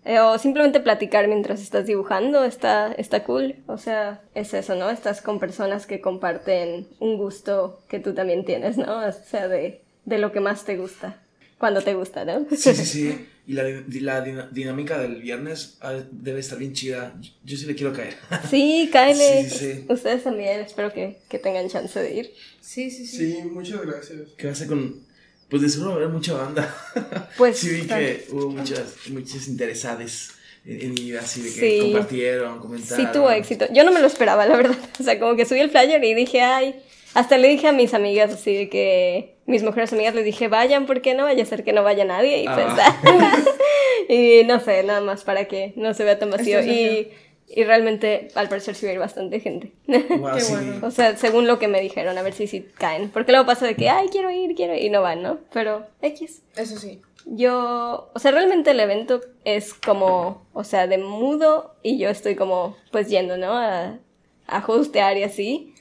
Eh, 0.06 0.20
o 0.20 0.38
simplemente 0.38 0.80
platicar 0.80 1.28
mientras 1.28 1.60
estás 1.62 1.88
dibujando, 1.88 2.44
está, 2.44 2.94
está 2.94 3.24
cool. 3.24 3.56
O 3.66 3.80
sea, 3.80 4.22
es 4.36 4.54
eso, 4.54 4.76
¿no? 4.76 4.92
Estás 4.92 5.22
con 5.22 5.40
personas 5.40 5.88
que 5.88 6.00
comparten 6.00 6.88
un 7.00 7.18
gusto 7.18 7.82
que 7.90 8.00
tú 8.00 8.14
también 8.14 8.46
tienes, 8.46 8.78
¿no? 8.78 9.00
O 9.00 9.12
sea, 9.12 9.48
de, 9.48 9.82
de 10.06 10.18
lo 10.20 10.32
que 10.32 10.42
más 10.42 10.64
te 10.64 10.78
gusta, 10.78 11.20
cuando 11.58 11.82
te 11.82 11.96
gusta, 11.96 12.24
¿no? 12.24 12.46
Sí, 12.52 12.76
sí, 12.76 12.86
sí. 12.86 13.28
Y 13.48 13.54
la, 13.54 13.64
la 13.64 14.22
dinámica 14.52 15.00
del 15.00 15.22
viernes 15.22 15.78
ah, 15.82 16.00
debe 16.12 16.40
estar 16.40 16.60
bien 16.60 16.74
chida. 16.74 17.16
Yo 17.44 17.58
sí 17.58 17.66
le 17.66 17.76
quiero 17.76 17.92
caer. 17.94 18.16
Sí, 18.50 18.90
cáele. 18.92 19.44
Sí, 19.44 19.50
sí, 19.50 19.74
sí. 19.74 19.86
Ustedes 19.90 20.24
también, 20.24 20.62
espero 20.62 20.94
que, 20.94 21.18
que 21.30 21.40
tengan 21.40 21.68
chance 21.68 22.00
de 22.00 22.14
ir. 22.14 22.34
Sí, 22.62 22.92
sí, 22.92 23.08
sí. 23.08 23.34
sí, 23.34 23.42
muchas 23.44 23.82
gracias. 23.82 24.20
¿Qué 24.38 24.46
va 24.46 24.50
a 24.52 24.54
hacer 24.54 24.68
con...? 24.68 25.04
Pues 25.50 25.62
de 25.62 25.70
seguro 25.70 25.94
haber 25.94 26.10
mucha 26.10 26.34
banda. 26.34 26.76
Pues, 27.38 27.58
sí 27.60 27.70
vi 27.70 27.88
que 27.88 28.26
hubo 28.32 28.50
muchas, 28.50 28.96
muchas 29.10 29.48
interesadas 29.48 30.32
en, 30.66 30.98
ir 30.98 31.18
así 31.18 31.42
de 31.42 31.50
que 31.54 31.60
Sí. 31.60 31.80
compartieron, 31.82 32.60
comentaron. 32.60 33.06
Sí 33.06 33.12
tuvo 33.14 33.30
éxito. 33.30 33.66
Yo 33.72 33.84
no 33.84 33.92
me 33.92 34.00
lo 34.00 34.08
esperaba, 34.08 34.46
la 34.46 34.58
verdad. 34.58 34.78
O 35.00 35.04
sea, 35.04 35.20
como 35.20 35.36
que 35.36 35.46
subí 35.46 35.60
el 35.60 35.70
flyer 35.70 36.04
y 36.04 36.14
dije, 36.16 36.42
ay, 36.42 36.76
hasta 37.14 37.38
le 37.38 37.48
dije 37.50 37.68
a 37.68 37.72
mis 37.72 37.94
amigas 37.94 38.34
así 38.34 38.54
de 38.56 38.70
que, 38.70 39.36
mis 39.46 39.62
mujeres 39.62 39.94
amigas 39.94 40.16
les 40.16 40.26
dije, 40.26 40.48
vayan, 40.48 40.86
¿por 40.88 41.02
qué 41.02 41.14
no? 41.14 41.24
Vaya 41.26 41.44
a 41.44 41.46
ser 41.46 41.64
que 41.64 41.72
no 41.74 41.84
vaya 41.84 42.04
nadie. 42.06 42.40
Y 42.42 42.46
pues, 42.46 42.66
Ah. 42.68 42.98
y 44.10 44.44
no 44.46 44.60
sé, 44.60 44.82
nada 44.84 45.02
más 45.02 45.24
para 45.24 45.46
que 45.46 45.74
no 45.76 45.94
se 45.94 46.04
vea 46.04 46.18
tan 46.18 46.32
vacío. 46.32 46.60
Es 46.60 46.66
Y, 46.68 47.08
y 47.56 47.64
realmente, 47.64 48.28
al 48.36 48.50
parecer, 48.50 48.76
sí 48.76 48.86
va 48.86 48.92
a 48.92 48.94
ir 48.94 49.00
bastante 49.00 49.40
gente. 49.40 49.72
Guau, 49.88 50.36
Qué 50.36 50.42
sí. 50.42 50.54
bueno. 50.54 50.86
o 50.86 50.92
sea, 50.92 51.16
según 51.16 51.48
lo 51.48 51.58
que 51.58 51.70
me 51.70 51.80
dijeron, 51.80 52.18
a 52.18 52.22
ver 52.22 52.34
si 52.34 52.48
sí 52.48 52.68
caen. 52.78 53.10
Porque 53.10 53.32
luego 53.32 53.48
pasa 53.48 53.66
de 53.66 53.76
que, 53.76 53.90
ay, 53.90 54.10
quiero 54.10 54.30
ir, 54.30 54.56
quiero 54.56 54.76
ir, 54.76 54.84
y 54.84 54.90
no 54.90 55.02
van, 55.02 55.24
¿no? 55.24 55.40
Pero, 55.54 55.88
X. 56.02 56.42
Eso 56.58 56.78
sí. 56.78 57.02
Yo, 57.26 58.12
o 58.14 58.20
sea, 58.20 58.32
realmente 58.32 58.72
el 58.72 58.80
evento 58.82 59.22
es 59.46 59.74
como, 59.74 60.46
o 60.54 60.64
sea, 60.66 60.86
de 60.88 60.98
mudo 60.98 61.76
y 61.82 61.98
yo 61.98 62.10
estoy 62.10 62.36
como, 62.36 62.76
pues 62.92 63.08
yendo, 63.10 63.38
¿no? 63.38 63.54
A, 63.54 64.00
a 64.48 64.66
hostear 64.68 65.18
y 65.18 65.24
así, 65.24 65.74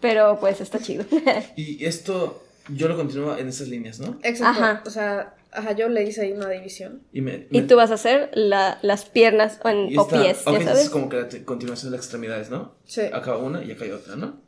pero 0.00 0.38
pues 0.40 0.60
está 0.60 0.80
chido. 0.80 1.04
Y 1.56 1.84
esto, 1.84 2.42
yo 2.68 2.88
lo 2.88 2.96
continúo 2.96 3.36
en 3.38 3.48
esas 3.48 3.68
líneas, 3.68 4.00
¿no? 4.00 4.18
Exacto. 4.24 4.60
Ajá. 4.62 4.82
O 4.84 4.90
sea, 4.90 5.34
ajá, 5.52 5.72
yo 5.72 5.88
le 5.88 6.02
hice 6.04 6.22
ahí 6.22 6.32
una 6.32 6.48
división. 6.48 7.02
Y, 7.12 7.20
me, 7.20 7.46
y 7.50 7.60
me- 7.60 7.66
tú 7.66 7.76
vas 7.76 7.90
a 7.90 7.94
hacer 7.94 8.30
la- 8.34 8.78
las 8.82 9.04
piernas 9.04 9.60
o, 9.64 9.68
en- 9.68 9.90
y 9.90 9.96
o 9.98 10.06
pies, 10.08 10.42
ok, 10.46 10.52
¿ya 10.52 10.58
Es 10.58 10.64
sabes? 10.64 10.90
como 10.90 11.08
que 11.08 11.16
la 11.16 11.28
continuación 11.44 11.90
de 11.90 11.96
las 11.96 12.04
extremidades, 12.06 12.50
¿no? 12.50 12.74
Sí. 12.84 13.02
Acá 13.12 13.36
una 13.36 13.62
y 13.64 13.70
acá 13.72 13.84
hay 13.84 13.90
otra, 13.92 14.16
¿no? 14.16 14.40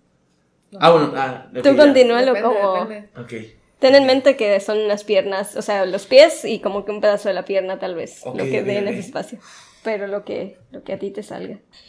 Ah, 0.79 0.91
bueno, 0.91 1.13
ah, 1.17 1.47
ok, 1.55 1.63
Tú 1.63 1.77
continúalo 1.77 2.35
como... 2.41 2.85
depende. 2.87 3.09
Ok. 3.21 3.33
Ten 3.79 3.95
en 3.97 4.07
mente 4.07 4.37
que 4.37 4.59
son 4.61 4.79
unas 4.79 5.03
piernas, 5.05 5.57
o 5.57 5.63
sea, 5.63 5.85
los 5.87 6.07
pies 6.07 6.45
y 6.45 6.61
como 6.61 6.85
que 6.85 6.93
un 6.93 7.01
pedazo 7.01 7.29
de 7.29 7.35
la 7.35 7.45
pierna 7.45 7.79
tal 7.81 7.95
vez, 7.97 8.25
lo 8.25 8.33
que 8.45 8.63
dé 8.63 8.79
en 8.79 8.87
ese 8.89 9.01
espacio. 9.01 9.39
Pero 9.83 10.07
lo 10.07 10.25
que, 10.25 10.57
lo 10.71 10.85
que 10.85 10.93
a 10.93 10.99
ti 11.01 11.11
te 11.11 11.25
salga. 11.25 11.59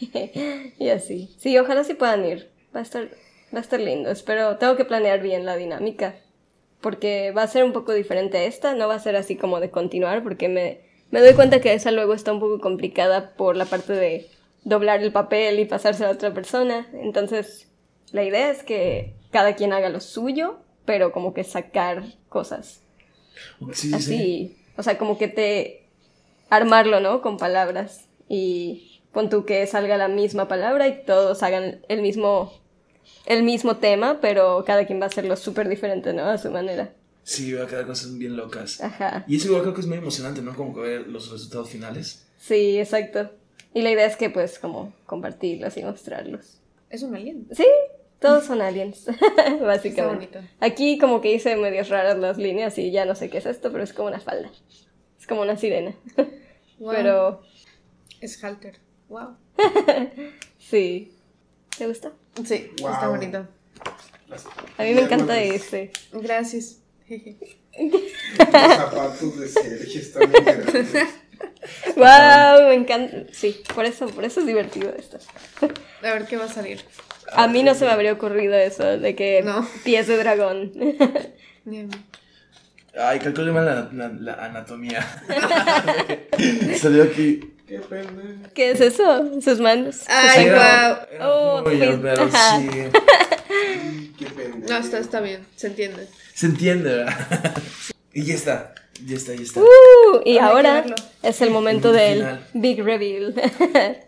y 0.78 0.88
así. 0.88 1.32
Sí, 1.38 1.56
ojalá 1.56 1.84
sí 1.84 1.94
puedan 1.94 2.24
ir. 2.26 2.50
Va 2.74 2.80
a 2.80 2.82
estar, 2.82 3.04
va 3.54 3.58
a 3.58 3.60
estar 3.60 3.78
lindo. 3.78 4.10
Espero, 4.10 4.56
tengo 4.58 4.74
que 4.76 4.84
planear 4.84 5.20
bien 5.22 5.46
la 5.46 5.56
dinámica. 5.56 6.16
Porque 6.84 7.32
va 7.32 7.44
a 7.44 7.48
ser 7.48 7.64
un 7.64 7.72
poco 7.72 7.94
diferente 7.94 8.36
a 8.36 8.44
esta, 8.44 8.74
no 8.74 8.88
va 8.88 8.96
a 8.96 8.98
ser 8.98 9.16
así 9.16 9.36
como 9.36 9.58
de 9.58 9.70
continuar, 9.70 10.22
porque 10.22 10.50
me, 10.50 10.80
me 11.10 11.20
doy 11.20 11.32
cuenta 11.32 11.62
que 11.62 11.72
esa 11.72 11.90
luego 11.90 12.12
está 12.12 12.30
un 12.30 12.40
poco 12.40 12.60
complicada 12.60 13.34
por 13.36 13.56
la 13.56 13.64
parte 13.64 13.94
de 13.94 14.28
doblar 14.64 15.02
el 15.02 15.10
papel 15.10 15.58
y 15.60 15.64
pasárselo 15.64 16.10
a 16.10 16.12
otra 16.12 16.34
persona. 16.34 16.86
Entonces, 16.92 17.70
la 18.12 18.22
idea 18.22 18.50
es 18.50 18.62
que 18.62 19.14
cada 19.30 19.56
quien 19.56 19.72
haga 19.72 19.88
lo 19.88 20.00
suyo, 20.00 20.58
pero 20.84 21.10
como 21.10 21.32
que 21.32 21.42
sacar 21.42 22.04
cosas. 22.28 22.82
Sí, 23.72 23.94
Así, 23.94 24.02
sí. 24.02 24.56
o 24.76 24.82
sea, 24.82 24.98
como 24.98 25.16
que 25.16 25.28
te 25.28 25.86
armarlo, 26.50 27.00
¿no? 27.00 27.22
Con 27.22 27.38
palabras 27.38 28.10
y 28.28 29.00
pon 29.10 29.30
tú 29.30 29.46
que 29.46 29.66
salga 29.66 29.96
la 29.96 30.08
misma 30.08 30.48
palabra 30.48 30.86
y 30.86 31.02
todos 31.06 31.42
hagan 31.42 31.80
el 31.88 32.02
mismo 32.02 32.52
el 33.26 33.42
mismo 33.42 33.76
tema, 33.76 34.18
pero 34.20 34.64
cada 34.66 34.86
quien 34.86 35.00
va 35.00 35.04
a 35.04 35.08
hacerlo 35.08 35.36
súper 35.36 35.68
diferente, 35.68 36.12
¿no? 36.12 36.24
A 36.24 36.38
su 36.38 36.50
manera. 36.50 36.92
Sí, 37.22 37.52
va 37.54 37.64
a 37.64 37.66
quedar 37.66 37.86
cosas 37.86 38.16
bien 38.18 38.36
locas. 38.36 38.80
Ajá. 38.82 39.24
Y 39.26 39.36
eso 39.36 39.48
igual 39.48 39.62
creo 39.62 39.74
que 39.74 39.80
es 39.80 39.86
muy 39.86 39.96
emocionante, 39.98 40.42
¿no? 40.42 40.54
Como 40.54 40.74
que 40.74 40.80
ver 40.80 41.06
los 41.08 41.30
resultados 41.30 41.70
finales. 41.70 42.26
Sí, 42.38 42.78
exacto. 42.78 43.30
Y 43.72 43.80
la 43.82 43.90
idea 43.90 44.06
es 44.06 44.16
que, 44.16 44.28
pues, 44.30 44.58
como 44.58 44.92
compartirlos 45.06 45.76
y 45.78 45.84
mostrarlos. 45.84 46.58
Es 46.90 47.02
un 47.02 47.14
alien. 47.16 47.48
Sí, 47.50 47.66
todos 48.20 48.44
son 48.44 48.60
aliens, 48.60 49.08
Está 49.08 49.56
básicamente. 49.64 50.38
bonito. 50.38 50.52
Aquí 50.60 50.98
como 50.98 51.20
que 51.20 51.32
hice 51.32 51.56
medias 51.56 51.88
raras 51.88 52.18
las 52.18 52.36
líneas 52.38 52.76
y 52.78 52.90
ya 52.90 53.04
no 53.06 53.14
sé 53.14 53.30
qué 53.30 53.38
es 53.38 53.46
esto, 53.46 53.72
pero 53.72 53.82
es 53.82 53.92
como 53.92 54.08
una 54.08 54.20
falda. 54.20 54.50
Es 55.18 55.26
como 55.26 55.42
una 55.42 55.56
sirena. 55.56 55.94
Wow. 56.76 56.92
Pero 56.92 57.42
Es 58.20 58.42
halter. 58.42 58.80
Wow. 59.08 59.36
sí. 60.58 61.12
¿Te 61.78 61.86
gusta? 61.86 62.12
Sí, 62.44 62.70
está 62.76 63.08
bonito. 63.08 63.46
A 64.78 64.82
mí 64.82 64.94
me 64.94 65.02
encanta 65.02 65.40
ese. 65.40 65.90
Gracias. 66.12 66.78
Los 67.08 68.50
zapatos 68.76 69.38
de 69.40 69.48
Sergio 69.48 70.00
están 70.00 70.30
bien 70.32 70.44
grandes. 70.44 71.08
¡Wow! 71.96 72.68
Me 72.68 72.74
encanta. 72.74 73.32
Sí, 73.32 73.62
por 73.74 73.84
eso, 73.84 74.06
por 74.08 74.24
eso 74.24 74.40
es 74.40 74.46
divertido 74.46 74.92
esto. 74.98 75.18
A 75.60 75.66
ver 76.14 76.26
qué 76.26 76.36
va 76.36 76.44
a 76.44 76.48
salir. 76.48 76.80
A 77.32 77.48
mí 77.48 77.62
no 77.62 77.74
se 77.74 77.84
me 77.84 77.90
habría 77.90 78.12
ocurrido 78.12 78.54
eso, 78.54 78.98
de 78.98 79.14
que 79.14 79.42
No. 79.42 79.66
pies 79.84 80.06
de 80.06 80.16
dragón. 80.18 80.72
Ay, 82.96 83.18
calculé 83.18 83.50
mal 83.50 83.64
la, 83.66 83.90
la- 83.92 84.08
la 84.20 84.44
anatomía. 84.44 85.04
Salió 86.80 87.02
aquí. 87.04 87.53
Qué 87.74 87.80
pendejo. 87.80 88.52
¿Qué 88.54 88.70
es 88.70 88.80
eso? 88.80 89.40
Sus 89.42 89.58
manos. 89.60 90.02
Ay, 90.06 90.44
Sí, 90.44 90.50
wow. 90.50 90.54
era- 90.54 91.08
era 91.12 91.28
Oh, 91.28 91.62
muy, 91.62 91.76
pues, 91.76 91.98
pero 92.02 92.22
ajá. 92.24 92.58
sí. 92.60 92.68
Qué 94.18 94.26
pendejo. 94.26 94.58
No, 94.68 94.76
está, 94.78 94.98
está 94.98 95.20
bien. 95.20 95.46
Se 95.56 95.66
entiende. 95.66 96.08
Se 96.34 96.46
entiende, 96.46 96.94
¿verdad? 96.94 97.54
y 98.12 98.22
ya 98.24 98.34
está. 98.34 98.74
Ya 99.04 99.16
está, 99.16 99.34
ya 99.34 99.42
está. 99.42 99.60
Uh, 99.60 100.20
y 100.24 100.38
ahora 100.38 100.84
es 101.22 101.40
el 101.42 101.50
momento 101.50 101.88
El 101.90 101.96
del 101.96 102.18
final. 102.18 102.46
big 102.54 102.84
reveal. 102.84 103.34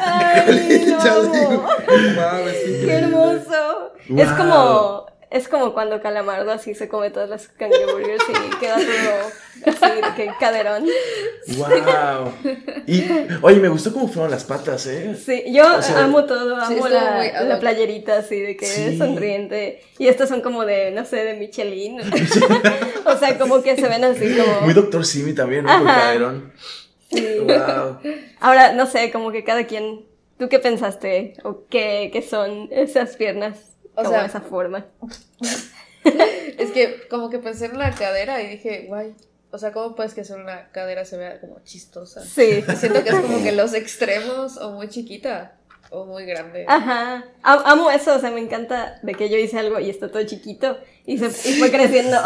Ay, 0.00 0.44
es 0.48 0.94
Qué 2.84 2.92
hermoso. 2.92 3.92
Wow. 4.08 4.20
Es 4.20 4.28
como 4.32 5.06
es 5.30 5.48
como 5.48 5.74
cuando 5.74 6.00
Calamardo 6.00 6.52
así 6.52 6.74
se 6.74 6.88
come 6.88 7.10
todas 7.10 7.28
las 7.28 7.48
cangreburgers 7.48 8.22
y 8.28 8.56
queda 8.58 8.76
todo 8.76 9.66
así 9.66 10.00
de 10.00 10.14
que 10.16 10.30
caderón. 10.38 10.86
¡Wow! 11.56 12.32
Y, 12.86 13.04
oye, 13.42 13.58
me 13.58 13.68
gustó 13.68 13.92
cómo 13.92 14.08
fueron 14.08 14.30
las 14.30 14.44
patas, 14.44 14.86
¿eh? 14.86 15.16
Sí, 15.16 15.44
yo 15.52 15.78
O 15.78 15.82
sea, 15.82 16.04
amo 16.04 16.24
todo, 16.26 16.56
amo 16.56 16.88
la, 16.88 17.16
muy 17.16 17.48
la 17.48 17.58
playerita 17.58 18.18
así 18.18 18.38
de 18.40 18.56
que 18.56 18.66
Sí. 18.66 18.82
es 18.82 18.98
sonriente. 18.98 19.82
Y 19.98 20.06
estas 20.08 20.28
son 20.28 20.42
como 20.42 20.64
de, 20.64 20.92
no 20.92 21.04
sé, 21.04 21.16
de 21.24 21.34
Michelin. 21.34 22.00
o 23.04 23.16
sea, 23.16 23.36
como 23.38 23.62
que 23.62 23.76
se 23.76 23.88
ven 23.88 24.04
así 24.04 24.36
como... 24.36 24.60
Muy 24.60 24.74
Doctor 24.74 25.04
Simi 25.04 25.34
también, 25.34 25.64
¿no? 25.64 25.76
Por 25.78 25.86
caderón. 25.86 26.52
Sí. 27.10 27.38
¡Wow! 27.40 27.98
Ahora, 28.40 28.72
no 28.72 28.86
sé, 28.86 29.10
como 29.10 29.32
que 29.32 29.42
cada 29.44 29.66
quien... 29.66 30.06
¿Tú 30.38 30.48
qué 30.48 30.58
pensaste? 30.58 31.34
¿O 31.44 31.64
qué, 31.70 32.10
qué 32.12 32.20
son 32.22 32.68
esas 32.70 33.16
piernas? 33.16 33.75
O 33.96 34.02
como 34.04 34.10
sea- 34.10 34.26
esa 34.26 34.40
forma. 34.40 34.86
Es 36.58 36.70
que 36.70 37.08
como 37.10 37.30
que 37.30 37.38
pensé 37.38 37.66
en 37.66 37.78
la 37.78 37.90
cadera 37.92 38.40
y 38.40 38.46
dije, 38.48 38.84
guay. 38.86 39.14
O 39.50 39.58
sea, 39.58 39.72
¿cómo 39.72 39.94
puedes 39.94 40.14
que 40.14 40.20
hacer 40.20 40.38
una 40.38 40.68
cadera 40.70 41.04
se 41.04 41.16
vea 41.16 41.40
como 41.40 41.60
chistosa? 41.64 42.22
Sí. 42.24 42.62
Siento 42.76 43.02
que 43.02 43.10
es 43.10 43.16
como 43.20 43.42
que 43.42 43.52
los 43.52 43.74
extremos 43.74 44.56
o 44.58 44.72
muy 44.72 44.88
chiquita 44.88 45.56
o 45.90 46.04
muy 46.04 46.24
grande. 46.26 46.64
Ajá. 46.68 47.24
Am- 47.42 47.62
Amo 47.64 47.90
eso, 47.90 48.14
o 48.14 48.18
sea, 48.18 48.30
me 48.30 48.40
encanta 48.40 48.98
de 49.02 49.14
que 49.14 49.28
yo 49.28 49.36
hice 49.36 49.58
algo 49.58 49.78
y 49.80 49.88
está 49.90 50.10
todo 50.10 50.24
chiquito 50.24 50.78
y, 51.06 51.18
se, 51.18 51.26
y 51.50 51.52
fue 51.54 51.70
creciendo. 51.70 52.16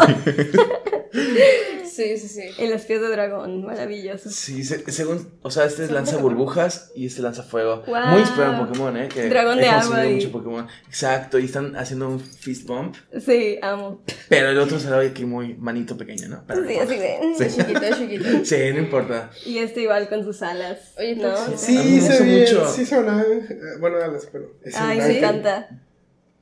Sí, 1.83 2.17
sí, 2.17 2.27
sí. 2.27 2.41
y 2.57 2.67
los 2.67 2.81
pies 2.83 3.01
de 3.01 3.09
dragón, 3.09 3.65
maravillosos. 3.65 4.33
Sí, 4.33 4.63
se- 4.63 4.89
según, 4.91 5.33
o 5.41 5.51
sea, 5.51 5.65
este 5.65 5.87
lanza 5.87 6.13
Pokémon. 6.13 6.35
burbujas 6.37 6.91
y 6.95 7.05
este 7.05 7.21
lanza 7.21 7.43
fuego. 7.43 7.83
Wow. 7.85 8.05
Muy 8.07 8.21
inspirado 8.21 8.53
en 8.53 8.59
Pokémon, 8.67 8.97
¿eh? 8.97 9.09
Que 9.13 9.27
Dragón 9.29 9.59
he 9.59 9.63
de 9.63 9.67
agua 9.67 10.05
y- 10.05 10.15
mucho 10.15 10.31
Pokémon. 10.31 10.67
Exacto, 10.87 11.37
y 11.37 11.45
están 11.45 11.75
haciendo 11.75 12.07
un 12.07 12.19
fist 12.19 12.65
bump. 12.65 12.95
Sí, 13.23 13.59
amo. 13.61 14.01
Pero 14.29 14.49
el 14.49 14.57
otro 14.59 14.79
se 14.79 14.89
ve 14.89 15.07
aquí 15.07 15.25
muy 15.25 15.53
manito 15.55 15.97
pequeño, 15.97 16.29
¿no? 16.29 16.43
Pero 16.47 16.65
Sí, 16.67 16.77
así 16.77 16.95
de... 16.97 17.17
Es 17.39 17.57
chiquito, 17.57 17.81
es 17.81 17.97
chiquito. 17.97 18.25
Sí, 18.45 18.55
no 18.73 18.79
importa. 18.79 19.29
Y 19.45 19.57
este 19.57 19.81
igual 19.81 20.07
con 20.09 20.23
sus 20.23 20.41
alas. 20.41 20.93
Oye, 20.97 21.15
¿no? 21.17 21.33
pues, 21.45 21.59
Sí, 21.59 21.99
se 22.01 22.23
ve, 22.23 22.39
mucho. 22.41 22.71
sí 22.71 22.85
son 22.85 23.05
eh, 23.21 23.47
Bueno, 23.79 23.97
alas, 23.97 24.27
pero. 24.31 24.49
Ay, 24.75 24.97
me 24.99 25.17
encanta. 25.17 25.69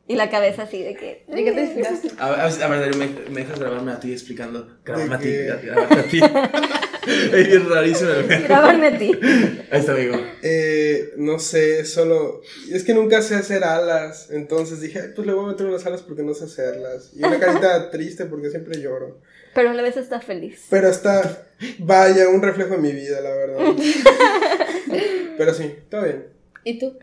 Y 0.09 0.15
la 0.15 0.29
cabeza 0.31 0.63
así 0.63 0.81
de 0.81 0.95
que... 0.95 1.23
¿Y 1.27 1.43
qué 1.43 1.51
te 1.51 1.61
inspiraste? 1.61 2.09
A, 2.17 2.25
a, 2.29 2.47
a 2.47 2.67
ver, 2.67 2.95
¿me, 2.95 3.07
me 3.29 3.41
dejas 3.41 3.59
grabarme 3.59 3.91
a 3.91 3.99
ti 3.99 4.11
explicando? 4.11 4.67
Grabarme 4.83 5.15
a 5.15 5.19
ti, 5.19 5.31
grabarte 5.31 5.99
a 5.99 6.03
ti. 6.07 6.19
es 7.35 7.65
rarísimo 7.69 8.09
el. 8.09 8.43
Grabarme 8.43 8.87
a 8.87 8.97
ti. 8.97 9.11
Ahí 9.71 9.79
está, 9.79 9.91
amigo. 9.91 10.15
Eh, 10.41 11.13
no 11.17 11.37
sé, 11.37 11.85
solo. 11.85 12.41
Es 12.71 12.83
que 12.83 12.95
nunca 12.95 13.21
sé 13.21 13.35
hacer 13.35 13.63
alas. 13.63 14.29
Entonces 14.31 14.81
dije, 14.81 14.99
"Ay, 14.99 15.09
pues 15.15 15.27
le 15.27 15.33
voy 15.33 15.45
a 15.45 15.49
meter 15.49 15.67
unas 15.67 15.85
alas 15.85 16.01
porque 16.01 16.23
no 16.23 16.33
sé 16.33 16.45
hacerlas. 16.45 17.11
Y 17.15 17.23
una 17.23 17.39
carita 17.39 17.89
triste 17.91 18.25
porque 18.25 18.49
siempre 18.49 18.81
lloro. 18.81 19.21
Pero 19.53 19.69
a 19.69 19.73
la 19.75 19.83
vez 19.83 19.95
está 19.95 20.21
feliz. 20.21 20.65
Pero 20.71 20.89
está, 20.89 21.45
vaya, 21.77 22.29
un 22.29 22.41
reflejo 22.41 22.71
de 22.71 22.77
mi 22.79 22.93
vida, 22.93 23.21
la 23.21 23.29
verdad. 23.29 23.59
Pero 25.37 25.53
sí, 25.53 25.63
está 25.65 26.03
bien. 26.03 26.25
¿Y 26.63 26.79
tú? 26.79 26.97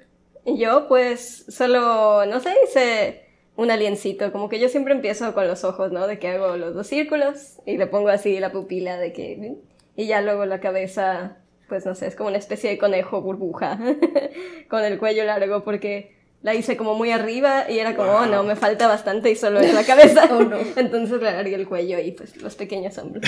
Y 0.46 0.58
yo 0.58 0.86
pues 0.88 1.44
solo, 1.48 2.24
no 2.26 2.40
sé, 2.40 2.54
hice 2.66 3.26
un 3.56 3.70
aliencito. 3.70 4.30
Como 4.32 4.48
que 4.48 4.60
yo 4.60 4.68
siempre 4.68 4.94
empiezo 4.94 5.34
con 5.34 5.48
los 5.48 5.64
ojos, 5.64 5.92
¿no? 5.92 6.06
De 6.06 6.18
que 6.18 6.28
hago 6.28 6.56
los 6.56 6.74
dos 6.74 6.86
círculos 6.86 7.56
y 7.66 7.76
le 7.76 7.86
pongo 7.86 8.08
así 8.08 8.38
la 8.38 8.52
pupila 8.52 8.96
de 8.96 9.12
que... 9.12 9.56
Y 9.96 10.06
ya 10.06 10.20
luego 10.20 10.44
la 10.44 10.60
cabeza, 10.60 11.38
pues 11.68 11.84
no 11.86 11.94
sé, 11.94 12.06
es 12.06 12.14
como 12.14 12.28
una 12.28 12.38
especie 12.38 12.70
de 12.70 12.78
conejo 12.78 13.22
burbuja. 13.22 13.78
con 14.68 14.84
el 14.84 14.98
cuello 14.98 15.24
largo 15.24 15.64
porque 15.64 16.14
la 16.42 16.54
hice 16.54 16.76
como 16.76 16.94
muy 16.94 17.10
arriba 17.10 17.68
y 17.68 17.80
era 17.80 17.96
como, 17.96 18.12
oh 18.12 18.26
no, 18.26 18.44
me 18.44 18.54
falta 18.54 18.86
bastante 18.86 19.30
y 19.32 19.36
solo 19.36 19.58
es 19.58 19.74
la 19.74 19.84
cabeza. 19.84 20.28
Oh, 20.30 20.42
no. 20.44 20.58
Entonces 20.76 21.20
le 21.20 21.28
alargué 21.28 21.56
el 21.56 21.66
cuello 21.66 21.98
y 21.98 22.12
pues 22.12 22.40
los 22.40 22.54
pequeños 22.54 22.96
hombros. 22.98 23.24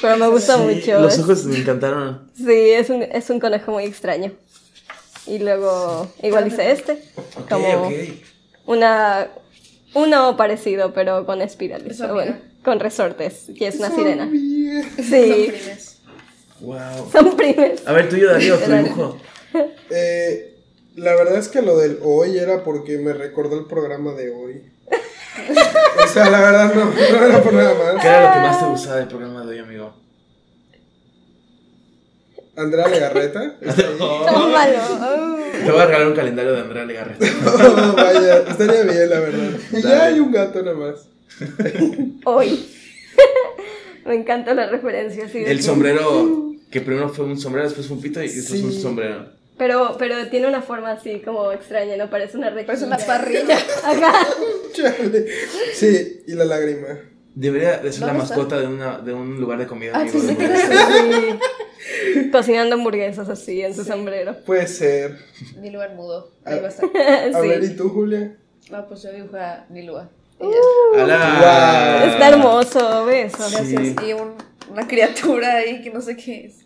Pero 0.00 0.16
me 0.16 0.26
gusta 0.26 0.56
Sí, 0.56 0.62
mucho. 0.62 1.00
Los 1.00 1.18
ojos 1.20 1.44
me 1.44 1.58
encantaron. 1.58 2.28
Sí, 2.34 2.70
es 2.70 2.90
un, 2.90 3.02
es 3.02 3.30
un 3.30 3.38
conejo 3.38 3.72
muy 3.72 3.84
extraño. 3.84 4.32
Y 5.26 5.38
luego, 5.38 6.08
igual 6.22 6.48
hice 6.48 6.70
este. 6.72 7.02
Como 7.48 7.84
ok. 7.86 7.92
una. 8.66 9.28
Uno 9.94 10.36
parecido, 10.36 10.92
pero 10.92 11.26
con 11.26 11.42
espirales. 11.42 11.92
Eso, 12.00 12.12
bueno, 12.14 12.36
con 12.64 12.78
resortes. 12.78 13.46
Que 13.58 13.66
es 13.68 13.76
una 13.76 13.88
Son 13.88 13.96
sirena. 13.96 14.26
bien. 14.26 14.82
Son 14.96 15.04
Sí, 15.04 15.46
primes. 15.48 15.96
Wow. 16.60 17.10
son 17.12 17.36
primes. 17.36 17.86
A 17.86 17.92
ver, 17.92 18.08
tuyo, 18.08 18.30
Darío, 18.30 18.56
tu 18.58 18.70
dibujo. 18.70 19.16
Eh, 19.90 20.54
la 20.96 21.14
verdad 21.16 21.38
es 21.38 21.48
que 21.48 21.60
lo 21.62 21.76
del 21.78 21.98
hoy 22.04 22.38
era 22.38 22.62
porque 22.62 22.98
me 22.98 23.12
recordó 23.12 23.58
el 23.58 23.66
programa 23.66 24.12
de 24.12 24.30
hoy. 24.30 24.62
O 26.04 26.08
sea, 26.12 26.28
la 26.30 26.40
verdad 26.40 26.74
no, 26.74 26.84
no 26.86 27.24
era 27.26 27.42
por 27.42 27.52
nada 27.52 27.72
¿Qué 27.72 27.94
más. 27.94 28.04
era 28.04 28.26
lo 28.28 28.32
que 28.32 28.38
más 28.40 28.58
te 28.58 28.64
gustaba 28.66 28.96
del 28.96 29.08
programa 29.08 29.44
de 29.44 29.52
hoy, 29.52 29.58
amigo? 29.60 29.94
Andrea 32.56 32.88
Legarreta. 32.88 33.56
Tómalo. 33.98 34.78
Oh. 35.00 35.36
Te 35.64 35.70
voy 35.70 35.80
a 35.80 35.86
regalar 35.86 36.08
un 36.08 36.14
calendario 36.14 36.52
de 36.52 36.60
Andrea 36.60 36.84
Legarreta. 36.84 37.26
Oh, 37.46 37.92
vaya, 37.94 38.38
estaría 38.48 38.82
bien, 38.82 39.10
la 39.10 39.20
verdad. 39.20 39.50
Y 39.72 39.82
ya 39.82 40.04
hay 40.06 40.20
un 40.20 40.32
gato 40.32 40.62
nada 40.62 40.76
más. 40.76 41.08
Hoy. 42.24 42.66
Me 44.04 44.14
encanta 44.14 44.54
la 44.54 44.68
referencia. 44.68 45.24
El 45.32 45.62
sombrero, 45.62 46.54
que 46.70 46.80
primero 46.80 47.08
fue 47.08 47.24
un 47.26 47.38
sombrero, 47.38 47.66
después 47.66 47.86
fue 47.86 47.96
un 47.96 48.02
pito 48.02 48.22
y 48.22 48.28
después 48.28 48.60
Sí. 48.60 48.64
un 48.66 48.72
sombrero. 48.72 49.26
Pero, 49.58 49.96
pero 49.98 50.26
tiene 50.28 50.48
una 50.48 50.62
forma 50.62 50.92
así 50.92 51.20
como 51.20 51.52
extraña, 51.52 51.96
¿no? 51.96 52.08
Parece 52.08 52.38
una 52.38 52.48
rejilla. 52.48 52.66
Parece 52.66 52.84
una 52.86 52.96
parrilla. 52.96 53.58
Ajá. 53.84 54.26
Chale. 54.72 55.26
Sí, 55.74 56.22
y 56.26 56.32
la 56.32 56.46
lágrima. 56.46 56.98
Debería 57.34 57.76
de 57.78 57.92
ser 57.92 58.06
la 58.06 58.14
mascota 58.14 58.58
de, 58.58 58.66
una, 58.66 58.98
de 58.98 59.12
un 59.12 59.38
lugar 59.38 59.58
de 59.58 59.66
comida. 59.66 59.92
Ah, 59.94 60.00
amigo, 60.00 60.18
sí, 60.18 60.28
sí. 60.28 60.36
Sí. 60.36 61.38
Cocinando 62.32 62.74
hamburguesas 62.76 63.28
así 63.28 63.62
en 63.62 63.74
su 63.74 63.84
sombrero. 63.84 64.36
Puede 64.44 64.66
ser. 64.66 65.16
Lugar 65.62 65.94
mudo. 65.94 66.32
Ahí 66.44 66.58
va 66.60 66.66
a 66.66 66.70
estar. 66.70 66.88
A 67.34 67.40
ver, 67.40 67.64
Sí. 67.64 67.72
¿y 67.72 67.76
tú, 67.76 67.88
Julia? 67.88 68.36
Ah, 68.72 68.84
pues 68.88 69.02
yo 69.02 69.12
dibujé 69.12 69.38
a 69.40 69.66
Nilua. 69.68 70.08
Uh. 70.38 70.52
Está 70.96 72.28
hermoso, 72.28 73.04
¿ves? 73.06 73.32
Sí. 73.66 73.94
Y 74.06 74.12
un- 74.12 74.34
una 74.70 74.86
criatura 74.86 75.56
ahí 75.56 75.82
que 75.82 75.90
no 75.90 76.00
sé 76.00 76.16
qué 76.16 76.46
es. 76.46 76.60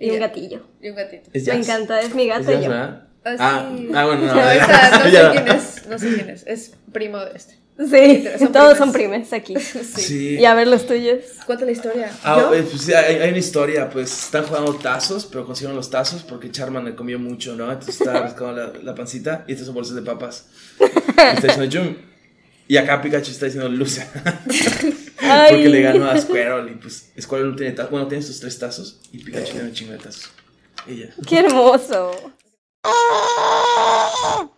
Y 0.00 0.08
un 0.10 0.14
ya. 0.14 0.20
gatillo. 0.26 0.66
Y 0.80 0.88
un 0.90 0.96
gatito. 0.96 1.30
Me 1.32 1.40
Jazz. 1.40 1.56
encanta, 1.56 2.00
es 2.00 2.14
mi 2.14 2.22
Es 2.24 2.28
gato 2.30 2.50
y 2.50 2.54
Jazz, 2.54 2.64
yo. 2.64 2.72
Ah, 2.72 3.00
Ah, 3.26 3.70
sí. 3.76 3.88
ah, 3.94 4.04
bueno, 4.04 4.20
no. 4.26 4.34
No, 4.34 4.40
no 4.42 4.48
sé 5.10 5.30
quién 5.32 5.48
es. 5.48 5.86
No 5.88 5.98
sé 5.98 6.14
quién 6.14 6.30
es. 6.30 6.46
Es 6.46 6.72
primo 6.92 7.18
de 7.18 7.36
este. 7.36 7.54
Sí, 7.76 8.24
Son 8.38 8.52
todos 8.52 8.74
primes. 8.74 8.78
son 8.78 8.92
primes 8.92 9.32
aquí. 9.32 9.54
Sí. 9.96 10.36
Y 10.38 10.44
a 10.44 10.54
ver 10.54 10.68
los 10.68 10.86
tuyos. 10.86 11.24
Cuenta 11.44 11.64
la 11.64 11.72
historia. 11.72 12.10
Ah, 12.22 12.38
¿Yo? 12.40 12.54
eh, 12.54 12.62
pues 12.62 12.82
sí, 12.82 12.92
hay, 12.92 13.16
hay 13.16 13.28
una 13.30 13.38
historia, 13.38 13.90
pues 13.90 14.26
están 14.26 14.44
jugando 14.44 14.74
tazos, 14.76 15.26
pero 15.26 15.44
consiguieron 15.44 15.76
los 15.76 15.90
tazos 15.90 16.22
porque 16.22 16.50
Charman 16.52 16.84
le 16.84 16.94
comió 16.94 17.18
mucho, 17.18 17.56
¿no? 17.56 17.72
Entonces 17.72 18.00
está 18.00 18.20
rascando 18.20 18.52
la, 18.52 18.72
la 18.82 18.94
pancita 18.94 19.44
y 19.48 19.52
estas 19.52 19.66
son 19.66 19.74
bolsas 19.74 19.96
de 19.96 20.02
papas. 20.02 20.46
Y 20.78 20.84
está 20.84 21.48
diciendo 21.48 21.66
Jun. 21.72 21.98
Y 22.68 22.76
acá 22.76 23.02
Pikachu 23.02 23.30
está 23.32 23.46
diciendo 23.46 23.68
Lucia. 23.68 24.08
Porque 25.50 25.68
le 25.68 25.82
ganó 25.82 26.08
a 26.08 26.18
Squirrel 26.20 26.68
y 26.70 26.74
pues 26.76 27.10
Squirrel 27.20 27.50
no 27.50 27.56
tiene 27.56 27.72
tazos. 27.72 27.90
Bueno, 27.90 28.06
tiene 28.06 28.22
sus 28.22 28.38
tres 28.40 28.58
tazos 28.58 29.00
y 29.12 29.18
Pikachu 29.18 29.52
tiene 29.52 29.68
un 29.68 29.72
chingo 29.74 29.92
de 29.92 29.98
tazos. 29.98 30.30
Y 30.86 30.96
ya. 31.00 31.06
Qué 31.28 31.40
hermoso. 31.40 32.12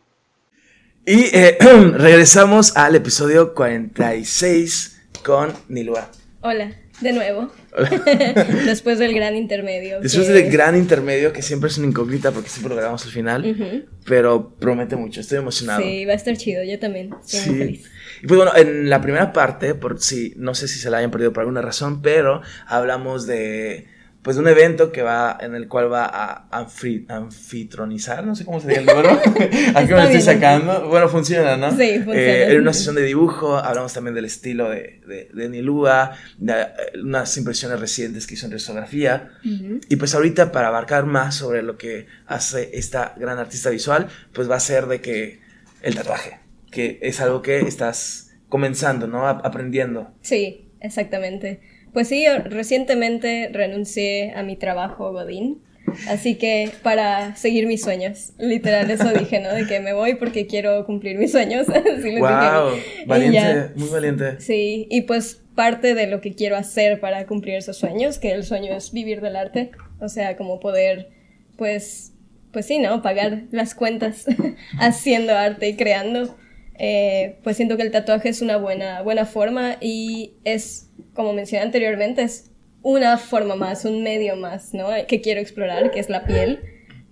Y 1.07 1.27
eh, 1.37 1.57
regresamos 1.95 2.77
al 2.77 2.97
episodio 2.97 3.55
46 3.55 5.01
con 5.25 5.53
Nilua. 5.69 6.11
Hola, 6.41 6.73
de 7.01 7.13
nuevo. 7.13 7.53
Después 8.65 8.99
del 8.99 9.15
gran 9.15 9.37
intermedio. 9.37 10.01
Después 10.01 10.27
que- 10.27 10.33
del 10.33 10.51
gran 10.51 10.77
intermedio, 10.77 11.33
que 11.33 11.43
siempre 11.43 11.69
es 11.71 11.79
una 11.79 11.87
incógnita 11.87 12.33
porque 12.33 12.49
siempre 12.49 12.71
lo 12.71 12.77
grabamos 12.77 13.05
al 13.05 13.13
final, 13.13 13.87
pero 14.05 14.57
promete 14.59 14.97
mucho, 14.97 15.21
estoy 15.21 15.39
emocionado. 15.39 15.81
Sí, 15.83 16.05
va 16.07 16.13
a 16.13 16.17
estar 16.17 16.37
chido, 16.37 16.65
yo 16.65 16.79
también. 16.81 17.11
Estoy 17.25 17.41
muy 17.41 17.49
Sí. 17.55 17.59
feliz. 17.59 17.91
Y 18.23 18.27
pues 18.27 18.37
bueno, 18.39 18.57
en 18.57 18.89
la 18.91 19.01
primera 19.01 19.33
parte, 19.33 19.75
por 19.75 20.01
si 20.01 20.33
no 20.37 20.55
sé 20.55 20.67
si 20.69 20.79
se 20.81 20.91
la 20.91 20.99
hayan 20.99 21.11
perdido 21.13 21.33
por 21.33 21.43
alguna 21.43 21.63
razón, 21.63 22.03
pero 22.03 22.41
hablamos 22.67 23.27
de 23.27 23.87
pues 24.27 24.39
un 24.39 24.49
evento 24.49 24.91
que 24.91 25.03
va 25.03 25.39
en 25.41 25.55
el 25.55 25.69
cual 25.69 25.93
va 25.93 26.05
a 26.07 26.51
anfi- 26.51 27.07
anfitronizar, 27.09 28.27
no 28.27 28.35
sé 28.35 28.45
cómo 28.45 28.59
se 28.61 28.67
dice 28.67 28.81
el 28.81 28.87
número. 28.87 29.11
Aquí 29.75 29.87
me 29.93 29.93
lo 29.93 30.03
estoy 30.03 30.21
sacando. 30.21 30.89
Bueno, 30.89 31.09
funciona, 31.09 31.57
¿no? 31.57 31.71
Sí, 31.71 31.95
funciona. 32.03 32.19
Eh, 32.21 32.53
en 32.55 32.61
una 32.61 32.73
sesión 32.73 32.97
de 32.97 33.03
dibujo, 33.03 33.57
hablamos 33.57 33.93
también 33.93 34.15
del 34.17 34.25
estilo 34.25 34.69
de, 34.69 35.01
de, 35.07 35.29
de 35.33 35.49
Nilúa, 35.49 36.17
de 36.39 36.53
eh, 36.61 36.67
unas 37.01 37.37
impresiones 37.37 37.79
recientes 37.79 38.27
que 38.27 38.35
hizo 38.35 38.47
en 38.47 38.53
risografía. 38.53 39.31
Ujú. 39.45 39.79
Y 39.89 39.95
pues 39.95 40.13
ahorita 40.17 40.51
para 40.51 40.69
abarcar 40.69 41.07
más 41.07 41.37
sobre 41.37 41.63
lo 41.63 41.77
que 41.79 42.07
hace 42.27 42.71
esta 42.77 43.15
gran 43.17 43.39
artista 43.39 43.71
visual, 43.71 44.09
pues 44.33 44.51
va 44.51 44.57
a 44.57 44.61
ser 44.61 44.87
de 44.87 45.01
que 45.01 45.39
el 45.83 45.95
tatuaje, 45.95 46.41
que 46.73 46.99
es 47.01 47.21
algo 47.21 47.43
que 47.43 47.61
estás 47.61 48.33
comenzando, 48.49 49.07
¿no? 49.07 49.27
A- 49.29 49.31
aprendiendo. 49.45 50.11
Sí, 50.21 50.73
exactamente. 50.81 51.61
Pues 51.97 52.09
sí, 52.09 52.27
recientemente 52.29 53.49
renuncié 53.51 54.33
a 54.33 54.43
mi 54.43 54.55
trabajo 54.55 55.13
Godín. 55.13 55.63
Así 56.11 56.35
que 56.35 56.71
para 56.83 57.35
seguir 57.37 57.67
mis 57.67 57.81
sueños, 57.81 58.35
literal 58.39 58.91
eso 58.91 59.11
dije, 59.15 59.41
¿no? 59.41 59.55
De 59.55 59.67
que 59.67 59.81
me 59.81 59.95
voy 59.95 60.17
porque 60.17 60.47
quiero 60.47 60.85
cumplir 60.85 61.17
mis 61.17 61.33
sueños. 61.33 61.67
Wow, 62.19 62.73
valiente, 63.07 63.71
muy 63.77 63.89
valiente. 63.89 64.39
Sí, 64.43 64.87
y 64.91 65.01
pues 65.01 65.41
parte 65.55 65.95
de 65.95 66.07
lo 66.07 66.21
que 66.21 66.35
quiero 66.35 66.59
hacer 66.59 67.01
para 67.01 67.27
cumplir 67.27 67.55
esos 67.55 67.79
sueños, 67.79 68.19
que 68.19 68.33
el 68.33 68.45
sueño 68.45 68.75
es 68.75 68.93
vivir 68.93 69.23
del 69.23 69.35
arte, 69.35 69.71
o 69.99 70.11
sea, 70.11 70.37
como 70.37 70.61
poder, 70.61 71.09
pues, 71.57 72.13
pues 72.53 72.67
sí, 72.67 72.79
¿no? 72.79 73.01
Pagar 73.01 73.45
las 73.53 73.75
cuentas 73.75 74.27
haciendo 74.79 75.35
arte 75.35 75.71
y 75.71 75.77
creando. 75.77 76.37
Eh, 76.79 77.39
pues 77.43 77.57
siento 77.57 77.77
que 77.77 77.83
el 77.83 77.91
tatuaje 77.91 78.29
es 78.29 78.43
una 78.43 78.59
buena, 78.59 79.03
buena 79.03 79.25
forma 79.25 79.77
y 79.81 80.35
es, 80.45 80.91
como 81.15 81.33
mencioné 81.33 81.65
anteriormente, 81.65 82.23
es 82.23 82.51
una 82.83 83.19
forma 83.19 83.57
más, 83.57 83.85
un 83.85 84.03
medio 84.03 84.37
más, 84.37 84.75
¿no? 84.75 84.89
Que 85.09 85.21
quiero 85.21 85.41
explorar, 85.41 85.91
que 85.91 86.01
es 86.01 86.09
la 86.09 86.25
piel, 86.25 86.61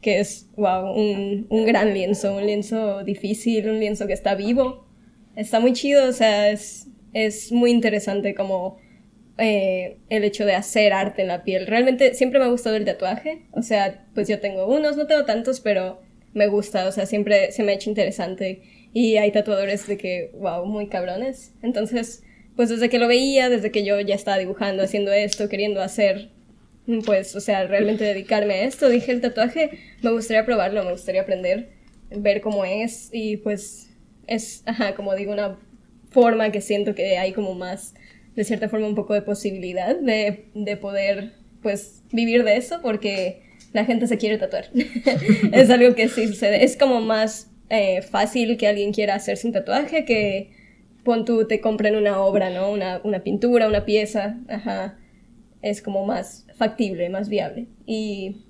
que 0.01 0.21
es, 0.21 0.49
wow, 0.57 0.93
un, 0.93 1.47
un 1.49 1.65
gran 1.65 1.95
lienzo, 1.95 2.37
un 2.37 2.47
lienzo 2.47 3.03
difícil, 3.05 3.69
un 3.69 3.81
lienzo 3.81 4.07
que 4.07 4.13
está 4.13 4.35
vivo. 4.35 4.87
Está 5.35 5.61
muy 5.61 5.73
chido, 5.73 6.09
o 6.09 6.13
sea, 6.13 6.51
es, 6.51 6.87
es 7.13 7.51
muy 7.51 7.71
interesante 7.71 8.35
como 8.35 8.77
eh, 9.39 9.97
el 10.11 10.23
hecho 10.23 10.45
de 10.45 10.55
hacer 10.55 10.93
arte 10.93 11.23
en 11.23 11.29
la 11.29 11.43
piel. 11.43 11.67
Realmente 11.67 12.15
siempre 12.15 12.39
me 12.39 12.45
ha 12.45 12.49
gustado 12.49 12.77
el 12.77 12.85
tatuaje, 12.85 13.47
o 13.53 13.63
sea, 13.63 14.05
pues 14.15 14.29
yo 14.29 14.39
tengo 14.39 14.67
unos, 14.67 14.97
no 14.97 15.07
tengo 15.07 15.25
tantos, 15.25 15.61
pero 15.61 16.01
me 16.35 16.47
gusta, 16.47 16.87
o 16.87 16.93
sea, 16.93 17.07
siempre 17.07 17.51
se 17.51 17.63
me 17.63 17.73
ha 17.73 17.75
hecho 17.75 17.91
interesante. 17.91 18.63
Y 18.95 19.17
hay 19.17 19.33
tatuadores 19.33 19.87
de 19.89 19.99
que, 19.99 20.31
wow, 20.39 20.65
muy 20.65 20.87
cabrones. 20.87 21.53
Entonces, 21.63 22.23
pues 22.57 22.69
desde 22.69 22.89
que 22.89 23.01
lo 23.01 23.09
veía, 23.09 23.49
desde 23.51 23.71
que 23.71 23.85
yo 23.85 24.01
ya 24.01 24.15
estaba 24.15 24.39
dibujando, 24.39 24.85
haciendo 24.85 25.13
esto, 25.13 25.49
queriendo 25.49 25.83
hacer, 25.83 26.31
pues, 27.05 27.35
o 27.35 27.41
sea, 27.41 27.67
realmente 27.67 28.05
dedicarme 28.05 28.55
a 28.55 28.65
esto, 28.65 28.89
dije 28.89 29.11
el 29.11 29.21
tatuaje, 29.21 29.81
me 30.03 30.13
gustaría 30.13 30.47
probarlo, 30.47 30.85
me 30.85 30.93
gustaría 30.93 31.23
aprender, 31.23 31.71
ver 32.11 32.41
cómo 32.41 32.65
es 32.65 33.11
y 33.13 33.39
pues 33.39 33.91
es, 34.29 34.63
ajá, 34.65 34.95
como 34.95 35.15
digo, 35.17 35.33
una 35.33 35.59
forma 36.11 36.53
que 36.53 36.61
siento 36.61 36.95
que 36.95 37.19
hay 37.19 37.33
como 37.33 37.55
más, 37.55 37.95
de 38.37 38.45
cierta 38.45 38.69
forma, 38.69 38.87
un 38.87 38.95
poco 38.95 39.15
de 39.15 39.23
posibilidad 39.23 39.97
de, 39.99 40.47
de 40.55 40.77
poder, 40.77 41.33
pues, 41.63 42.05
vivir 42.13 42.45
de 42.45 42.57
eso 42.57 42.81
porque 42.81 43.43
la 43.73 43.85
gente 43.85 44.07
se 44.07 44.19
quiere 44.19 44.39
tatuar. 44.39 44.71
es 45.53 45.69
algo 45.71 45.97
que 45.97 46.09
sí 46.09 46.29
sucede. 46.29 46.63
Es 46.63 46.77
como 46.77 47.01
más 47.01 47.51
eh, 47.81 48.03
fácil 48.03 48.57
que 48.57 48.67
alguien 48.67 48.93
quiera 48.93 49.15
hacerse 49.15 49.47
un 49.47 49.53
tatuaje 49.53 50.05
que 50.05 50.51
pon 51.05 51.25
tú 51.25 51.47
te 51.47 51.61
compren 51.61 51.97
una 51.97 52.21
obra, 52.21 52.51
¿no? 52.51 52.71
Una, 52.71 53.01
una 53.05 53.23
pintura, 53.23 53.69
una 53.69 53.85
pieza, 53.85 54.39
ajá. 54.49 54.99
Es 55.63 55.83
como 55.83 56.05
más 56.05 56.47
factible, 56.57 57.09
más 57.09 57.29
viable. 57.29 57.67
Y 57.87 58.45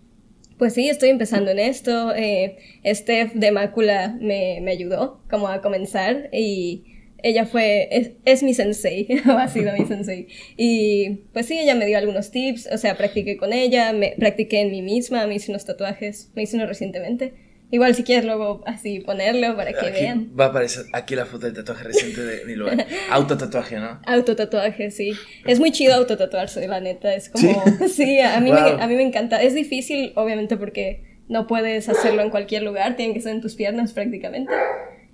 pues 0.59 0.75
sí, 0.75 0.89
estoy 0.89 1.11
empezando 1.11 1.51
en 1.51 1.59
esto. 1.59 2.15
Eh, 2.15 2.57
Steph 2.87 3.35
de 3.35 3.51
Mácula 3.53 4.17
me, 4.21 4.61
me 4.63 4.71
ayudó 4.73 5.21
como 5.29 5.49
a 5.49 5.61
comenzar 5.61 6.29
y 6.33 6.85
ella 7.25 7.47
fue, 7.47 7.89
es, 7.91 8.11
es 8.27 8.43
mi 8.43 8.53
sensei, 8.53 9.09
ha 9.25 9.49
sido 9.49 9.73
mi 9.73 9.87
sensei. 9.87 10.29
Y 10.59 11.23
pues 11.33 11.47
sí, 11.47 11.59
ella 11.59 11.75
me 11.75 11.87
dio 11.87 11.97
algunos 11.97 12.31
tips, 12.31 12.69
o 12.71 12.77
sea, 12.77 12.97
practiqué 12.99 13.39
con 13.39 13.55
ella, 13.55 13.95
me 13.95 14.15
practiqué 14.19 14.61
en 14.61 14.71
mí 14.71 14.83
misma, 14.83 15.27
me 15.27 15.35
hice 15.37 15.51
unos 15.51 15.65
tatuajes, 15.65 16.31
me 16.35 16.43
hice 16.43 16.57
uno 16.57 16.67
recientemente. 16.67 17.33
Igual 17.75 17.95
si 17.97 18.05
quieres 18.05 18.25
luego 18.25 18.63
así 18.67 19.01
ponerlo 19.01 19.57
para 19.57 19.73
que 19.73 19.87
Aquí 19.89 20.01
vean. 20.01 20.31
va 20.39 20.45
a 20.45 20.49
aparecer 20.49 20.85
aquí 20.93 21.17
la 21.17 21.27
foto 21.27 21.47
del 21.47 21.55
tatuaje 21.57 21.83
reciente 21.83 22.21
de 22.25 22.45
Nilua. 22.45 22.71
Autotatuaje, 23.11 23.81
¿no? 23.81 24.01
Autotatuaje, 24.07 24.93
sí. 24.93 25.13
Es 25.45 25.59
muy 25.59 25.73
chido 25.73 25.93
autotatuarse, 25.95 26.69
la 26.69 26.79
neta. 26.79 27.13
Es 27.15 27.31
como. 27.31 27.65
Sí, 27.89 28.21
a, 28.21 28.39
mí 28.41 28.51
Wow. 28.53 28.61
me, 28.77 28.83
a 28.83 28.87
mí 28.87 28.95
me 28.95 29.03
encanta. 29.03 29.43
Es 29.43 29.55
difícil, 29.55 30.13
obviamente, 30.15 30.57
porque 30.57 31.19
no 31.27 31.49
puedes 31.49 31.89
hacerlo 31.89 32.23
en 32.23 32.31
cualquier 32.31 32.63
lugar, 32.63 32.95
tienen 32.95 33.13
que 33.13 33.21
ser 33.21 33.33
en 33.35 33.41
tus 33.41 33.57
piernas 33.57 33.93
prácticamente. 33.93 34.53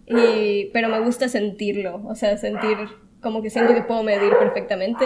Y, 0.07 0.67
pero 0.75 0.89
me 0.89 1.01
gusta 1.01 1.29
sentirlo, 1.31 2.03
o 2.07 2.15
sea, 2.15 2.37
sentir 2.37 2.77
como 3.23 3.43
que 3.43 3.49
siento 3.49 3.75
que 3.75 3.83
puedo 3.83 4.03
medir 4.03 4.33
perfectamente. 4.39 5.05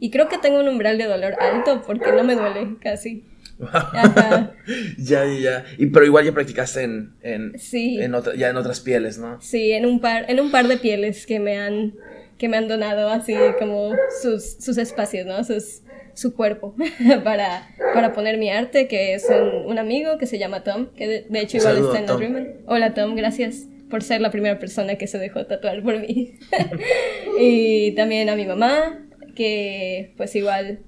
Y 0.00 0.10
creo 0.10 0.28
que 0.28 0.38
tengo 0.38 0.60
un 0.60 0.68
umbral 0.68 0.96
de 0.96 1.04
dolor 1.04 1.34
alto 1.40 1.82
porque 1.86 2.12
no 2.12 2.24
me 2.24 2.34
duele 2.34 2.76
casi. 2.80 3.24
Ajá. 3.60 4.52
ya, 4.98 5.24
ya, 5.24 5.38
ya. 5.40 5.64
Y, 5.78 5.86
pero 5.86 6.04
igual 6.06 6.24
ya 6.24 6.32
practicaste 6.32 6.82
en, 6.82 7.12
en, 7.22 7.58
Sí. 7.58 7.98
en 8.00 8.14
otra- 8.14 8.34
ya 8.34 8.48
en 8.50 8.56
otras 8.56 8.80
pieles, 8.80 9.18
¿no? 9.18 9.40
Sí, 9.40 9.72
en 9.72 9.86
un 9.86 10.00
par, 10.00 10.30
en 10.30 10.40
un 10.40 10.50
par 10.50 10.66
de 10.68 10.76
pieles 10.76 11.26
que 11.26 11.38
me 11.40 11.56
han, 11.58 11.94
que 12.38 12.48
me 12.48 12.56
han 12.56 12.68
donado 12.68 13.08
así 13.10 13.34
como 13.58 13.92
sus, 14.22 14.56
sus 14.58 14.76
espacios, 14.78 15.26
¿no? 15.26 15.42
Sus, 15.44 15.82
su 16.14 16.34
cuerpo 16.34 16.74
para, 17.24 17.68
para 17.92 18.12
poner 18.12 18.38
mi 18.38 18.50
arte, 18.50 18.86
que 18.88 19.14
es 19.14 19.26
un, 19.28 19.70
un 19.70 19.78
amigo 19.78 20.16
que 20.18 20.26
se 20.26 20.38
llama 20.38 20.62
Tom, 20.62 20.88
que 20.96 21.06
de, 21.08 21.26
de 21.28 21.40
hecho 21.40 21.56
igual 21.58 21.74
Saludo, 21.74 21.88
está 21.94 21.98
en 22.00 22.06
la 22.06 22.08
Tom. 22.12 22.18
Dreamer. 22.18 22.56
Hola 22.66 22.94
Tom, 22.94 23.14
gracias 23.16 23.66
por 23.90 24.02
ser 24.02 24.20
la 24.20 24.30
primera 24.30 24.58
persona 24.58 24.96
que 24.96 25.06
se 25.06 25.18
dejó 25.18 25.46
tatuar 25.46 25.82
por 25.82 25.98
mí. 26.00 26.34
y 27.40 27.92
también 27.92 28.28
a 28.28 28.36
mi 28.36 28.46
mamá, 28.46 29.00
que 29.34 30.12
pues 30.16 30.34
igual, 30.36 30.80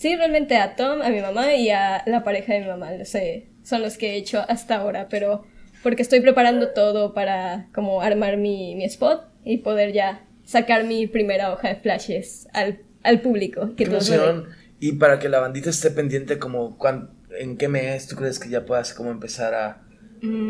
sí, 0.00 0.16
realmente 0.16 0.56
a 0.56 0.74
Tom, 0.76 1.02
a 1.02 1.10
mi 1.10 1.20
mamá 1.20 1.54
y 1.54 1.70
a 1.70 2.02
la 2.06 2.24
pareja 2.24 2.54
de 2.54 2.60
mi 2.60 2.66
mamá, 2.66 2.90
no 2.92 3.04
sé, 3.04 3.48
son 3.62 3.82
los 3.82 3.96
que 3.98 4.12
he 4.12 4.16
hecho 4.16 4.44
hasta 4.48 4.76
ahora, 4.76 5.08
pero 5.08 5.44
porque 5.82 6.02
estoy 6.02 6.20
preparando 6.20 6.70
todo 6.72 7.12
para 7.14 7.68
como 7.74 8.00
armar 8.02 8.36
mi, 8.36 8.74
mi 8.74 8.84
spot 8.84 9.22
y 9.44 9.58
poder 9.58 9.92
ya 9.92 10.24
sacar 10.44 10.84
mi 10.84 11.06
primera 11.06 11.52
hoja 11.52 11.68
de 11.68 11.76
flashes 11.76 12.48
al, 12.52 12.80
al 13.02 13.20
público. 13.20 13.68
Qué 13.76 13.84
Que 13.84 13.84
den. 13.84 13.94
emoción. 13.94 14.46
Y 14.80 14.92
para 14.92 15.18
que 15.18 15.28
la 15.28 15.40
bandita 15.40 15.70
esté 15.70 15.90
pendiente, 15.90 16.38
como 16.38 16.76
cuán- 16.78 17.10
en 17.38 17.56
qué 17.56 17.68
mes 17.68 18.06
tú 18.08 18.16
crees 18.16 18.38
que 18.40 18.48
ya 18.48 18.64
puedas 18.66 18.92
como 18.94 19.10
empezar 19.10 19.54
a... 19.54 19.82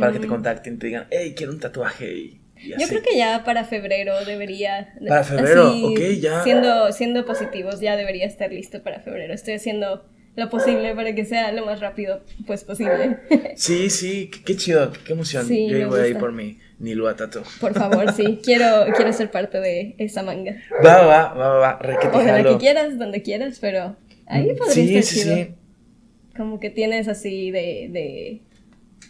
Para 0.00 0.12
que 0.12 0.18
te 0.20 0.26
contacten 0.26 0.74
y 0.74 0.78
te 0.78 0.86
digan, 0.88 1.06
hey, 1.10 1.34
quiero 1.36 1.52
un 1.52 1.60
tatuaje 1.60 2.12
y 2.12 2.39
Yo 2.66 2.76
así. 2.76 2.86
creo 2.88 3.02
que 3.02 3.16
ya 3.16 3.42
para 3.44 3.64
febrero 3.64 4.12
debería. 4.24 4.92
Para 5.08 5.24
febrero, 5.24 5.68
así, 5.70 5.84
ok, 5.84 6.00
ya. 6.20 6.42
Siendo, 6.44 6.92
siendo 6.92 7.24
positivos, 7.24 7.80
ya 7.80 7.96
debería 7.96 8.26
estar 8.26 8.52
listo 8.52 8.82
para 8.82 9.00
febrero. 9.00 9.32
Estoy 9.34 9.54
haciendo 9.54 10.04
lo 10.36 10.48
posible 10.48 10.94
para 10.94 11.14
que 11.14 11.24
sea 11.24 11.50
lo 11.52 11.66
más 11.66 11.80
rápido 11.80 12.22
pues 12.46 12.64
posible. 12.64 13.18
Sí, 13.56 13.90
sí, 13.90 14.30
qué, 14.30 14.42
qué 14.44 14.56
chido, 14.56 14.92
qué, 15.04 15.12
emoción. 15.12 15.46
Sí, 15.46 15.66
Yo 15.68 15.76
me 15.76 15.82
ahí 15.84 15.88
voy 15.88 16.00
a 16.00 16.06
ir 16.06 16.12
gusta. 16.14 16.20
por 16.20 16.32
mi 16.32 16.58
Nilua 16.78 17.16
Tatu. 17.16 17.40
Por 17.60 17.74
favor, 17.74 18.12
sí. 18.12 18.38
Quiero, 18.44 18.86
quiero 18.96 19.12
ser 19.12 19.30
parte 19.30 19.58
de 19.60 19.94
esa 19.98 20.22
manga. 20.22 20.56
Va, 20.84 21.02
va, 21.04 21.34
va, 21.34 21.48
va, 21.48 21.58
va, 21.58 21.78
requete 21.80 22.16
O 22.16 22.20
de 22.20 22.26
la 22.26 22.32
jalo. 22.38 22.52
que 22.52 22.58
quieras, 22.58 22.98
donde 22.98 23.22
quieras, 23.22 23.58
pero 23.60 23.96
ahí 24.26 24.54
podría 24.54 24.74
Sí, 24.74 24.96
estar 24.96 25.02
sí, 25.02 25.20
chido. 25.22 25.36
sí. 25.36 25.48
Como 26.36 26.60
que 26.60 26.70
tienes 26.70 27.08
así 27.08 27.50
de, 27.50 27.88
de, 27.90 28.40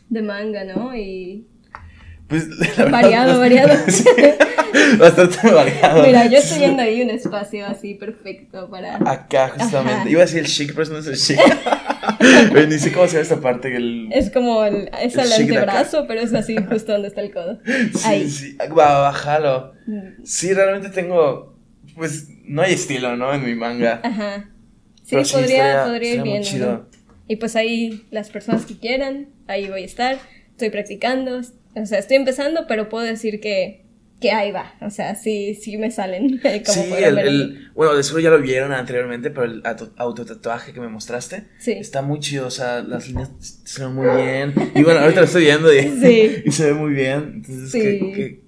de 0.08 0.22
manga, 0.22 0.64
¿no? 0.64 0.96
Y 0.96 1.46
Pues, 2.30 2.46
la 2.78 2.84
variado, 2.86 3.38
variado. 3.38 3.74
Sí. 3.88 4.04
Bastante 4.98 5.50
variado. 5.52 6.02
Mira, 6.06 6.26
yo 6.26 6.38
estoy 6.38 6.60
viendo 6.60 6.80
ahí 6.82 7.02
un 7.02 7.10
espacio 7.10 7.66
así 7.66 7.94
perfecto 7.94 8.70
para... 8.70 8.96
Acá, 9.10 9.48
justamente. 9.48 10.00
Ajá. 10.02 10.08
Iba 10.08 10.20
a 10.20 10.24
decir 10.26 10.38
el 10.38 10.46
chic, 10.46 10.72
pero 10.74 10.88
no 10.90 10.98
es 10.98 11.06
el 11.08 11.16
chic. 11.16 11.38
Ni 12.68 12.78
sé 12.78 12.92
cómo 12.92 13.06
se 13.06 13.12
llama 13.14 13.22
esta 13.22 13.40
parte. 13.40 13.74
El... 13.74 14.08
Es 14.12 14.30
como 14.30 14.64
el, 14.64 14.88
es 15.02 15.14
El 15.16 15.26
el 15.26 15.32
antebrazo, 15.32 16.06
pero 16.06 16.20
es 16.20 16.32
así 16.34 16.56
justo 16.56 16.92
donde 16.92 17.08
está 17.08 17.20
el 17.20 17.32
codo. 17.32 17.58
Sí, 17.66 18.00
Ahí. 18.04 18.30
sí. 18.30 18.56
Va, 18.76 19.00
bájalo. 19.00 19.72
Mm, 19.86 20.24
Sí, 20.24 20.52
realmente 20.54 20.90
tengo. 20.90 21.58
Pues 21.96 22.28
no 22.44 22.62
hay 22.62 22.74
estilo, 22.74 23.16
¿no? 23.16 23.34
En 23.34 23.44
mi 23.44 23.54
manga. 23.56 24.00
Ajá. 24.04 24.50
Sí, 25.02 25.08
Pero 25.10 25.24
sí, 25.24 25.32
podría, 25.34 25.80
estaría- 25.82 26.20
podría 26.22 26.36
ir 26.38 26.42
chido. 26.44 26.72
¿no? 26.72 26.86
Y 27.26 27.36
pues 27.36 27.56
ahí 27.56 28.06
las 28.10 28.30
personas 28.30 28.66
que 28.66 28.78
quieran, 28.78 29.28
ahí 29.48 29.68
voy 29.68 29.82
a 29.82 29.86
estar. 29.86 30.18
Estoy 30.52 30.70
practicando. 30.70 31.40
O 31.74 31.86
sea, 31.86 31.98
estoy 31.98 32.16
empezando, 32.16 32.66
pero 32.66 32.88
puedo 32.88 33.04
decir 33.04 33.40
que, 33.40 33.84
que 34.20 34.32
ahí 34.32 34.50
va. 34.52 34.74
O 34.82 34.90
sea, 34.90 35.14
sí, 35.14 35.54
sí 35.54 35.76
me 35.78 35.90
salen. 35.90 36.38
Como 36.42 36.62
Sí, 36.64 36.92
el, 37.02 37.70
bueno, 37.74 37.94
de 37.94 38.02
seguro 38.02 38.22
ya 38.22 38.30
lo 38.30 38.40
vieron 38.40 38.72
anteriormente, 38.72 39.30
pero 39.30 39.44
el 39.44 39.62
auto- 39.64 39.92
autotatuaje 39.96 40.72
que 40.72 40.80
me 40.80 40.88
mostraste 40.88 41.44
Sí. 41.58 41.72
está 41.72 42.02
muy 42.02 42.18
chido, 42.20 42.46
o 42.46 42.50
sea, 42.50 42.82
las 42.82 43.08
líneas 43.08 43.30
se 43.64 43.84
ven 43.84 43.94
muy 43.94 44.06
bien. 44.16 44.54
Y 44.74 44.82
bueno, 44.82 45.00
ahorita 45.00 45.20
lo 45.20 45.26
estoy 45.26 45.44
viendo 45.44 45.72
y, 45.72 45.80
Sí. 46.02 46.42
y 46.44 46.50
se 46.52 46.66
ve 46.66 46.74
muy 46.74 46.92
bien. 46.92 47.32
Entonces, 47.36 47.70
Sí. 47.70 47.80
qué, 47.80 48.12
qué- 48.14 48.40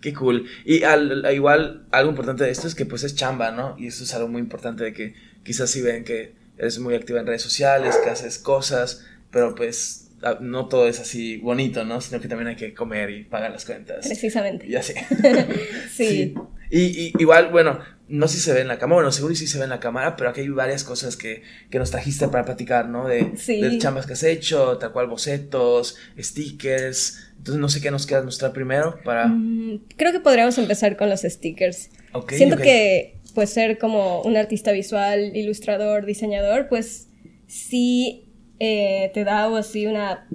qué 0.00 0.12
cool. 0.14 0.46
Y 0.64 0.82
al, 0.84 1.24
al 1.24 1.34
igual, 1.34 1.86
algo 1.90 2.10
importante 2.10 2.44
de 2.44 2.50
esto 2.50 2.66
es 2.68 2.74
que 2.74 2.84
pues 2.86 3.02
es 3.02 3.14
chamba, 3.16 3.50
¿no? 3.50 3.74
Y 3.78 3.86
esto 3.88 4.04
es 4.04 4.14
algo 4.14 4.28
muy 4.28 4.40
importante 4.40 4.84
de 4.84 4.92
que 4.92 5.14
quizás 5.42 5.70
si 5.70 5.80
ven 5.82 6.04
que 6.04 6.34
eres 6.58 6.78
muy 6.78 6.94
activa 6.94 7.18
en 7.20 7.26
redes 7.26 7.42
sociales, 7.42 7.96
que 8.04 8.10
haces 8.10 8.38
cosas, 8.38 9.04
pero 9.32 9.54
pues 9.54 10.05
no 10.40 10.66
todo 10.66 10.88
es 10.88 10.98
así 11.00 11.36
bonito, 11.38 11.84
¿no? 11.84 12.00
Sino 12.00 12.20
que 12.20 12.28
también 12.28 12.48
hay 12.48 12.56
que 12.56 12.74
comer 12.74 13.10
y 13.10 13.24
pagar 13.24 13.50
las 13.50 13.64
cuentas. 13.64 14.06
Precisamente. 14.06 14.66
Y 14.66 14.74
así. 14.76 14.94
Sí. 15.94 16.34
Y, 16.70 16.78
y 16.80 17.12
igual, 17.18 17.50
bueno, 17.50 17.78
no 18.08 18.26
sé 18.28 18.36
si 18.36 18.42
se 18.42 18.52
ve 18.52 18.60
en 18.60 18.68
la 18.68 18.78
cámara, 18.78 18.96
bueno, 18.96 19.12
seguro 19.12 19.34
sí 19.34 19.46
se 19.46 19.58
ve 19.58 19.64
en 19.64 19.70
la 19.70 19.78
cámara, 19.80 20.16
pero 20.16 20.30
aquí 20.30 20.40
hay 20.40 20.48
varias 20.48 20.84
cosas 20.84 21.16
que, 21.16 21.42
que 21.70 21.78
nos 21.78 21.90
trajiste 21.90 22.26
para 22.28 22.44
platicar, 22.44 22.88
¿no? 22.88 23.06
De, 23.06 23.32
Sí. 23.36 23.60
de 23.60 23.78
chambas 23.78 24.06
que 24.06 24.14
has 24.14 24.22
hecho, 24.24 24.78
tal 24.78 24.92
cual 24.92 25.06
bocetos, 25.06 25.96
stickers. 26.18 27.30
Entonces 27.38 27.60
no 27.60 27.68
sé 27.68 27.80
qué 27.80 27.90
nos 27.90 28.06
quieras 28.06 28.24
mostrar 28.24 28.52
primero 28.52 28.98
para... 29.04 29.26
Mm, 29.28 29.84
Creo 29.96 30.12
que 30.12 30.20
podríamos 30.20 30.58
empezar 30.58 30.96
con 30.96 31.08
los 31.08 31.20
stickers. 31.22 31.90
Ok, 32.12 32.32
Siento 32.32 32.56
que, 32.56 33.18
pues, 33.34 33.50
ser 33.50 33.78
como 33.78 34.22
un 34.22 34.36
artista 34.36 34.72
visual, 34.72 35.36
ilustrador, 35.36 36.04
diseñador, 36.04 36.68
pues, 36.68 37.08
sí 37.46 38.25
eh, 38.58 39.10
te 39.14 39.24
da 39.24 39.48
o 39.48 39.56
así 39.56 39.86
una 39.86 40.26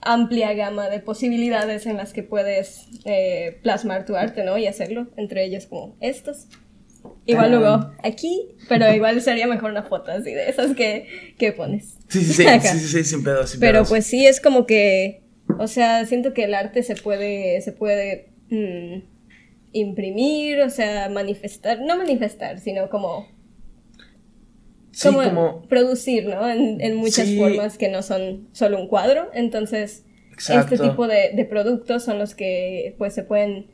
amplia 0.00 0.54
gama 0.54 0.88
de 0.88 1.00
posibilidades 1.00 1.86
en 1.86 1.96
las 1.96 2.12
que 2.12 2.22
puedes 2.22 2.86
eh, 3.04 3.58
plasmar 3.62 4.04
tu 4.06 4.16
arte, 4.16 4.44
¿no? 4.44 4.56
Y 4.58 4.66
hacerlo, 4.66 5.08
entre 5.16 5.44
ellos 5.44 5.66
como 5.66 5.96
estos. 6.00 6.46
Igual 7.26 7.50
luego 7.50 7.92
aquí, 8.02 8.56
pero 8.68 8.92
igual 8.92 9.20
sería 9.20 9.46
mejor 9.46 9.70
una 9.70 9.82
foto 9.82 10.10
así 10.10 10.32
de 10.32 10.48
esas 10.48 10.74
que, 10.74 11.34
que 11.38 11.52
pones. 11.52 11.98
Sí, 12.08 12.20
sí, 12.22 12.32
sí, 12.32 12.44
sí, 12.60 12.78
sí, 12.78 12.88
sí, 12.88 13.04
sin 13.04 13.22
pedos, 13.24 13.50
sin 13.50 13.60
Pero 13.60 13.74
pedos. 13.74 13.88
pues 13.88 14.06
sí, 14.06 14.26
es 14.26 14.40
como 14.40 14.66
que, 14.66 15.22
o 15.58 15.66
sea, 15.68 16.04
siento 16.06 16.32
que 16.32 16.44
el 16.44 16.54
arte 16.54 16.82
se 16.82 16.96
puede, 16.96 17.60
se 17.60 17.72
puede 17.72 18.32
mm, 18.50 19.02
imprimir, 19.72 20.60
o 20.62 20.70
sea, 20.70 21.08
manifestar, 21.08 21.80
no 21.80 21.96
manifestar, 21.98 22.60
sino 22.60 22.88
como, 22.88 23.28
Sí, 24.92 25.08
como, 25.08 25.22
como... 25.22 25.62
producir, 25.68 26.26
¿no? 26.26 26.48
En, 26.48 26.80
en 26.80 26.96
muchas 26.96 27.26
Sí. 27.26 27.38
formas 27.38 27.78
que 27.78 27.88
no 27.88 28.02
son 28.02 28.48
solo 28.52 28.80
un 28.80 28.88
cuadro. 28.88 29.28
Entonces, 29.34 30.04
Exacto. 30.32 30.74
este 30.74 30.88
tipo 30.88 31.06
de, 31.06 31.30
de 31.34 31.44
productos 31.44 32.04
son 32.04 32.18
los 32.18 32.34
que 32.34 32.94
pues 32.98 33.14
se 33.14 33.22
pueden 33.22 33.66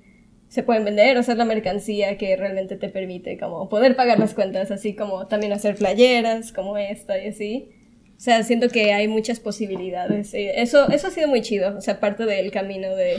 se 0.49 0.63
pueden 0.63 0.85
vender, 0.85 1.17
o 1.17 1.21
es 1.21 1.29
la 1.29 1.45
mercancía 1.45 2.17
que 2.17 2.37
realmente 2.37 2.77
te 2.77 2.89
permite 2.89 3.37
como 3.39 3.69
poder 3.69 3.97
pagar 3.97 4.21
las 4.21 4.35
cuentas, 4.35 4.71
así 4.71 4.95
como 4.95 5.27
también 5.27 5.53
hacer 5.53 5.75
playeras 5.75 6.53
como 6.53 6.79
esta 6.79 7.19
y 7.21 7.29
así. 7.29 7.71
O 8.17 8.21
sea, 8.21 8.45
siento 8.45 8.69
que 8.69 8.93
hay 8.93 9.09
muchas 9.09 9.41
posibilidades. 9.41 10.33
Eh, 10.33 10.61
Eso, 10.61 10.89
eso 10.91 11.09
ha 11.09 11.11
sido 11.11 11.27
muy 11.27 11.43
chido. 11.43 11.77
O 11.77 11.81
sea, 11.81 11.99
parte 11.99 12.25
del 12.25 12.53
camino 12.53 12.95
de, 12.95 13.17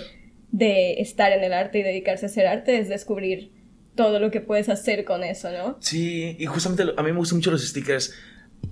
de 0.52 1.02
estar 1.02 1.34
en 1.34 1.44
el 1.44 1.52
arte 1.52 1.80
y 1.80 1.84
dedicarse 1.84 2.26
a 2.26 2.30
hacer 2.30 2.48
arte 2.48 2.78
es 2.80 2.88
descubrir 2.88 3.52
todo 3.96 4.20
lo 4.20 4.32
que 4.32 4.42
puedes 4.42 4.70
hacer 4.70 5.06
con 5.06 5.24
eso, 5.24 5.50
¿no? 5.52 5.78
Sí, 5.80 6.36
y 6.40 6.46
justamente 6.46 6.84
a 6.98 7.04
mí 7.04 7.12
me 7.12 7.18
gustan 7.18 7.38
mucho 7.40 7.52
los 7.52 7.66
stickers. 7.66 8.14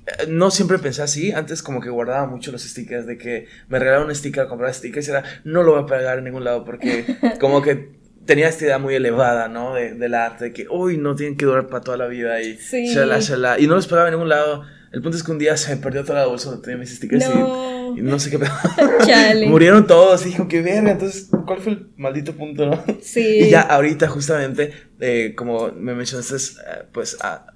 Eh, 0.05 0.27
No 0.27 0.51
siempre 0.51 0.79
pensé 0.79 1.01
así, 1.01 1.31
antes 1.31 1.61
como 1.63 1.79
que 1.81 1.89
guardaba 1.89 2.25
mucho 2.27 2.51
los 2.51 2.63
stickers, 2.63 3.05
de 3.05 3.17
que 3.17 3.47
me 3.69 3.79
regalaron 3.79 4.07
un 4.07 4.15
sticker, 4.15 4.47
compraba 4.47 4.73
stickers 4.73 5.07
y 5.07 5.11
era, 5.11 5.23
no 5.43 5.63
lo 5.63 5.73
voy 5.73 5.83
a 5.83 5.85
pegar 5.85 6.17
en 6.17 6.25
ningún 6.25 6.43
lado 6.43 6.63
porque 6.65 7.05
como 7.39 7.61
que 7.61 7.91
tenía 8.25 8.47
esta 8.47 8.65
idea 8.65 8.77
muy 8.79 8.95
elevada, 8.95 9.47
¿no? 9.49 9.73
De, 9.75 9.93
del 9.95 10.13
arte, 10.13 10.45
de 10.45 10.53
que, 10.53 10.67
uy, 10.69 10.97
no 10.97 11.15
tienen 11.15 11.37
que 11.37 11.45
durar 11.45 11.67
para 11.67 11.81
toda 11.83 11.97
la 11.97 12.07
vida 12.07 12.41
y 12.41 12.57
Sí. 12.57 12.85
shala, 12.93 13.19
shala", 13.19 13.59
y 13.59 13.67
no 13.67 13.75
los 13.75 13.87
pegaba 13.87 14.07
en 14.07 14.13
ningún 14.13 14.29
lado. 14.29 14.63
El 14.93 15.01
punto 15.01 15.17
es 15.17 15.23
que 15.23 15.31
un 15.31 15.39
día 15.39 15.57
se 15.57 15.75
perdió 15.77 16.03
toda 16.05 16.19
la 16.21 16.27
bolsa 16.27 16.49
donde 16.51 16.63
tenía 16.63 16.77
mis 16.77 16.95
stickers 16.95 17.25
y- 17.25 17.29
No. 17.29 17.97
y, 17.97 18.01
no 18.01 18.19
sé 18.19 18.29
qué 18.29 18.39
pedo. 18.39 18.51
Chale. 19.05 19.47
Murieron 19.47 19.85
todos 19.87 20.21
y 20.25 20.29
dijo, 20.29 20.47
qué 20.47 20.61
verga, 20.61 20.91
entonces, 20.91 21.27
¿cuál 21.45 21.59
fue 21.61 21.71
el 21.73 21.87
maldito 21.97 22.33
punto, 22.35 22.67
no? 22.67 22.83
Sí. 23.01 23.39
Y 23.41 23.49
ya 23.49 23.61
ahorita 23.61 24.07
justamente, 24.07 24.71
eh, 24.99 25.33
como 25.35 25.71
me 25.71 25.93
mencionaste, 25.95 26.35
eh, 26.35 26.83
pues 26.93 27.17
a- 27.21 27.47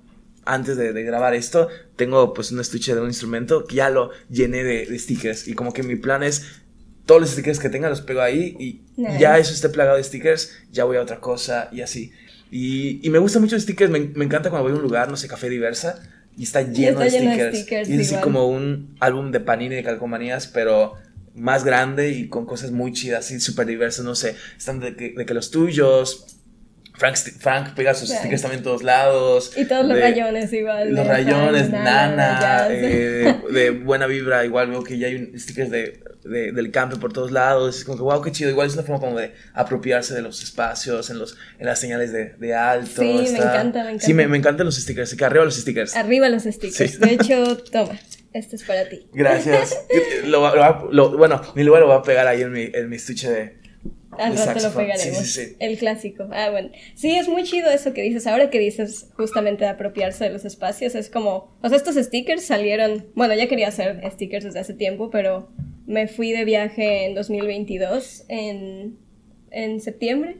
antes 0.45 0.77
de, 0.77 0.93
de 0.93 1.03
grabar 1.03 1.35
esto, 1.35 1.67
tengo 1.95 2.33
pues 2.33 2.51
un 2.51 2.59
estuche 2.59 2.95
de 2.95 3.01
un 3.01 3.07
instrumento 3.07 3.65
que 3.65 3.75
ya 3.75 3.89
lo 3.91 4.09
llené 4.29 4.63
de, 4.63 4.85
de 4.85 4.97
stickers. 4.99 5.47
Y 5.47 5.53
como 5.53 5.73
que 5.73 5.83
mi 5.83 5.95
plan 5.95 6.23
es, 6.23 6.43
todos 7.05 7.21
los 7.21 7.29
stickers 7.29 7.59
que 7.59 7.69
tenga 7.69 7.87
los 7.89 8.01
pego 8.01 8.21
ahí 8.21 8.55
y 8.59 8.81
Nice. 8.99 9.19
ya 9.19 9.37
eso 9.37 9.53
esté 9.53 9.69
plagado 9.69 9.97
de 9.97 10.03
stickers, 10.03 10.57
ya 10.71 10.85
voy 10.85 10.97
a 10.97 11.01
otra 11.01 11.19
cosa 11.19 11.69
y 11.71 11.81
así. 11.81 12.11
Y, 12.49 13.05
y 13.05 13.09
me 13.11 13.19
gusta 13.19 13.39
mucho 13.39 13.55
los 13.55 13.63
stickers, 13.63 13.91
me, 13.91 13.99
me 13.99 14.25
encanta 14.25 14.49
cuando 14.49 14.63
voy 14.67 14.73
a 14.73 14.75
un 14.77 14.83
lugar, 14.83 15.09
no 15.09 15.17
sé, 15.17 15.27
Café 15.27 15.49
Diversa, 15.49 15.99
y 16.37 16.43
está 16.43 16.61
lleno, 16.61 17.01
está 17.01 17.03
de, 17.03 17.09
lleno 17.09 17.31
de 17.31 17.55
stickers. 17.55 17.89
Y 17.89 17.93
es 17.93 17.99
así 17.99 18.09
igual. 18.09 18.23
como 18.23 18.47
un 18.47 18.95
álbum 18.99 19.31
de 19.31 19.39
Panini 19.39 19.75
de 19.75 19.83
calcomanías, 19.83 20.47
pero 20.47 20.93
más 21.33 21.63
grande 21.63 22.11
y 22.11 22.27
con 22.29 22.45
cosas 22.45 22.71
muy 22.71 22.93
chidas, 22.93 23.25
así 23.25 23.39
súper 23.39 23.67
diversas, 23.67 24.05
no 24.05 24.15
sé, 24.15 24.35
están 24.57 24.79
de 24.79 24.95
que, 24.95 25.13
de 25.15 25.25
que 25.25 25.33
los 25.33 25.51
tuyos, 25.51 26.36
Frank, 26.97 27.15
Frank 27.39 27.75
pega 27.75 27.93
sus 27.93 28.09
Frank. 28.09 28.21
stickers 28.21 28.41
también 28.41 28.59
en 28.59 28.63
todos 28.63 28.81
lados. 28.83 29.51
Y 29.55 29.65
todos 29.65 29.85
los 29.85 29.99
rayones 29.99 30.51
igual. 30.51 30.93
Los 30.95 31.05
rayones, 31.07 31.69
Frank, 31.69 31.83
Nana, 31.83 32.39
Jazz. 32.39 32.67
eh, 32.71 33.35
de 33.51 33.69
buena 33.71 34.07
vibra, 34.07 34.43
igual 34.45 34.69
veo 34.71 34.83
que 34.83 34.97
ya 34.97 35.07
hay 35.07 35.15
un- 35.15 35.39
stickers 35.39 35.69
de, 35.69 35.99
de- 36.25 36.51
del 36.51 36.71
campo 36.71 36.99
por 36.99 37.13
todos 37.13 37.31
lados, 37.31 37.77
es 37.77 37.85
como 37.85 37.97
que 37.97 38.03
wow, 38.03 38.21
qué 38.21 38.31
chido, 38.31 38.49
igual 38.49 38.67
es 38.67 38.73
una 38.73 38.83
forma 38.83 38.99
como 38.99 39.17
de 39.19 39.33
apropiarse 39.53 40.13
de 40.15 40.21
los 40.23 40.41
espacios, 40.43 41.09
en, 41.09 41.19
los, 41.19 41.37
en 41.59 41.65
las 41.67 41.79
señales 41.79 42.11
de, 42.11 42.33
de 42.33 42.55
alto. 42.55 43.01
Sí, 43.01 43.27
me 43.31 43.37
encanta, 43.37 43.83
me 43.83 43.99
Sí, 43.99 44.13
me, 44.13 44.23
encanta. 44.23 44.31
me 44.31 44.37
encantan 44.37 44.65
los 44.65 44.75
stickers, 44.75 45.09
así 45.09 45.17
que 45.17 45.25
arriba 45.25 45.45
los 45.45 45.55
stickers. 45.55 45.95
Arriba 45.95 46.29
los 46.29 46.43
stickers. 46.43 46.75
Sí. 46.93 46.97
De 46.97 47.11
hecho, 47.13 47.57
toma, 47.71 47.97
este 48.33 48.55
es 48.55 48.63
para 48.63 48.89
ti. 48.89 49.07
Gracias. 49.13 49.77
lo, 50.25 50.91
lo- 50.91 51.17
bueno, 51.17 51.41
mi 51.55 51.63
lugar 51.63 51.81
lo 51.81 51.87
voy 51.87 51.97
a 51.97 52.01
pegar 52.01 52.27
ahí 52.27 52.41
en 52.41 52.51
mi, 52.51 52.69
en 52.73 52.89
mi 52.89 52.95
estuche 52.95 53.29
de... 53.29 53.56
Al 54.19 54.37
rato 54.37 54.59
lo 54.59 54.73
pegaremos. 54.73 55.17
Sí, 55.17 55.25
sí, 55.25 55.45
sí. 55.45 55.55
El 55.59 55.77
clásico. 55.77 56.27
Ah, 56.31 56.49
bueno. 56.49 56.69
Sí, 56.95 57.15
es 57.15 57.27
muy 57.27 57.43
chido 57.43 57.69
eso 57.69 57.93
que 57.93 58.01
dices. 58.01 58.27
Ahora 58.27 58.49
que 58.49 58.59
dices 58.59 59.09
justamente 59.15 59.63
de 59.65 59.71
apropiarse 59.71 60.25
de 60.25 60.31
los 60.31 60.45
espacios, 60.45 60.95
es 60.95 61.09
como. 61.09 61.57
O 61.61 61.69
sea, 61.69 61.77
estos 61.77 61.95
stickers 61.95 62.43
salieron. 62.43 63.07
Bueno, 63.15 63.33
ya 63.33 63.47
quería 63.47 63.67
hacer 63.67 64.01
stickers 64.11 64.45
desde 64.45 64.59
hace 64.59 64.73
tiempo, 64.73 65.09
pero 65.09 65.49
me 65.85 66.07
fui 66.07 66.31
de 66.31 66.45
viaje 66.45 67.05
en 67.05 67.15
2022, 67.15 68.25
en, 68.27 68.97
en 69.51 69.79
septiembre, 69.79 70.37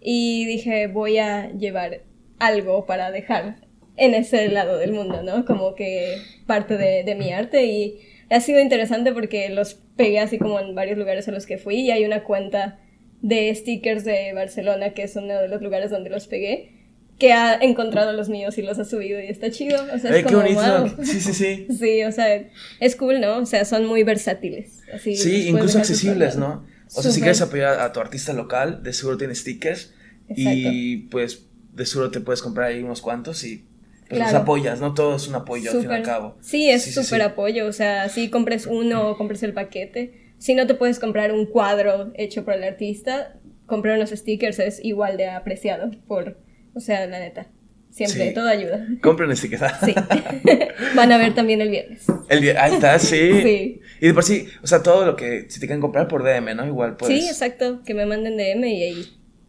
y 0.00 0.46
dije, 0.46 0.86
voy 0.86 1.18
a 1.18 1.52
llevar 1.52 2.02
algo 2.38 2.86
para 2.86 3.10
dejar 3.10 3.56
en 3.96 4.14
ese 4.14 4.48
lado 4.48 4.78
del 4.78 4.92
mundo, 4.92 5.22
¿no? 5.22 5.44
Como 5.44 5.74
que 5.74 6.16
parte 6.46 6.76
de, 6.76 7.02
de 7.04 7.14
mi 7.14 7.32
arte 7.32 7.66
y 7.66 7.98
ha 8.30 8.40
sido 8.40 8.60
interesante 8.60 9.12
porque 9.12 9.48
los 9.50 9.74
pegué 9.74 10.18
así 10.18 10.38
como 10.38 10.58
en 10.60 10.74
varios 10.74 10.98
lugares 10.98 11.28
a 11.28 11.32
los 11.32 11.46
que 11.46 11.58
fui 11.58 11.76
y 11.76 11.90
hay 11.90 12.04
una 12.04 12.24
cuenta 12.24 12.80
de 13.22 13.54
stickers 13.54 14.04
de 14.04 14.32
Barcelona, 14.34 14.90
que 14.90 15.02
es 15.04 15.16
uno 15.16 15.34
de 15.40 15.48
los 15.48 15.60
lugares 15.62 15.90
donde 15.90 16.10
los 16.10 16.26
pegué, 16.26 16.72
que 17.18 17.32
ha 17.32 17.54
encontrado 17.54 18.12
los 18.12 18.28
míos 18.28 18.58
y 18.58 18.62
los 18.62 18.78
ha 18.78 18.84
subido 18.84 19.18
y 19.20 19.26
está 19.28 19.50
chido. 19.50 19.78
O 19.94 19.98
sea, 19.98 20.10
Ay, 20.12 20.18
es 20.20 20.26
qué 20.26 20.32
como, 20.34 20.42
bonito. 20.42 20.60
wow. 20.94 21.04
Sí, 21.04 21.20
sí, 21.20 21.32
sí. 21.32 21.66
Sí, 21.78 22.02
o 22.04 22.12
sea, 22.12 22.44
es 22.80 22.94
cool, 22.96 23.20
¿no? 23.20 23.38
O 23.38 23.46
sea, 23.46 23.64
son 23.64 23.86
muy 23.86 24.02
versátiles. 24.02 24.80
Así, 24.92 25.16
Sí, 25.16 25.48
incluso 25.48 25.78
accesibles. 25.78 26.36
¿no? 26.36 26.66
O 26.88 26.90
sea, 26.90 27.02
si 27.04 27.08
Súper. 27.08 27.22
quieres 27.22 27.40
apoyar 27.40 27.80
a 27.80 27.92
tu 27.92 28.00
artista 28.00 28.32
local, 28.34 28.82
de 28.82 28.92
seguro 28.92 29.16
tiene 29.16 29.34
stickers. 29.34 29.94
Y 30.28 30.96
pues 31.08 31.46
de 31.72 31.86
seguro 31.86 32.10
te 32.10 32.20
puedes 32.20 32.42
comprar 32.42 32.68
ahí 32.70 32.82
unos 32.82 33.00
cuantos 33.00 33.44
y 33.44 33.64
pues 34.08 34.20
los 34.20 34.34
apoyas, 34.34 34.80
¿no? 34.80 34.92
Todo 34.94 35.16
es 35.16 35.26
un 35.28 35.34
apoyo 35.36 35.70
al 35.70 35.80
fin 35.80 35.90
y 35.90 35.92
al 35.94 35.98
Súper. 36.00 36.02
cabo. 36.02 36.36
Sí, 36.40 36.68
es 36.70 36.82
Sí, 36.82 36.92
sí, 36.92 37.02
súper 37.02 37.20
sí. 37.20 37.26
apoyo. 37.26 37.66
O 37.66 37.72
sea, 37.72 38.08
si 38.08 38.28
compres 38.30 38.66
uno 38.66 39.08
o 39.10 39.16
compres 39.16 39.42
el 39.42 39.52
paquete. 39.52 40.25
Si 40.38 40.54
no 40.54 40.66
te 40.66 40.74
puedes 40.74 40.98
comprar 40.98 41.32
un 41.32 41.46
cuadro 41.46 42.12
hecho 42.14 42.44
por 42.44 42.54
el 42.54 42.64
artista, 42.64 43.38
comprar 43.66 43.96
unos 43.96 44.10
stickers 44.10 44.58
es 44.58 44.84
igual 44.84 45.16
de 45.16 45.28
apreciado 45.28 45.90
por, 46.06 46.38
o 46.74 46.80
sea, 46.80 47.06
la 47.06 47.18
neta. 47.18 47.48
Siempre, 47.90 48.28
Sí. 48.28 48.34
todo 48.34 48.48
ayuda. 48.48 48.86
Compren 49.02 49.34
stickers. 49.34 49.62
Sí. 49.84 49.94
Van 50.94 51.10
a 51.12 51.16
ver 51.18 51.34
también 51.34 51.62
el 51.62 51.70
viernes. 51.70 52.04
El 52.28 52.42
día- 52.42 52.62
ahí 52.62 52.74
está, 52.74 52.98
sí. 52.98 53.30
Sí. 53.42 53.80
Y 54.02 54.06
de 54.08 54.12
por 54.14 54.22
sí, 54.22 54.46
o 54.62 54.66
sea, 54.66 54.82
todo 54.82 55.06
lo 55.06 55.16
que, 55.16 55.46
si 55.48 55.60
te 55.60 55.66
quieren 55.66 55.80
comprar 55.80 56.06
por 56.06 56.22
DM, 56.22 56.54
¿no? 56.54 56.66
Igual 56.66 56.96
pues. 56.96 57.10
Sí, 57.10 57.26
exacto. 57.26 57.82
Que 57.84 57.94
me 57.94 58.04
manden 58.04 58.36
DM 58.36 58.64
y 58.68 58.82
ahí 58.82 59.04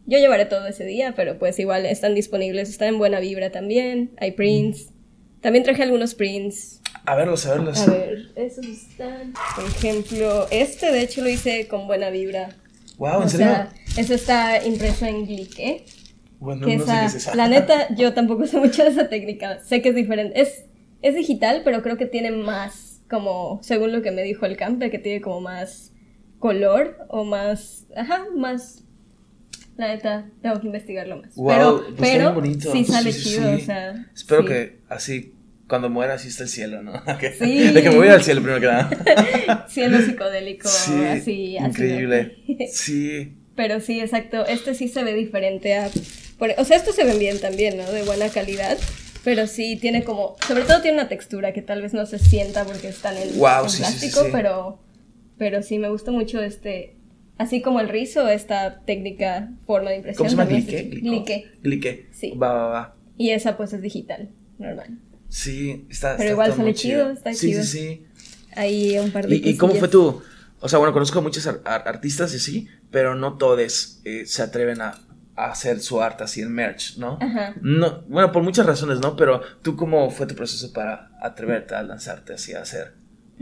Yo 0.06 0.18
llevaré 0.20 0.46
todo 0.46 0.66
ese 0.66 0.86
día, 0.86 1.14
pero 1.18 1.38
pues 1.38 1.60
igual 1.60 1.86
están 1.86 2.16
disponibles, 2.16 2.70
están 2.70 2.88
en 2.88 2.98
buena 2.98 3.20
vibra 3.20 3.52
también, 3.52 4.12
hay 4.18 4.32
prints. 4.32 4.94
También 5.42 5.66
traje 5.66 5.84
algunos 5.84 6.16
prints. 6.16 6.82
A 7.08 7.16
verlos, 7.16 7.45
a 7.45 7.51
verlos. 7.53 7.80
A 7.80 7.91
ver, 7.91 8.32
esos 8.36 8.66
están. 8.66 9.34
Por 9.55 9.64
ejemplo, 9.66 10.45
este 10.51 10.91
de 10.91 11.01
hecho 11.01 11.22
lo 11.22 11.30
hice 11.30 11.68
con 11.70 11.88
buena 11.88 12.10
vibra. 12.10 12.49
Wow, 12.97 13.22
¿en 13.22 13.28
o 13.28 13.30
serio? 13.30 13.45
sea, 13.47 13.70
eso 13.95 14.14
está 14.14 14.64
impreso 14.66 15.05
en 15.05 15.26
Glique. 15.26 15.86
bueno, 16.39 16.68
que 16.68 16.78
no 16.78 16.86
sé 16.86 16.91
qué 16.91 17.05
es 17.05 17.16
esa. 17.16 17.36
La 17.36 17.47
neta, 17.47 17.95
yo 17.95 18.14
tampoco 18.14 18.45
sé 18.45 18.58
mucho 18.60 18.84
de 18.84 18.89
esa 18.89 19.08
técnica. 19.08 19.60
Sé 19.64 19.82
que 19.82 19.89
es 19.89 19.95
diferente. 19.95 20.39
Es, 20.41 20.66
es 21.01 21.16
digital, 21.16 21.62
pero 21.64 21.82
creo 21.82 21.95
que 21.95 22.08
tiene 22.08 22.32
más, 22.32 23.01
como, 23.10 23.60
según 23.64 23.93
lo 23.93 24.01
que 24.01 24.12
me 24.12 24.24
dijo 24.24 24.45
el 24.45 24.58
campe, 24.58 24.89
que 24.91 24.99
tiene 24.99 25.22
como 25.22 25.39
más 25.39 25.93
color 26.39 26.97
o 27.08 27.24
más, 27.24 27.86
ajá, 27.95 28.26
más. 28.36 28.84
La 29.78 29.88
neta, 29.89 30.30
tengo 30.41 30.60
que 30.60 30.68
investigarlo 30.68 31.22
más. 31.22 31.36
Wow, 31.36 31.47
pero 31.47 31.84
pues 31.95 32.12
pero 32.12 32.34
bonito. 32.34 32.70
sí 32.72 32.84
sale 32.84 33.14
Sí, 33.14 33.22
sí, 33.22 33.30
chido, 33.30 33.55
sí. 33.55 33.62
o 33.62 33.66
sea. 33.66 34.05
Espero 34.14 34.41
sí. 34.41 34.47
que 34.49 34.80
así, 34.89 35.34
cuando 35.68 35.89
muera, 35.89 36.13
así 36.15 36.30
está 36.30 36.43
el 36.43 36.49
cielo, 36.49 36.82
¿no? 36.84 36.93
Que- 37.20 37.34
Sí. 37.34 37.68
De 37.70 37.82
que 37.84 37.89
me 37.89 37.97
voy 37.97 38.07
al 38.07 38.24
cielo 38.24 38.41
primero 38.41 38.61
que 38.61 38.68
nada. 38.68 39.65
Cielo 39.70 39.99
psicodélico, 40.01 40.68
Sí, 40.70 40.91
así, 41.05 41.57
así. 41.57 41.65
increíble. 41.70 42.38
Sí. 42.72 43.34
Pero 43.55 43.80
sí, 43.80 43.99
exacto. 43.99 44.45
Este 44.45 44.74
sí 44.76 44.88
se 44.88 45.03
ve 45.03 45.13
diferente 45.13 45.76
a. 45.76 45.89
por- 46.38 46.53
o 46.57 46.63
sea, 46.63 46.78
estos 46.78 46.95
se 46.95 47.03
ven 47.03 47.18
bien 47.20 47.39
también, 47.39 47.78
¿no? 47.78 47.89
De 47.91 48.03
buena 48.03 48.30
calidad. 48.30 48.78
Pero 49.24 49.47
sí 49.47 49.76
tiene 49.78 50.03
como. 50.03 50.36
Sobre 50.47 50.63
todo 50.63 50.82
tiene 50.82 50.99
una 50.99 51.09
textura 51.09 51.51
que 51.53 51.61
tal 51.61 51.82
vez 51.82 51.93
no 51.93 52.05
se 52.05 52.20
sienta 52.20 52.63
porque 52.65 52.88
están 52.88 53.18
en, 53.18 53.24
sí, 53.30 53.34
sí, 53.34 53.39
plástico, 53.80 54.22
sí. 54.24 54.30
pero. 54.32 54.80
Pero 55.38 55.61
sí 55.63 55.80
me 55.80 55.89
gusta 55.89 56.11
mucho 56.11 56.41
este. 56.41 56.95
Así 57.38 57.61
como 57.61 57.80
el 57.80 57.89
rizo, 57.89 58.28
esta 58.30 58.82
técnica, 58.86 59.51
forma 59.65 59.89
de 59.91 59.97
impresión. 59.97 60.28
¿Cómo 60.28 60.30
se 60.30 60.36
llama? 60.36 60.49
Glique. 60.49 61.47
Glique. 61.61 62.07
Sí. 62.11 62.32
Va, 62.32 62.53
va, 62.53 62.68
va. 62.68 62.95
Y 63.18 63.32
esa 63.32 63.57
pues 63.57 63.74
es 63.74 63.82
digital, 63.82 64.30
normal. 64.59 64.99
Sí, 65.30 65.86
está. 65.89 66.11
Pero 66.17 66.21
está 66.23 66.32
igual 66.32 66.51
sale 66.51 66.63
muy 66.63 66.73
chido, 66.73 67.09
está 67.11 67.34
sí, 67.34 67.39
chido. 67.51 67.63
Sí, 67.63 67.69
sí, 67.69 68.05
Ahí 68.55 68.97
un 68.97 69.11
par 69.11 69.28
de 69.28 69.36
¿Y, 69.36 69.49
y 69.49 69.57
cómo 69.57 69.75
fue 69.75 69.88
tu.? 69.88 70.21
O 70.59 70.69
sea, 70.69 70.80
bueno, 70.80 70.93
conozco 70.93 71.19
a 71.19 71.21
muchos 71.21 71.45
ar- 71.45 71.61
ar- 71.65 71.88
artistas 71.88 72.34
y 72.34 72.39
sí, 72.39 72.67
pero 72.89 73.13
no 73.15 73.38
todos 73.38 73.99
eh, 74.05 74.25
se 74.25 74.41
atreven 74.41 74.82
a, 74.82 74.99
a 75.36 75.51
hacer 75.51 75.80
su 75.82 76.01
arte 76.01 76.23
así 76.23 76.41
en 76.41 76.51
merch, 76.51 76.97
¿no? 76.97 77.19
Ajá. 77.21 77.55
No, 77.61 78.01
bueno, 78.07 78.32
por 78.32 78.41
muchas 78.41 78.65
razones, 78.65 78.99
¿no? 78.99 79.15
Pero 79.15 79.41
tú, 79.61 79.75
¿cómo 79.75 80.09
fue 80.09 80.25
tu 80.25 80.34
proceso 80.34 80.73
para 80.73 81.11
atreverte 81.21 81.75
a 81.75 81.84
lanzarte 81.84 82.34
así 82.34 82.53
a 82.53 82.61
hacer 82.61 82.93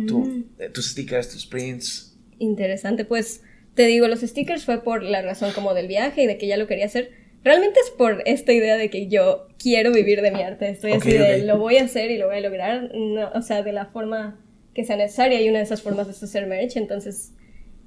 tu, 0.07 0.25
Mm. 0.25 0.43
eh, 0.59 0.69
tus 0.69 0.87
stickers, 0.87 1.29
tus 1.29 1.45
prints? 1.45 2.17
Interesante, 2.37 3.05
pues 3.05 3.41
te 3.75 3.85
digo, 3.85 4.09
los 4.09 4.19
stickers 4.19 4.65
fue 4.65 4.83
por 4.83 5.01
la 5.03 5.21
razón 5.21 5.53
como 5.53 5.73
del 5.73 5.87
viaje 5.87 6.23
y 6.23 6.27
de 6.27 6.37
que 6.37 6.47
ya 6.47 6.57
lo 6.57 6.67
quería 6.67 6.85
hacer. 6.87 7.11
Realmente 7.45 7.79
es 7.79 7.91
por 7.91 8.21
esta 8.25 8.51
idea 8.51 8.75
de 8.75 8.89
que 8.89 9.07
yo 9.07 9.47
quiero 9.57 9.91
vivir 9.93 10.21
de 10.21 10.31
mi 10.31 10.41
arte. 10.41 10.67
Estoy 10.67 10.91
así 10.93 11.11
de 11.11 11.43
lo 11.45 11.57
voy 11.59 11.77
a 11.77 11.83
hacer 11.85 12.11
y 12.11 12.17
lo 12.17 12.27
voy 12.27 12.37
a 12.37 12.41
lograr. 12.41 12.91
no, 12.93 13.29
o 13.33 13.41
sea, 13.41 13.63
de 13.63 13.71
la 13.71 13.85
forma 13.85 14.43
que 14.73 14.83
sea 14.83 14.97
necesaria. 14.97 15.39
Y 15.41 15.47
una 15.49 15.59
de 15.59 15.63
esas 15.65 15.81
formas 15.81 16.09
es 16.09 16.21
hacer 16.23 16.47
merch. 16.47 16.75
Entonces, 16.75 17.33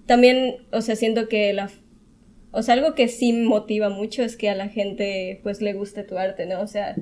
también, 0.06 0.56
o 0.72 0.80
sea, 0.80 0.96
siento 0.96 1.28
que 1.28 1.52
la. 1.52 1.70
O 2.52 2.62
sea, 2.62 2.74
algo 2.74 2.94
que 2.94 3.08
sí 3.08 3.32
motiva 3.34 3.90
mucho 3.90 4.22
es 4.22 4.36
que 4.36 4.48
a 4.48 4.54
la 4.54 4.68
gente, 4.68 5.40
pues, 5.42 5.60
le 5.60 5.74
guste 5.74 6.02
tu 6.04 6.16
arte, 6.16 6.46
¿no? 6.46 6.60
O 6.62 6.66
sea, 6.66 6.96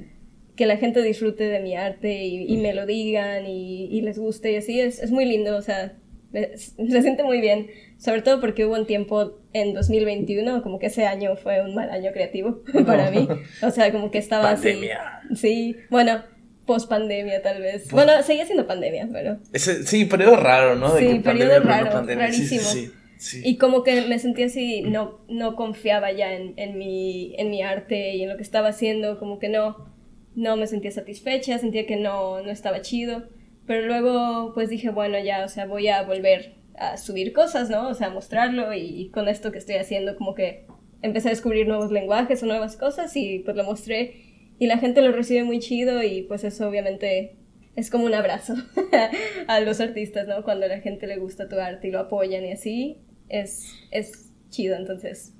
que 0.56 0.66
la 0.66 0.76
gente 0.78 1.02
disfrute 1.02 1.44
de 1.44 1.60
mi 1.60 1.76
arte 1.76 2.24
y, 2.24 2.52
y 2.52 2.56
me 2.56 2.72
lo 2.74 2.84
digan 2.86 3.46
y, 3.46 3.84
y 3.84 4.00
les 4.00 4.18
guste 4.18 4.52
y 4.52 4.56
así. 4.56 4.80
Es, 4.80 5.00
es 5.02 5.10
muy 5.12 5.24
lindo, 5.26 5.56
o 5.56 5.62
sea, 5.62 5.92
me- 6.32 6.56
se 6.56 7.02
siente 7.02 7.22
muy 7.22 7.40
bien. 7.40 7.68
Sobre 7.98 8.22
todo 8.22 8.40
porque 8.40 8.66
hubo 8.66 8.74
un 8.74 8.86
tiempo 8.86 9.38
en 9.52 9.72
2021, 9.74 10.62
como 10.62 10.78
que 10.78 10.86
ese 10.86 11.06
año 11.06 11.34
fue 11.36 11.62
un 11.62 11.74
mal 11.74 11.90
año 11.90 12.10
creativo 12.12 12.62
para 12.86 13.10
mí. 13.10 13.26
O 13.62 13.70
sea, 13.70 13.90
como 13.92 14.10
que 14.10 14.18
estaba 14.18 14.52
Pandemia. 14.52 15.20
así. 15.30 15.36
Sí, 15.36 15.76
bueno, 15.90 16.22
post 16.66 16.88
pandemia 16.90 17.40
tal 17.42 17.62
vez. 17.62 17.82
Post- 17.84 17.92
Bueno, 17.92 18.22
seguía 18.22 18.44
siendo 18.44 18.66
pandemia, 18.66 19.08
pero. 19.12 19.38
Ese, 19.52 19.84
sí, 19.86 20.04
periodo 20.04 20.36
raro, 20.36 20.74
¿no? 20.76 20.92
De 20.94 21.00
Sí, 21.00 21.06
que 21.14 21.20
periodo 21.20 21.60
no 21.60 21.66
raro, 21.70 21.90
pandemia. 21.90 22.30
Sí, 22.32 22.46
sí, 22.46 22.58
rarísimo. 22.58 22.70
sí, 22.72 22.92
sí. 23.18 23.40
Y 23.44 23.56
como 23.56 23.82
que 23.82 24.02
me 24.02 24.18
sentía 24.18 24.46
así, 24.46 24.82
no, 24.82 25.20
no 25.28 25.56
confiaba 25.56 26.12
ya 26.12 26.34
en, 26.34 26.52
en, 26.56 26.76
mi, 26.76 27.34
en 27.38 27.50
mi 27.50 27.62
arte 27.62 28.14
y 28.14 28.24
en 28.24 28.28
lo 28.28 28.36
que 28.36 28.42
estaba 28.42 28.68
haciendo, 28.68 29.18
como 29.18 29.38
que 29.38 29.48
no, 29.48 29.88
no 30.34 30.56
me 30.58 30.66
sentía 30.66 30.90
satisfecha, 30.90 31.56
sentía 31.58 31.86
que 31.86 31.96
no, 31.96 32.42
no 32.42 32.50
estaba 32.50 32.82
chido. 32.82 33.22
Pero 33.66 33.86
luego 33.86 34.52
pues 34.54 34.68
dije, 34.68 34.90
bueno, 34.90 35.18
ya, 35.18 35.44
o 35.44 35.48
sea, 35.48 35.64
voy 35.66 35.88
a 35.88 36.02
volver 36.02 36.54
a 36.78 36.96
subir 36.96 37.32
cosas, 37.32 37.70
¿no? 37.70 37.88
O 37.88 37.94
sea, 37.94 38.10
mostrarlo 38.10 38.72
y, 38.74 39.10
con 39.10 39.28
esto 39.28 39.52
que 39.52 39.58
estoy 39.58 39.76
haciendo 39.76 40.16
como 40.16 40.34
que 40.34 40.66
empecé 41.02 41.28
a 41.28 41.30
descubrir 41.30 41.68
nuevos 41.68 41.90
lenguajes 41.90 42.42
o 42.42 42.46
nuevas 42.46 42.76
cosas 42.76 43.16
y 43.16 43.40
pues 43.40 43.56
lo 43.56 43.64
mostré 43.64 44.26
y 44.58 44.66
la 44.66 44.78
gente 44.78 45.02
lo 45.02 45.12
recibe 45.12 45.44
muy 45.44 45.58
chido 45.58 46.02
y 46.02 46.22
pues 46.22 46.44
eso 46.44 46.68
obviamente 46.68 47.36
es 47.76 47.90
como 47.90 48.06
un 48.06 48.14
abrazo 48.14 48.54
a 49.46 49.60
los 49.60 49.80
artistas, 49.80 50.26
¿no? 50.26 50.42
Cuando 50.42 50.66
a 50.66 50.68
la 50.68 50.80
gente 50.80 51.06
le 51.06 51.18
gusta 51.18 51.48
tu 51.48 51.56
arte 51.56 51.88
y 51.88 51.90
lo 51.90 52.00
apoyan 52.00 52.44
y 52.44 52.52
así, 52.52 52.98
es, 53.28 53.74
es 53.90 54.32
chido. 54.48 54.76
Entonces, 54.76 55.34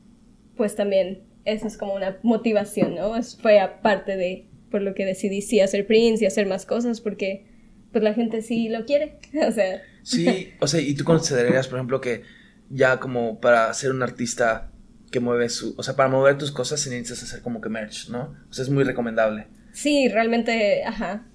pues 0.57 0.77
también 0.77 1.23
eso 1.45 1.67
es 1.67 1.79
como 1.79 1.95
una 1.95 2.19
motivación, 2.23 2.95
¿no? 2.95 3.17
Es, 3.17 3.39
fue 3.41 3.59
aparte 3.59 4.17
de 4.17 4.49
por 4.71 4.83
lo 4.83 4.95
que 4.95 5.07
decidí 5.07 5.41
sí 5.41 5.61
hacer 5.61 5.87
prints 5.87 6.21
y 6.21 6.27
hacer 6.27 6.47
más 6.47 6.67
cosas 6.67 7.01
porque 7.01 7.47
pues 7.93 8.05
la 8.05 8.13
gente 8.13 8.43
sí 8.43 8.69
lo 8.69 8.85
quiere. 8.85 9.19
o 9.49 9.51
sea, 9.51 9.81
Sí, 10.07 10.53
o 10.61 10.69
sea, 10.69 10.81
¿y 10.81 10.95
tú 10.95 11.03
considerarías, 11.03 11.67
por 11.67 11.79
ejemplo, 11.81 12.01
que 12.01 12.23
ya 12.71 13.01
como 13.01 13.41
para 13.41 13.75
ser 13.75 13.91
un 13.91 14.05
artista 14.05 14.71
que 15.11 15.19
mueve 15.19 15.49
su... 15.49 15.75
O 15.77 15.83
sea, 15.83 15.97
para 15.97 16.09
mover 16.09 16.39
tus 16.39 16.53
cosas 16.53 16.87
necesitas 16.87 17.25
hacer 17.25 17.43
como 17.43 17.61
que 17.61 17.69
merch, 17.69 18.09
¿no? 18.09 18.37
O 18.49 18.53
sea, 18.53 18.63
es 18.63 18.71
muy 18.71 18.85
recomendable. 18.85 19.49
Sí, 19.73 20.09
realmente, 20.09 20.85
ajá. 20.85 21.27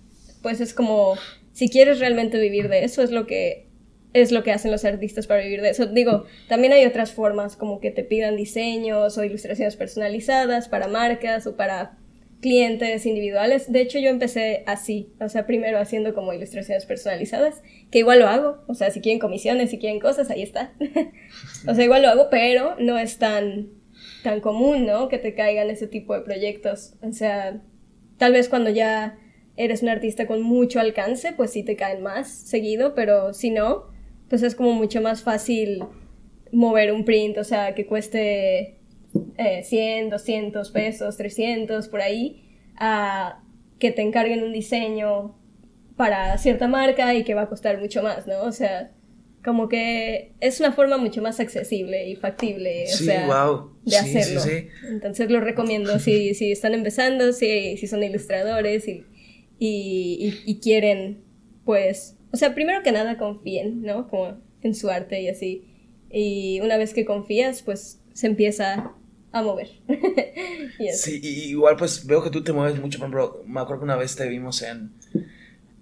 Pues 0.41 0.61
es 0.61 0.74
como, 0.74 1.17
si 1.51 1.67
quieres 1.69 1.99
realmente 1.99 2.39
vivir 2.39 2.69
de 2.69 2.86
eso, 2.86 3.01
es 3.01 3.11
lo 3.11 3.28
que 3.28 3.67
es 4.13 4.32
lo 4.32 4.41
que 4.43 4.53
hacen 4.53 4.72
los 4.72 4.86
artistas 4.86 5.28
para 5.28 5.43
vivir 5.43 5.61
de 5.61 5.72
eso. 5.72 5.86
Digo, 5.88 6.26
también 6.47 6.72
hay 6.72 6.86
otras 6.86 7.11
formas, 7.11 7.57
como 7.57 7.82
que 7.82 7.91
te 7.91 8.05
pidan 8.05 8.38
diseños 8.38 9.17
o 9.17 9.24
ilustraciones 9.26 9.76
personalizadas 9.76 10.69
para 10.69 10.88
marcas 10.88 11.45
o 11.45 11.57
para 11.57 11.97
clientes 12.42 13.06
individuales. 13.06 13.72
De 13.72 13.82
hecho, 13.82 14.00
yo 14.00 14.10
empecé 14.10 14.64
así, 14.66 15.14
o 15.22 15.30
sea, 15.30 15.46
primero 15.46 15.78
haciendo 15.78 16.14
como 16.14 16.34
ilustraciones 16.34 16.86
personalizadas, 16.86 17.62
que 17.92 18.00
igual 18.00 18.20
lo 18.20 18.28
hago, 18.28 18.64
o 18.68 18.74
sea, 18.74 18.89
si 18.89 19.00
quieren 19.00 19.20
comisiones, 19.20 19.70
si 19.70 19.78
quieren 19.78 20.00
cosas, 20.00 20.30
ahí 20.30 20.42
está. 20.42 20.74
o 21.68 21.76
sea, 21.76 21.84
igual 21.84 22.02
lo 22.02 22.10
hago, 22.10 22.30
pero 22.30 22.76
no 22.80 22.98
es 22.98 23.20
tan, 23.20 23.70
tan 24.24 24.42
común, 24.42 24.86
¿no? 24.86 25.08
Que 25.08 25.20
te 25.20 25.36
caigan 25.36 25.70
ese 25.70 25.88
tipo 25.88 26.14
de 26.16 26.22
proyectos. 26.22 26.96
O 27.02 27.14
sea, 27.14 27.62
tal 28.18 28.34
vez 28.34 28.50
cuando 28.50 28.72
ya 28.72 29.18
eres 29.56 29.84
un 29.84 29.89
artista 29.89 30.26
con 30.26 30.42
mucho 30.42 30.80
alcance, 30.80 31.34
pues 31.34 31.52
sí 31.52 31.64
te 31.64 31.76
caen 31.76 32.02
más 32.02 32.30
seguido, 32.30 32.96
pero 32.96 33.34
si 33.34 33.52
no, 33.52 33.86
pues 34.30 34.42
es 34.42 34.56
como 34.56 34.74
mucho 34.74 35.02
más 35.02 35.22
fácil 35.22 35.84
mover 36.52 36.92
un 36.92 37.06
print, 37.06 37.38
o 37.38 37.44
sea, 37.44 37.76
que 37.76 37.86
cueste 37.86 38.81
eh, 39.38 39.64
100, 39.64 40.09
200 40.09 40.72
pesos, 40.72 41.18
300, 41.18 41.88
por 41.88 42.01
ahí, 42.01 42.43
a 42.78 43.41
que 43.80 43.91
te 43.91 44.01
encarguen 44.01 44.43
un 44.43 44.53
diseño 44.53 45.36
para 45.97 46.38
cierta 46.38 46.68
marca 46.68 47.14
y 47.16 47.24
que 47.24 47.34
va 47.34 47.43
a 47.43 47.49
costar 47.49 47.80
mucho 47.80 48.01
más, 48.03 48.28
¿no? 48.28 48.41
O 48.43 48.51
sea, 48.51 48.91
como 49.43 49.68
que 49.70 50.34
es 50.39 50.59
una 50.59 50.72
forma 50.72 50.97
mucho 50.97 51.22
más 51.22 51.39
accesible 51.39 52.07
y 52.07 52.16
factible, 52.16 52.86
o 52.86 52.97
sea, 52.97 53.26
wow. 53.28 53.72
de 53.84 53.91
Sí, 53.91 54.18
hacerlo. 54.18 54.39
sí. 54.41 54.68
Entonces 54.88 55.30
lo 55.32 55.39
recomiendo 55.41 55.97
si, 55.99 56.34
si 56.36 56.51
están 56.51 56.74
empezando, 56.74 57.34
si, 57.34 57.76
si 57.78 57.88
son 57.88 58.03
ilustradores 58.03 58.88
y, 58.88 59.03
y, 59.59 60.18
y- 60.45 60.51
y 60.51 60.59
quieren, 60.59 61.24
pues, 61.66 62.18
o 62.32 62.38
sea, 62.38 62.53
primero 62.53 62.82
que 62.84 62.91
nada 62.91 63.18
confíen, 63.18 63.82
¿no? 63.82 64.07
Como 64.09 64.38
en 64.62 64.76
su 64.76 64.89
arte 64.89 65.22
y 65.22 65.28
así. 65.28 65.66
Y 66.12 66.59
una 66.62 66.78
vez 66.78 66.93
que 66.93 67.03
confías, 67.05 67.62
pues 67.64 67.99
se 68.14 68.28
empieza 68.28 68.91
a 69.32 69.42
mover. 69.42 69.70
y 70.80 70.88
así. 70.90 71.20
Sí, 71.20 71.20
y 71.24 71.50
igual 71.50 71.76
pues 71.78 72.06
veo 72.06 72.24
que 72.24 72.30
tú 72.30 72.44
te 72.44 72.52
mueves 72.54 72.80
mucho, 72.80 73.00
por 73.00 73.08
ejemplo, 73.08 73.44
me 73.46 73.60
acuerdo 73.62 73.82
que 73.82 73.86
una 73.86 73.96
vez 73.96 74.16
te 74.16 74.28
vimos 74.28 74.62
en, 74.62 74.92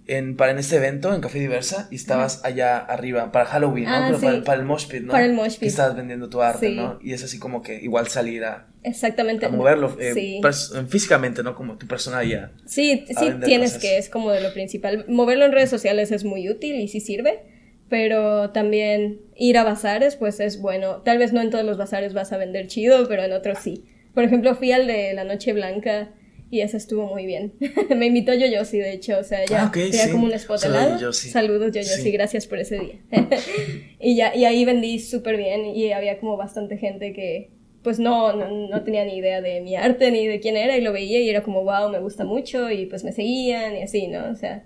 en 0.07 0.35
para 0.35 0.51
en 0.51 0.57
este 0.59 0.75
evento, 0.77 1.13
en 1.13 1.21
Café 1.21 1.39
Diversa, 1.39 1.87
y 1.91 1.95
estabas 1.95 2.43
allá 2.43 2.77
arriba 2.79 3.31
para 3.31 3.45
Halloween, 3.45 3.85
¿no? 3.85 3.91
Ah, 3.95 4.03
Pero 4.07 4.17
sí. 4.19 4.25
para, 4.25 4.37
el- 4.37 4.43
para 4.43 4.59
el 4.59 4.65
Mosh 4.65 4.87
Pit, 4.87 5.01
¿no? 5.03 5.11
Para 5.11 5.25
el 5.25 5.33
Mosh 5.33 5.53
Que 5.53 5.59
Pit. 5.61 5.69
estabas 5.69 5.95
vendiendo 5.95 6.29
tu 6.29 6.41
arte, 6.41 6.69
Sí. 6.69 6.75
¿no? 6.75 6.97
Y 7.01 7.13
es 7.13 7.23
así 7.23 7.37
como 7.39 7.61
que 7.61 7.75
igual 7.81 8.07
salir 8.07 8.43
a, 8.43 8.67
Exactamente. 8.83 9.45
a 9.45 9.49
moverlo 9.49 9.95
eh, 9.99 10.13
sí. 10.13 10.41
físicamente, 10.87 11.43
¿no? 11.43 11.53
Como 11.55 11.77
tu 11.77 11.85
persona 11.87 12.23
ya. 12.23 12.51
Sí, 12.65 13.05
sí 13.07 13.25
tienes 13.45 13.71
cosas. 13.73 13.81
que, 13.81 13.97
es 13.99 14.09
como 14.09 14.31
de 14.31 14.41
lo 14.41 14.51
principal. 14.53 15.05
Moverlo 15.07 15.45
en 15.45 15.51
redes 15.51 15.69
sociales 15.69 16.11
es 16.11 16.23
muy 16.23 16.49
útil 16.49 16.75
y 16.79 16.87
sí 16.87 16.99
sirve, 17.01 17.43
pero 17.89 18.51
también 18.51 19.19
ir 19.35 19.57
a 19.57 19.63
bazares, 19.63 20.15
pues 20.15 20.39
es 20.39 20.61
bueno. 20.61 20.97
Tal 21.03 21.17
vez 21.17 21.33
no 21.33 21.41
en 21.41 21.49
todos 21.49 21.65
los 21.65 21.77
bazares 21.77 22.13
vas 22.13 22.31
a 22.31 22.37
vender 22.37 22.67
chido, 22.67 23.07
pero 23.07 23.23
en 23.23 23.33
otros 23.33 23.59
sí. 23.59 23.83
Por 24.13 24.23
ejemplo, 24.23 24.55
fui 24.55 24.71
al 24.71 24.87
de 24.87 25.13
la 25.13 25.23
Noche 25.23 25.53
Blanca 25.53 26.11
y 26.51 26.61
ese 26.61 26.77
estuvo 26.77 27.05
muy 27.07 27.25
bien. 27.25 27.53
Me 27.95 28.07
invitó 28.07 28.33
Yoyosi, 28.33 28.79
de 28.79 28.93
hecho, 28.93 29.19
o 29.19 29.23
sea, 29.23 29.45
ya 29.45 29.63
Ah, 29.63 29.67
ok, 29.67 29.73
tenía 29.73 30.05
sí. 30.05 30.11
como 30.11 30.25
un 30.25 30.33
spot 30.33 30.55
al 30.55 30.59
Saludos, 30.61 30.83
lado. 30.85 30.99
Yoyosi. 30.99 31.29
Saludos, 31.29 31.71
Yoyosi, 31.73 32.01
Sí. 32.01 32.11
gracias 32.11 32.47
por 32.47 32.59
ese 32.59 32.79
día. 32.79 32.95
y 33.99 34.15
ya, 34.15 34.35
y 34.35 34.45
ahí 34.45 34.65
vendí 34.65 34.99
súper 34.99 35.37
bien 35.37 35.65
y 35.65 35.91
había 35.91 36.19
como 36.19 36.37
bastante 36.37 36.77
gente 36.77 37.13
que, 37.13 37.51
pues 37.83 37.99
no, 37.99 38.33
no, 38.33 38.49
no 38.67 38.83
tenía 38.83 39.05
ni 39.05 39.15
idea 39.17 39.41
de 39.41 39.61
mi 39.61 39.75
arte 39.75 40.11
ni 40.11 40.27
de 40.27 40.39
quién 40.39 40.57
era 40.57 40.75
y 40.77 40.81
lo 40.81 40.91
veía 40.91 41.19
y 41.19 41.29
era 41.29 41.43
como, 41.43 41.63
wow, 41.63 41.89
me 41.89 41.99
gusta 41.99 42.25
mucho 42.25 42.69
y 42.71 42.85
pues 42.87 43.03
me 43.03 43.11
seguían 43.13 43.75
y 43.77 43.83
así, 43.83 44.07
¿no? 44.07 44.29
O 44.31 44.35
sea, 44.35 44.65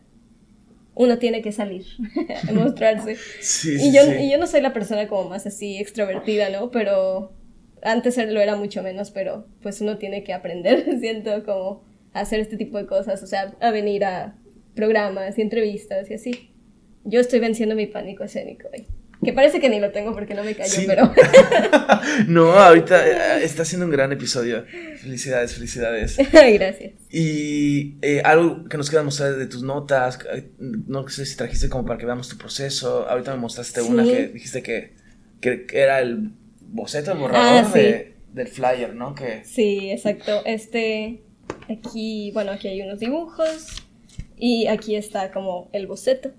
uno 0.96 1.18
tiene 1.18 1.42
que 1.42 1.52
salir 1.52 1.86
mostrarse. 2.54 3.16
Sí, 3.42 3.78
y, 3.80 3.94
yo, 3.94 4.04
sí. 4.04 4.12
y 4.22 4.32
yo 4.32 4.38
no 4.38 4.48
soy 4.48 4.62
la 4.62 4.74
persona 4.74 5.08
como 5.08 5.30
más 5.30 5.46
así 5.46 5.78
extrovertida, 5.78 6.50
¿no? 6.50 6.72
Pero 6.72 7.34
antes 7.82 8.18
lo 8.18 8.40
era 8.40 8.56
mucho 8.56 8.84
menos, 8.84 9.12
pero 9.12 9.48
pues 9.62 9.82
uno 9.82 9.98
tiene 9.98 10.24
que 10.24 10.34
aprender, 10.34 10.86
siento, 11.00 11.44
como 11.44 11.84
a 12.14 12.22
hacer 12.22 12.40
este 12.40 12.58
tipo 12.58 12.78
de 12.78 12.86
cosas, 12.86 13.24
o 13.24 13.28
sea, 13.28 13.56
a 13.60 13.72
venir 13.72 14.06
a 14.06 14.36
programas 14.76 15.38
y 15.38 15.42
entrevistas 15.42 16.10
y 16.10 16.14
así. 16.14 16.50
Yo 17.06 17.20
estoy 17.20 17.40
venciendo 17.40 17.76
mi 17.76 17.88
pánico 17.88 18.24
escénico 18.24 18.70
hoy. 18.72 18.88
Que 19.24 19.34
parece 19.34 19.60
que 19.60 19.70
ni 19.70 19.80
lo 19.80 19.92
tengo 19.92 20.14
porque 20.14 20.34
no 20.34 20.44
me 20.44 20.54
Sí. 20.66 20.86
pero... 20.88 21.12
No, 22.28 22.52
ahorita 22.54 23.38
eh, 23.40 23.44
está 23.44 23.66
siendo 23.66 23.86
un 23.86 23.92
gran 23.92 24.12
episodio. 24.12 24.66
Felicidades, 25.02 25.54
felicidades. 25.56 26.18
Gracias. 26.32 26.92
Y 27.10 27.96
eh, 28.02 28.22
algo 28.24 28.66
que 28.66 28.78
nos 28.78 28.90
queda 28.90 29.04
mostrar 29.04 29.36
de 29.36 29.48
tus 29.48 29.64
notas, 29.64 30.20
eh, 30.34 30.50
no 30.60 31.08
sé 31.10 31.26
si 31.26 31.36
trajiste 31.38 31.70
como 31.70 31.86
para 31.86 31.98
que 32.00 32.06
veamos 32.06 32.30
tu 32.30 32.38
proceso. 32.38 33.08
Ahorita 33.10 33.32
me 33.34 33.38
mostraste 33.40 33.82
Sí. 33.82 33.88
una 33.90 34.04
que 34.04 34.28
dijiste 34.28 34.62
que, 34.64 34.94
que, 35.42 35.66
que 35.66 35.80
era 35.80 36.00
el 36.02 36.32
boceto, 36.62 37.12
el 37.12 37.18
borrador 37.20 37.64
Ah, 37.66 37.70
sí. 37.72 37.80
de- 37.80 38.14
del 38.34 38.48
flyer, 38.48 38.96
¿no? 38.96 39.14
Que 39.14 39.44
Sí, 39.46 39.92
exacto. 39.92 40.42
Este, 40.46 41.22
aquí, 41.70 42.32
bueno, 42.34 42.52
aquí 42.52 42.68
hay 42.68 42.82
unos 42.82 43.00
dibujos 43.00 43.68
y 44.38 44.66
aquí 44.68 44.96
está 44.96 45.32
como 45.32 45.70
el 45.72 45.86
boceto 45.88 46.32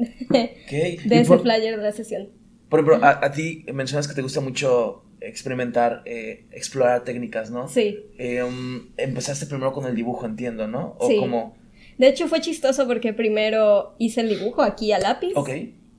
de 0.30 0.98
ese 1.20 1.24
por, 1.28 1.42
flyer 1.42 1.76
de 1.76 1.82
la 1.82 1.92
sesión. 1.92 2.28
por 2.68 2.80
ejemplo, 2.80 3.04
a, 3.06 3.24
a 3.24 3.32
ti 3.32 3.64
mencionas 3.72 4.08
que 4.08 4.14
te 4.14 4.22
gusta 4.22 4.40
mucho 4.40 5.04
experimentar, 5.20 6.02
eh, 6.06 6.46
explorar 6.52 7.04
técnicas, 7.04 7.50
¿no? 7.50 7.68
Sí. 7.68 7.98
Eh, 8.18 8.42
um, 8.42 8.88
empezaste 8.96 9.46
primero 9.46 9.72
con 9.72 9.84
el 9.86 9.94
dibujo, 9.94 10.24
entiendo, 10.26 10.66
¿no? 10.66 10.96
O 10.98 11.08
Sí. 11.08 11.16
como, 11.16 11.56
De 11.98 12.08
hecho 12.08 12.26
fue 12.28 12.40
chistoso 12.40 12.86
porque 12.86 13.12
primero 13.12 13.94
hice 13.98 14.22
el 14.22 14.30
dibujo 14.30 14.62
aquí 14.62 14.92
a 14.92 14.98
lápiz 14.98 15.32
ok, 15.34 15.50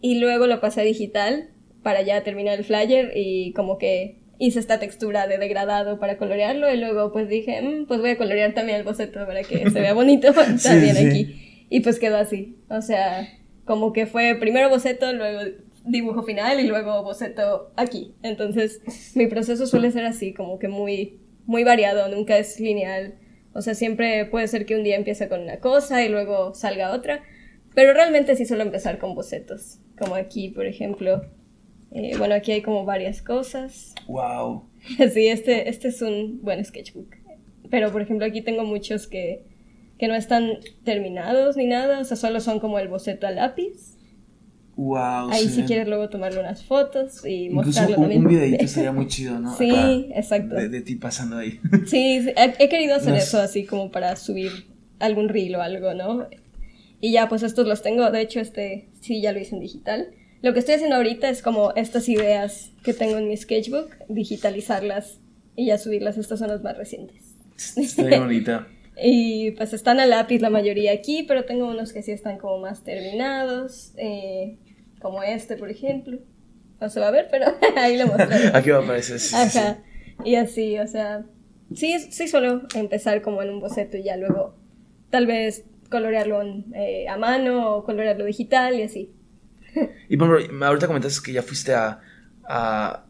y 0.02 0.20
luego 0.20 0.48
lo 0.48 0.60
pasé 0.60 0.82
a 0.82 0.84
digital 0.84 1.50
para 1.84 2.02
ya 2.02 2.24
terminar 2.24 2.58
el 2.58 2.66
flyer 2.66 3.12
y 3.16 3.54
como 3.54 3.78
que 3.78 4.18
hice 4.40 4.58
esta 4.60 4.80
textura 4.80 5.28
de 5.28 5.38
degradado 5.38 6.00
para 6.00 6.18
colorearlo 6.18 6.74
y 6.74 6.78
luego 6.78 7.12
pues 7.12 7.30
dije, 7.30 7.62
"Mm, 7.62 7.86
pues 7.86 8.00
voy 8.00 8.10
a 8.12 8.18
colorear 8.18 8.56
también 8.56 8.80
el 8.80 8.84
boceto 8.84 9.24
para 9.28 9.44
que 9.44 9.70
se 9.70 9.80
vea 9.82 9.94
bonito 9.94 10.34
también 10.64 10.96
sí. 10.96 11.06
aquí. 11.06 11.66
Y 11.70 11.82
pues 11.82 12.00
quedó 12.00 12.18
así. 12.18 12.58
O 12.70 12.82
sea, 12.82 13.28
como 13.66 13.94
que 13.94 14.06
fue 14.06 14.36
primero 14.40 14.70
boceto, 14.70 15.12
luego 15.14 15.40
dibujo 15.86 16.24
final 16.24 16.60
y 16.60 16.68
luego 16.68 17.04
boceto 17.04 17.72
aquí. 17.76 18.14
Entonces, 18.24 18.82
mi 19.16 19.28
proceso 19.28 19.66
suele 19.68 19.92
ser 19.92 20.06
así, 20.06 20.34
como 20.34 20.60
que 20.60 20.68
muy, 20.68 21.20
muy 21.46 21.64
variado, 21.64 22.08
nunca 22.10 22.38
es 22.38 22.60
lineal. 22.60 23.16
O 23.54 23.62
sea, 23.62 23.76
siempre 23.76 24.26
puede 24.26 24.48
ser 24.48 24.66
que 24.66 24.76
un 24.76 24.84
día 24.84 24.96
empiece 24.96 25.28
con 25.28 25.42
una 25.42 25.60
cosa 25.60 26.04
y 26.04 26.10
luego 26.10 26.54
salga 26.54 26.94
otra. 26.94 27.24
Pero 27.74 27.94
realmente 27.94 28.36
sí 28.36 28.46
suelo 28.46 28.64
empezar 28.64 28.98
con 28.98 29.16
bocetos. 29.16 29.80
Como 29.98 30.16
aquí, 30.16 30.50
por 30.50 30.66
ejemplo. 30.66 31.22
Eh, 31.92 32.18
bueno, 32.18 32.36
aquí 32.36 32.54
hay 32.54 32.62
como 32.62 32.86
varias 32.86 33.22
cosas. 33.22 33.94
wow. 34.08 34.68
Sí, 35.14 35.28
este, 35.28 35.70
este 35.70 35.90
es 35.90 36.02
un 36.02 36.42
buen 36.42 36.64
sketchbook. 36.64 37.16
Pero, 37.70 37.92
por 37.92 38.02
ejemplo, 38.02 38.26
aquí 38.26 38.42
tengo 38.42 38.64
muchos 38.64 39.08
que, 39.08 39.46
que 40.02 40.08
no 40.08 40.16
están 40.16 40.50
terminados 40.84 41.56
ni 41.56 41.66
nada. 41.68 42.00
O 42.00 42.04
sea, 42.04 42.18
solo 42.18 42.42
son 42.42 42.60
como 42.60 42.80
el 42.80 42.88
boceto 42.90 43.28
a 43.28 43.32
lápiz. 43.32 43.96
Wow. 44.76 45.30
Ahí 45.30 45.48
si 45.48 45.58
ven- 45.58 45.68
quieres 45.68 45.88
luego 45.88 46.10
tomarle 46.10 46.40
unas 46.40 46.64
fotos 46.66 47.24
y 47.26 47.46
Incluso 47.46 47.66
mostrarlo 47.68 47.96
un, 47.98 48.02
también. 48.04 48.22
un 48.24 48.28
videito 48.28 48.64
estaría 48.66 48.92
muy 48.92 49.08
chido, 49.08 49.40
¿no? 49.40 49.56
Sí, 49.56 49.70
Acá, 49.70 50.20
exacto. 50.20 50.56
De, 50.56 50.70
de 50.70 50.82
ti 50.82 50.96
pasando 50.96 51.38
ahí. 51.38 51.60
Sí, 51.86 52.22
sí, 52.24 52.34
he, 52.36 52.54
he 52.64 52.68
querido 52.68 52.96
hacer 52.96 53.12
No 53.12 53.16
eso 53.18 53.40
así 53.40 53.66
como 53.66 53.92
para 53.92 54.16
subir 54.16 54.52
algún 55.00 55.30
reel 55.30 55.56
o 55.56 55.62
algo, 55.62 55.94
¿no? 55.94 56.28
Y 57.00 57.12
ya, 57.12 57.30
pues 57.30 57.44
estos 57.44 57.68
los 57.68 57.82
tengo. 57.84 58.10
De 58.10 58.22
hecho, 58.22 58.40
este 58.40 58.90
sí 59.02 59.22
ya 59.22 59.34
lo 59.34 59.40
hice 59.40 59.54
en 59.56 59.62
digital. 59.62 60.08
Lo 60.42 60.54
que 60.54 60.60
estoy 60.60 60.76
haciendo 60.76 60.96
ahorita 60.96 61.30
es 61.30 61.44
como 61.44 61.74
estas 61.76 62.10
ideas 62.10 62.72
que 62.84 62.96
tengo 62.96 63.18
en 63.20 63.28
mi 63.28 63.38
sketchbook, 63.38 63.92
digitalizarlas 64.10 65.20
y 65.56 65.68
ya 65.68 65.78
subirlas. 65.78 66.18
Estas 66.18 66.40
son 66.40 66.48
las 66.48 66.64
más 66.64 66.76
recientes. 66.76 67.36
Está 67.78 68.20
bonita. 68.20 68.68
Y 69.04 69.52
pues 69.52 69.74
están 69.74 70.00
a 70.00 70.06
lápiz 70.06 70.40
la 70.40 70.50
mayoría 70.50 70.92
aquí, 70.94 71.24
pero 71.24 71.46
tengo 71.46 71.68
unos 71.68 71.92
que 71.92 72.04
sí 72.04 72.12
están 72.12 72.38
como 72.38 72.60
más 72.60 72.84
terminados, 72.84 73.94
eh, 73.98 74.58
como 75.02 75.24
este, 75.24 75.58
por 75.58 75.70
ejemplo. 75.70 76.20
No 76.80 76.90
se 76.90 77.00
va 77.00 77.08
a 77.08 77.12
ver, 77.12 77.28
pero 77.32 77.46
ahí 77.78 77.98
lo 77.98 78.08
mostraré. 78.08 78.48
Aquí 78.54 78.70
va 78.70 78.78
a 78.78 78.84
aparecer. 78.84 79.20
sí, 79.20 79.36
sí, 79.36 79.50
sí. 79.50 79.58
Ajá. 79.58 79.80
Y 80.24 80.36
así, 80.36 80.78
o 80.78 80.88
sea, 80.88 81.26
sí, 81.74 81.98
sí 82.12 82.28
suelo 82.28 82.62
empezar 82.76 83.22
como 83.22 83.42
en 83.42 83.50
un 83.50 83.60
boceto 83.60 83.98
y 83.98 84.04
ya 84.04 84.18
luego 84.18 84.56
tal 85.10 85.26
vez 85.26 85.66
colorearlo 85.90 86.42
eh, 86.76 87.08
a 87.08 87.18
mano 87.18 87.76
o 87.76 87.84
colorearlo 87.84 88.26
digital 88.26 88.76
y 88.76 88.84
así. 88.84 89.12
Y 90.10 90.18
por 90.18 90.40
ejemplo, 90.40 90.66
ahorita 90.66 90.88
comentaste 90.88 91.26
que 91.26 91.34
ya 91.34 91.42
fuiste 91.42 91.74
a, 91.74 92.02
a, 92.44 93.06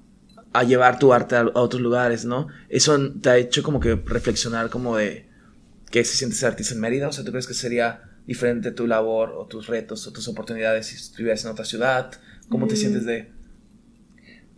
a 0.54 0.64
llevar 0.64 1.00
tu 1.00 1.12
arte 1.12 1.36
a, 1.36 1.42
a 1.42 1.62
otros 1.62 1.82
lugares, 1.82 2.24
¿no? 2.24 2.48
Eso 2.70 2.98
te 3.22 3.30
ha 3.30 3.38
hecho 3.38 3.62
como 3.62 3.80
que 3.80 3.96
reflexionar 3.96 4.70
como 4.70 4.96
de 4.96 5.30
qué 5.92 6.04
se 6.04 6.16
siente 6.18 6.36
ser 6.36 6.50
artista 6.50 6.74
en 6.74 6.80
Mérida. 6.80 7.08
O 7.08 7.12
sea, 7.12 7.24
¿tú 7.24 7.32
crees 7.32 7.48
que 7.48 7.54
sería 7.54 8.02
diferente 8.26 8.72
tu 8.72 8.88
labor 8.88 9.32
o 9.38 9.46
tus 9.48 9.68
retos 9.68 10.06
o 10.08 10.14
tus 10.14 10.28
oportunidades 10.28 10.88
si 10.88 10.96
estuvieras 10.96 11.44
en 11.46 11.52
otra 11.52 11.66
ciudad? 11.66 12.12
¿Cómo 12.50 12.68
te 12.68 12.74
Mm. 12.74 12.78
sientes 12.78 13.06
de, 13.06 13.14
de 13.14 13.32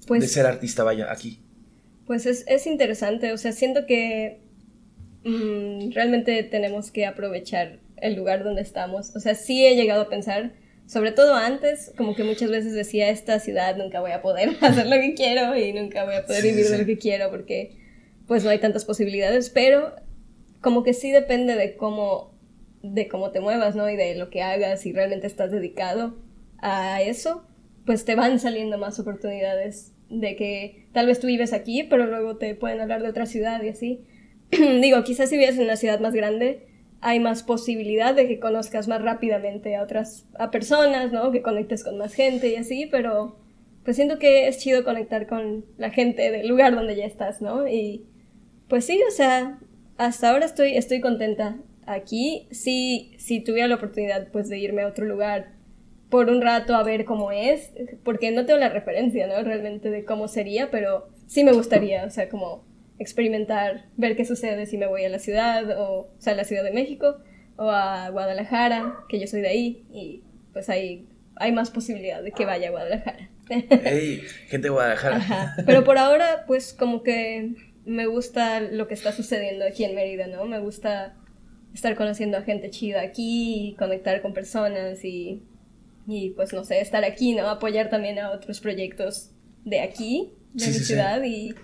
Pues, 0.07 0.31
ser 0.31 0.45
artista, 0.45 0.83
vaya, 0.83 1.11
aquí? 1.11 1.39
pues 2.05 2.25
es, 2.25 2.43
es 2.47 2.67
interesante, 2.67 3.31
o 3.31 3.37
sea, 3.37 3.53
siento 3.53 3.85
que 3.85 4.41
mm, 5.23 5.91
realmente 5.93 6.43
tenemos 6.43 6.91
que 6.91 7.05
aprovechar 7.05 7.79
el 7.97 8.15
lugar 8.15 8.43
donde 8.43 8.61
estamos. 8.61 9.15
O 9.15 9.19
sea, 9.21 9.35
sí 9.35 9.65
he 9.65 9.75
llegado 9.77 10.01
a 10.01 10.09
pensar, 10.09 10.51
sobre 10.85 11.11
todo 11.13 11.35
antes, 11.35 11.93
como 11.95 12.13
que 12.15 12.25
muchas 12.25 12.49
veces 12.51 12.73
decía, 12.73 13.09
esta 13.09 13.39
ciudad 13.39 13.77
nunca 13.77 14.01
voy 14.01 14.11
a 14.11 14.21
poder 14.21 14.49
hacer 14.61 14.87
lo 14.87 14.97
que 14.97 15.13
quiero 15.15 15.55
y 15.55 15.71
nunca 15.71 16.03
voy 16.03 16.15
a 16.15 16.25
poder 16.25 16.41
Sí, 16.41 16.49
vivir 16.49 16.65
sí. 16.65 16.71
de 16.73 16.77
lo 16.79 16.85
que 16.85 16.97
quiero 16.97 17.29
porque 17.29 17.77
pues 18.27 18.43
no 18.43 18.49
hay 18.49 18.59
tantas 18.59 18.83
posibilidades, 18.85 19.49
pero 19.49 19.95
como 20.63 20.81
que 20.81 20.93
sí 20.93 21.11
depende 21.11 21.55
de 21.55 21.75
cómo, 21.75 22.33
de 22.81 23.07
cómo 23.07 23.31
te 23.31 23.41
muevas, 23.41 23.75
¿no? 23.75 23.87
Y 23.89 23.95
de 23.95 24.15
lo 24.15 24.29
que 24.31 24.41
hagas, 24.41 24.81
si 24.81 24.93
realmente 24.93 25.27
estás 25.27 25.51
dedicado 25.51 26.15
a 26.57 27.01
eso, 27.01 27.45
pues 27.85 28.05
te 28.05 28.15
van 28.15 28.39
saliendo 28.39 28.77
más 28.77 28.97
oportunidades 28.97 29.93
de 30.09 30.35
que 30.35 30.87
tal 30.93 31.07
vez 31.07 31.19
tú 31.19 31.27
vives 31.27 31.53
aquí, 31.53 31.83
pero 31.83 32.07
luego 32.07 32.37
te 32.37 32.55
pueden 32.55 32.79
hablar 32.79 33.03
de 33.03 33.09
otra 33.09 33.25
ciudad 33.25 33.61
y 33.61 33.69
así. 33.69 34.05
Digo, 34.51 35.03
quizás 35.03 35.29
si 35.29 35.37
vives 35.37 35.57
en 35.57 35.65
una 35.65 35.75
ciudad 35.75 35.99
más 35.99 36.13
grande, 36.13 36.65
hay 37.01 37.19
más 37.19 37.43
posibilidad 37.43 38.15
de 38.15 38.27
que 38.27 38.39
conozcas 38.39 38.87
más 38.87 39.01
rápidamente 39.01 39.75
a 39.75 39.83
otras 39.83 40.25
a 40.39 40.49
personas, 40.49 41.11
¿no? 41.11 41.31
Que 41.31 41.41
conectes 41.41 41.83
con 41.83 41.97
más 41.97 42.13
gente 42.13 42.47
y 42.47 42.55
así, 42.55 42.87
pero 42.89 43.37
pues 43.83 43.97
siento 43.97 44.17
que 44.17 44.47
es 44.47 44.59
chido 44.59 44.85
conectar 44.85 45.27
con 45.27 45.65
la 45.77 45.89
gente 45.89 46.31
del 46.31 46.47
lugar 46.47 46.73
donde 46.73 46.95
ya 46.95 47.05
estás, 47.05 47.41
¿no? 47.41 47.67
Y 47.67 48.05
pues 48.69 48.85
sí, 48.85 49.01
o 49.05 49.11
sea, 49.11 49.59
hasta 49.97 50.29
ahora 50.29 50.45
estoy, 50.45 50.77
estoy 50.77 51.01
contenta 51.01 51.57
aquí. 51.85 52.47
Sí, 52.51 53.13
si 53.17 53.39
tuviera 53.39 53.67
la 53.67 53.75
oportunidad 53.75 54.27
pues 54.31 54.49
de 54.49 54.57
irme 54.57 54.83
a 54.83 54.87
otro 54.87 55.05
lugar 55.05 55.53
por 56.09 56.29
un 56.29 56.41
rato 56.41 56.75
a 56.75 56.83
ver 56.83 57.05
cómo 57.05 57.31
es, 57.31 57.71
porque 58.03 58.31
no 58.31 58.45
tengo 58.45 58.59
la 58.59 58.69
referencia, 58.69 59.25
¿no? 59.25 59.41
Realmente 59.41 59.89
de 59.89 60.05
cómo 60.05 60.27
sería, 60.27 60.69
pero 60.69 61.09
sí 61.25 61.43
me 61.43 61.53
gustaría, 61.53 62.05
o 62.05 62.11
sea, 62.11 62.29
como 62.29 62.63
experimentar, 62.99 63.85
ver 63.97 64.15
qué 64.15 64.23
sucede 64.23 64.67
si 64.67 64.77
me 64.77 64.85
voy 64.85 65.03
a 65.05 65.09
la 65.09 65.17
ciudad, 65.17 65.71
o, 65.79 66.01
o 66.01 66.15
sea, 66.19 66.33
a 66.33 66.35
la 66.35 66.43
Ciudad 66.43 66.63
de 66.63 66.71
México, 66.71 67.17
o 67.55 67.71
a 67.71 68.09
Guadalajara, 68.09 68.99
que 69.09 69.19
yo 69.19 69.25
soy 69.25 69.41
de 69.41 69.47
ahí, 69.47 69.85
y 69.91 70.21
pues 70.53 70.69
ahí 70.69 71.07
hay 71.35 71.51
más 71.51 71.71
posibilidad 71.71 72.21
de 72.21 72.31
que 72.31 72.45
vaya 72.45 72.67
a 72.67 72.71
Guadalajara. 72.71 73.29
Hey, 73.49 74.21
gente 74.47 74.67
de 74.67 74.69
Guadalajara. 74.69 75.15
Ajá. 75.15 75.55
Pero 75.65 75.83
por 75.83 75.97
ahora, 75.97 76.43
pues 76.45 76.73
como 76.73 77.01
que 77.01 77.55
me 77.85 78.05
gusta 78.05 78.59
lo 78.61 78.87
que 78.87 78.93
está 78.93 79.11
sucediendo 79.11 79.65
aquí 79.65 79.83
en 79.83 79.95
Mérida, 79.95 80.27
¿no? 80.27 80.45
Me 80.45 80.59
gusta 80.59 81.15
estar 81.73 81.95
conociendo 81.95 82.37
a 82.37 82.41
gente 82.43 82.69
chida 82.69 83.01
aquí, 83.01 83.69
y 83.69 83.75
conectar 83.75 84.21
con 84.21 84.33
personas 84.33 85.03
y, 85.03 85.41
y 86.07 86.31
pues 86.31 86.53
no 86.53 86.63
sé, 86.63 86.79
estar 86.81 87.03
aquí, 87.03 87.33
¿no? 87.33 87.49
Apoyar 87.49 87.89
también 87.89 88.19
a 88.19 88.31
otros 88.31 88.59
proyectos 88.59 89.31
de 89.65 89.81
aquí, 89.81 90.33
de 90.53 90.65
Sí, 90.65 90.67
mi 90.69 90.73
sí, 90.73 90.79
sí. 90.79 90.85
ciudad 90.85 91.23
y, 91.23 91.55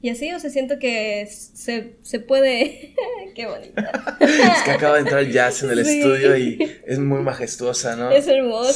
y 0.00 0.10
así, 0.10 0.32
o 0.32 0.38
sea, 0.38 0.50
siento 0.50 0.78
que 0.78 1.26
se, 1.26 1.96
se 2.02 2.20
puede... 2.20 2.94
Qué 3.34 3.46
bonita. 3.46 4.16
Es 4.20 4.62
que 4.62 4.70
acaba 4.72 4.94
de 4.94 5.00
entrar 5.02 5.24
jazz 5.26 5.62
en 5.62 5.70
el 5.70 5.80
estudio 5.80 6.36
y 6.36 6.58
es 6.86 6.98
muy 6.98 7.20
majestuosa, 7.22 7.94
¿no? 7.96 8.10
Es 8.10 8.26
hermosa. 8.26 8.72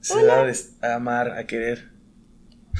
Se 0.00 0.22
da, 0.22 0.52
se 0.54 0.86
a 0.86 0.94
amar, 0.94 1.30
a 1.32 1.46
querer. 1.46 1.95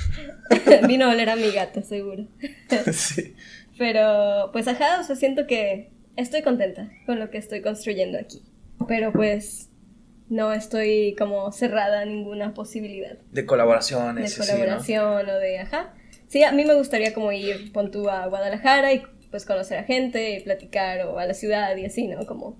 Vino 0.88 1.06
a 1.06 1.10
oler 1.10 1.30
a 1.30 1.36
mi 1.36 1.50
gata, 1.50 1.82
seguro. 1.82 2.26
sí. 2.92 3.34
Pero, 3.78 4.50
pues 4.52 4.68
ajá, 4.68 5.00
o 5.00 5.04
sea, 5.04 5.16
siento 5.16 5.46
que 5.46 5.90
estoy 6.16 6.42
contenta 6.42 6.90
con 7.04 7.18
lo 7.18 7.30
que 7.30 7.38
estoy 7.38 7.62
construyendo 7.62 8.18
aquí. 8.18 8.42
Pero 8.88 9.12
pues 9.12 9.70
no 10.28 10.52
estoy 10.52 11.14
como 11.16 11.52
cerrada 11.52 12.00
a 12.00 12.04
ninguna 12.04 12.52
posibilidad 12.52 13.16
De 13.30 13.42
de 13.42 13.46
colaboraciones. 13.46 14.38
¿no? 14.38 14.44
colaboración 14.44 15.28
o 15.28 15.38
de 15.38 15.58
ajá. 15.60 15.94
sí, 16.26 16.42
a 16.42 16.52
mí 16.52 16.64
me 16.64 16.74
gustaría 16.74 17.14
como 17.14 17.32
ir, 17.32 17.72
pon 17.72 17.90
tú 17.90 18.08
a 18.10 18.26
Guadalajara 18.26 18.92
y 18.92 19.02
pues 19.30 19.44
conocer 19.44 19.78
a 19.78 19.84
gente, 19.84 20.36
y 20.36 20.40
platicar 20.40 21.06
o 21.06 21.18
a 21.18 21.26
la 21.26 21.34
ciudad 21.34 21.76
y 21.76 21.84
así, 21.84 22.06
¿no? 22.06 22.26
Como 22.26 22.58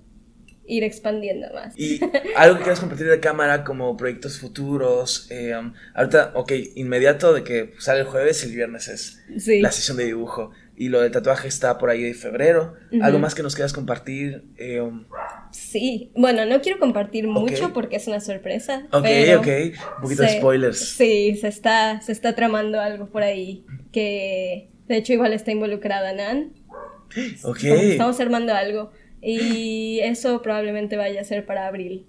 ir 0.67 0.83
expandiendo 0.83 1.47
más. 1.53 1.73
Y 1.77 1.99
algo 2.35 2.57
que 2.57 2.63
quieras 2.63 2.79
compartir 2.79 3.07
de 3.07 3.19
cámara 3.19 3.63
como 3.63 3.95
proyectos 3.97 4.39
futuros. 4.39 5.27
eh, 5.31 5.55
um, 5.57 5.73
ahorita, 5.95 6.31
ok, 6.35 6.51
inmediato 6.75 7.33
de 7.33 7.43
que 7.43 7.73
sale 7.79 8.01
el 8.01 8.05
jueves, 8.05 8.43
el 8.43 8.53
viernes 8.53 8.87
es 8.87 9.23
Sí. 9.37 9.61
la 9.61 9.71
sesión 9.71 9.97
de 9.97 10.05
dibujo. 10.05 10.51
Y 10.79 10.89
lo 10.89 11.01
del 11.01 11.11
tatuaje 11.11 11.47
está 11.47 11.79
por 11.79 11.89
ahí 11.89 12.03
de 12.03 12.13
febrero. 12.13 12.75
Ujú. 12.91 13.03
Algo 13.03 13.17
más 13.17 13.33
que 13.33 13.41
nos 13.41 13.55
quieras 13.55 13.73
compartir. 13.73 14.43
Eh, 14.57 14.79
um, 14.79 15.05
Sí, 15.51 16.11
bueno, 16.15 16.45
no 16.45 16.61
quiero 16.61 16.77
compartir 16.77 17.25
Ok. 17.25 17.31
mucho 17.33 17.73
porque 17.73 17.95
es 17.95 18.05
una 18.07 18.19
sorpresa. 18.19 18.85
ok, 18.91 19.01
pero 19.03 19.39
ok. 19.39 19.47
Un 19.97 20.01
poquito 20.03 20.21
de 20.21 20.29
se- 20.29 20.37
spoilers. 20.37 20.77
Sí, 20.77 21.35
se 21.41 21.47
está, 21.47 21.99
se 22.01 22.11
está 22.11 22.35
tramando 22.35 22.79
algo 22.79 23.07
por 23.09 23.23
ahí 23.23 23.65
que 23.91 24.69
de 24.87 24.97
hecho 24.97 25.13
igual 25.13 25.33
está 25.33 25.51
involucrada 25.51 26.13
Nan. 26.13 26.53
Ok. 27.43 27.59
Como 27.61 27.73
Estamos 27.75 28.19
armando 28.19 28.53
algo 28.53 28.91
y 29.21 29.99
eso 30.01 30.41
probablemente 30.41 30.95
vaya 30.97 31.21
a 31.21 31.23
ser 31.23 31.45
para 31.45 31.67
abril. 31.67 32.05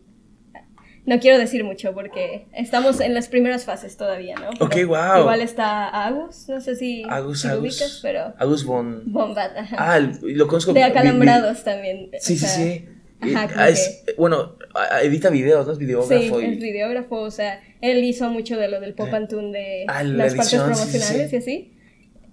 No 1.06 1.18
quiero 1.20 1.38
decir 1.38 1.64
mucho 1.64 1.94
porque 1.94 2.48
estamos 2.52 3.00
en 3.00 3.14
las 3.14 3.28
primeras 3.28 3.64
fases 3.64 3.96
todavía, 3.96 4.34
¿no? 4.36 4.50
Ok, 4.60 4.74
Pero 4.74 4.88
wow. 4.88 5.20
Igual 5.20 5.40
está 5.40 5.88
Agus, 6.06 6.46
no 6.50 6.60
sé 6.60 6.76
si, 6.76 7.02
Agus, 7.08 7.40
si 7.40 7.48
Agus. 7.48 7.60
ubicas, 7.62 7.98
pero 8.02 8.34
Agus 8.38 8.62
Von. 8.64 9.02
Bombat, 9.10 9.56
ajá. 9.56 9.76
Ah, 9.78 9.98
lo 10.20 10.46
conozco. 10.46 10.74
de 10.74 10.80
vi- 10.80 10.84
vi- 10.84 10.90
acalambrados 10.90 11.64
también. 11.64 12.10
Sí, 12.20 12.34
sí, 12.36 12.38
sea, 12.40 12.48
sí. 12.50 12.84
Ajá, 13.20 13.48
ah, 13.56 13.68
es- 13.70 14.04
bueno, 14.18 14.56
ah, 14.74 15.00
edita 15.02 15.30
videos, 15.30 15.66
¿no? 15.66 15.72
Es 15.72 15.78
Sí, 15.78 15.84
videógrafo. 15.86 16.40
y- 16.42 16.44
es 16.44 16.58
videógrafo, 16.58 17.16
o 17.20 17.30
sea, 17.30 17.62
él 17.80 18.04
hizo 18.04 18.28
mucho 18.28 18.58
de 18.58 18.68
lo 18.68 18.78
del 18.78 18.92
pop 18.92 19.08
Sí. 19.08 19.14
and 19.16 19.28
tune 19.28 19.50
de 19.58 19.84
Ah, 19.88 20.02
la 20.04 20.24
las 20.26 20.34
partes 20.34 20.52
edición, 20.52 20.74
sí, 20.74 20.74
sí, 20.74 20.98
promocionales 20.98 21.30
sí. 21.30 21.36
y 21.36 21.38
así. 21.38 21.72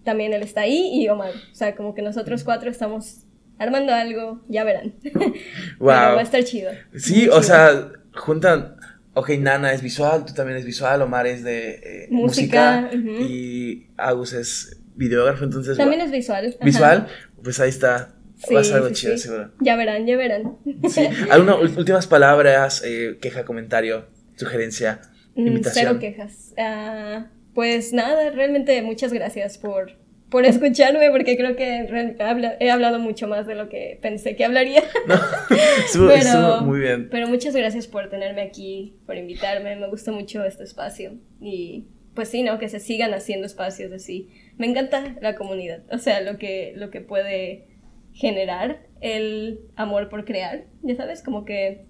También 0.04 0.34
él 0.34 0.42
está 0.44 0.62
ahí 0.62 0.92
y 1.02 1.08
Omar. 1.08 1.32
O 1.32 1.56
sea, 1.56 1.76
como 1.78 1.96
que 1.96 2.02
nosotros 2.02 2.44
cuatro 2.44 2.70
estamos 2.70 3.24
armando 3.58 3.93
algo, 3.93 4.41
ya 4.47 4.64
verán. 4.64 4.93
Wow. 5.03 5.14
Pero 5.80 5.86
va 5.89 6.20
a 6.20 6.22
estar 6.22 6.43
chido. 6.43 6.72
Sí, 6.95 7.14
Muy 7.14 7.24
o 7.24 7.32
chido. 7.32 7.43
sea, 7.43 7.91
juntan. 8.14 8.76
Ok, 9.18 9.30
Nana 9.39 9.72
es 9.72 9.82
visual, 9.82 10.26
tú 10.26 10.34
también 10.34 10.58
es 10.58 10.66
visual, 10.66 11.01
Omar 11.01 11.26
es 11.26 11.41
de 11.43 11.70
eh, 11.76 12.08
música, 12.10 12.89
Música, 12.91 12.97
ujú. 13.14 13.24
y 13.24 13.88
Agus 13.95 14.34
es 14.34 14.82
videógrafo, 14.95 15.45
entonces. 15.45 15.78
También 15.78 15.99
bueno, 16.01 16.06
es 16.06 16.12
visual. 16.12 16.47
ajá. 16.47 16.66
Visual, 16.66 17.08
pues 17.41 17.60
ahí 17.62 17.70
está. 17.70 18.12
Va 18.53 18.60
a 18.60 18.64
Sí, 18.64 18.70
ser 18.70 18.76
algo 18.78 18.89
sí, 18.89 18.93
chido, 18.95 19.14
sí. 19.18 19.24
seguro. 19.24 19.51
Ya 19.62 19.78
verán, 19.78 20.06
ya 20.06 20.18
verán. 20.18 20.58
Sí. 20.89 21.08
¿Algunas 21.32 21.78
últimas 21.78 22.08
palabras, 22.08 22.84
eh, 22.86 23.18
queja, 23.22 23.45
comentario, 23.45 24.08
sugerencia, 24.36 24.99
Mm, 25.36 25.47
invitación? 25.47 25.86
Cero 25.88 25.99
quejas. 25.99 26.53
Ah, 26.58 27.28
pues 27.53 27.93
nada, 27.93 28.30
realmente 28.32 28.82
muchas 28.82 29.14
gracias 29.14 29.58
por, 29.58 29.91
por 30.36 30.46
escucharme, 30.46 31.12
porque 31.12 31.38
creo 31.38 31.56
que 31.56 31.88
he 32.60 32.70
hablado 32.70 33.00
mucho 33.00 33.26
más 33.26 33.48
de 33.48 33.56
lo 33.56 33.70
que 33.70 33.98
pensé 34.02 34.36
que 34.36 34.44
hablaría. 34.44 34.84
No, 35.08 35.16
estuvo, 35.78 36.10
estuvo 36.10 36.62
muy 36.62 36.82
bien. 36.82 37.08
Pero 37.10 37.30
muchas 37.30 37.56
gracias 37.56 37.88
por 37.88 38.10
tenerme 38.10 38.42
aquí, 38.42 38.98
por 39.06 39.16
invitarme. 39.16 39.78
Me 39.78 39.88
gusta 39.88 40.12
mucho 40.12 40.44
este 40.44 40.66
espacio. 40.66 41.14
Y 41.40 41.88
pues 42.14 42.28
sí, 42.28 42.44
¿no? 42.44 42.60
Que 42.60 42.68
se 42.68 42.82
sigan 42.82 43.14
haciendo 43.14 43.46
espacios 43.46 43.94
así. 43.94 44.28
Me 44.58 44.68
encanta 44.68 45.16
la 45.22 45.36
comunidad. 45.36 45.84
O 45.90 46.00
sea, 46.00 46.20
lo 46.20 46.38
que, 46.38 46.74
lo 46.76 46.90
que 46.90 47.00
puede 47.00 47.70
generar 48.12 48.82
el 49.00 49.62
amor 49.78 50.10
por 50.10 50.26
crear. 50.26 50.66
Ya 50.82 50.98
sabes, 50.98 51.24
como 51.24 51.46
que 51.46 51.86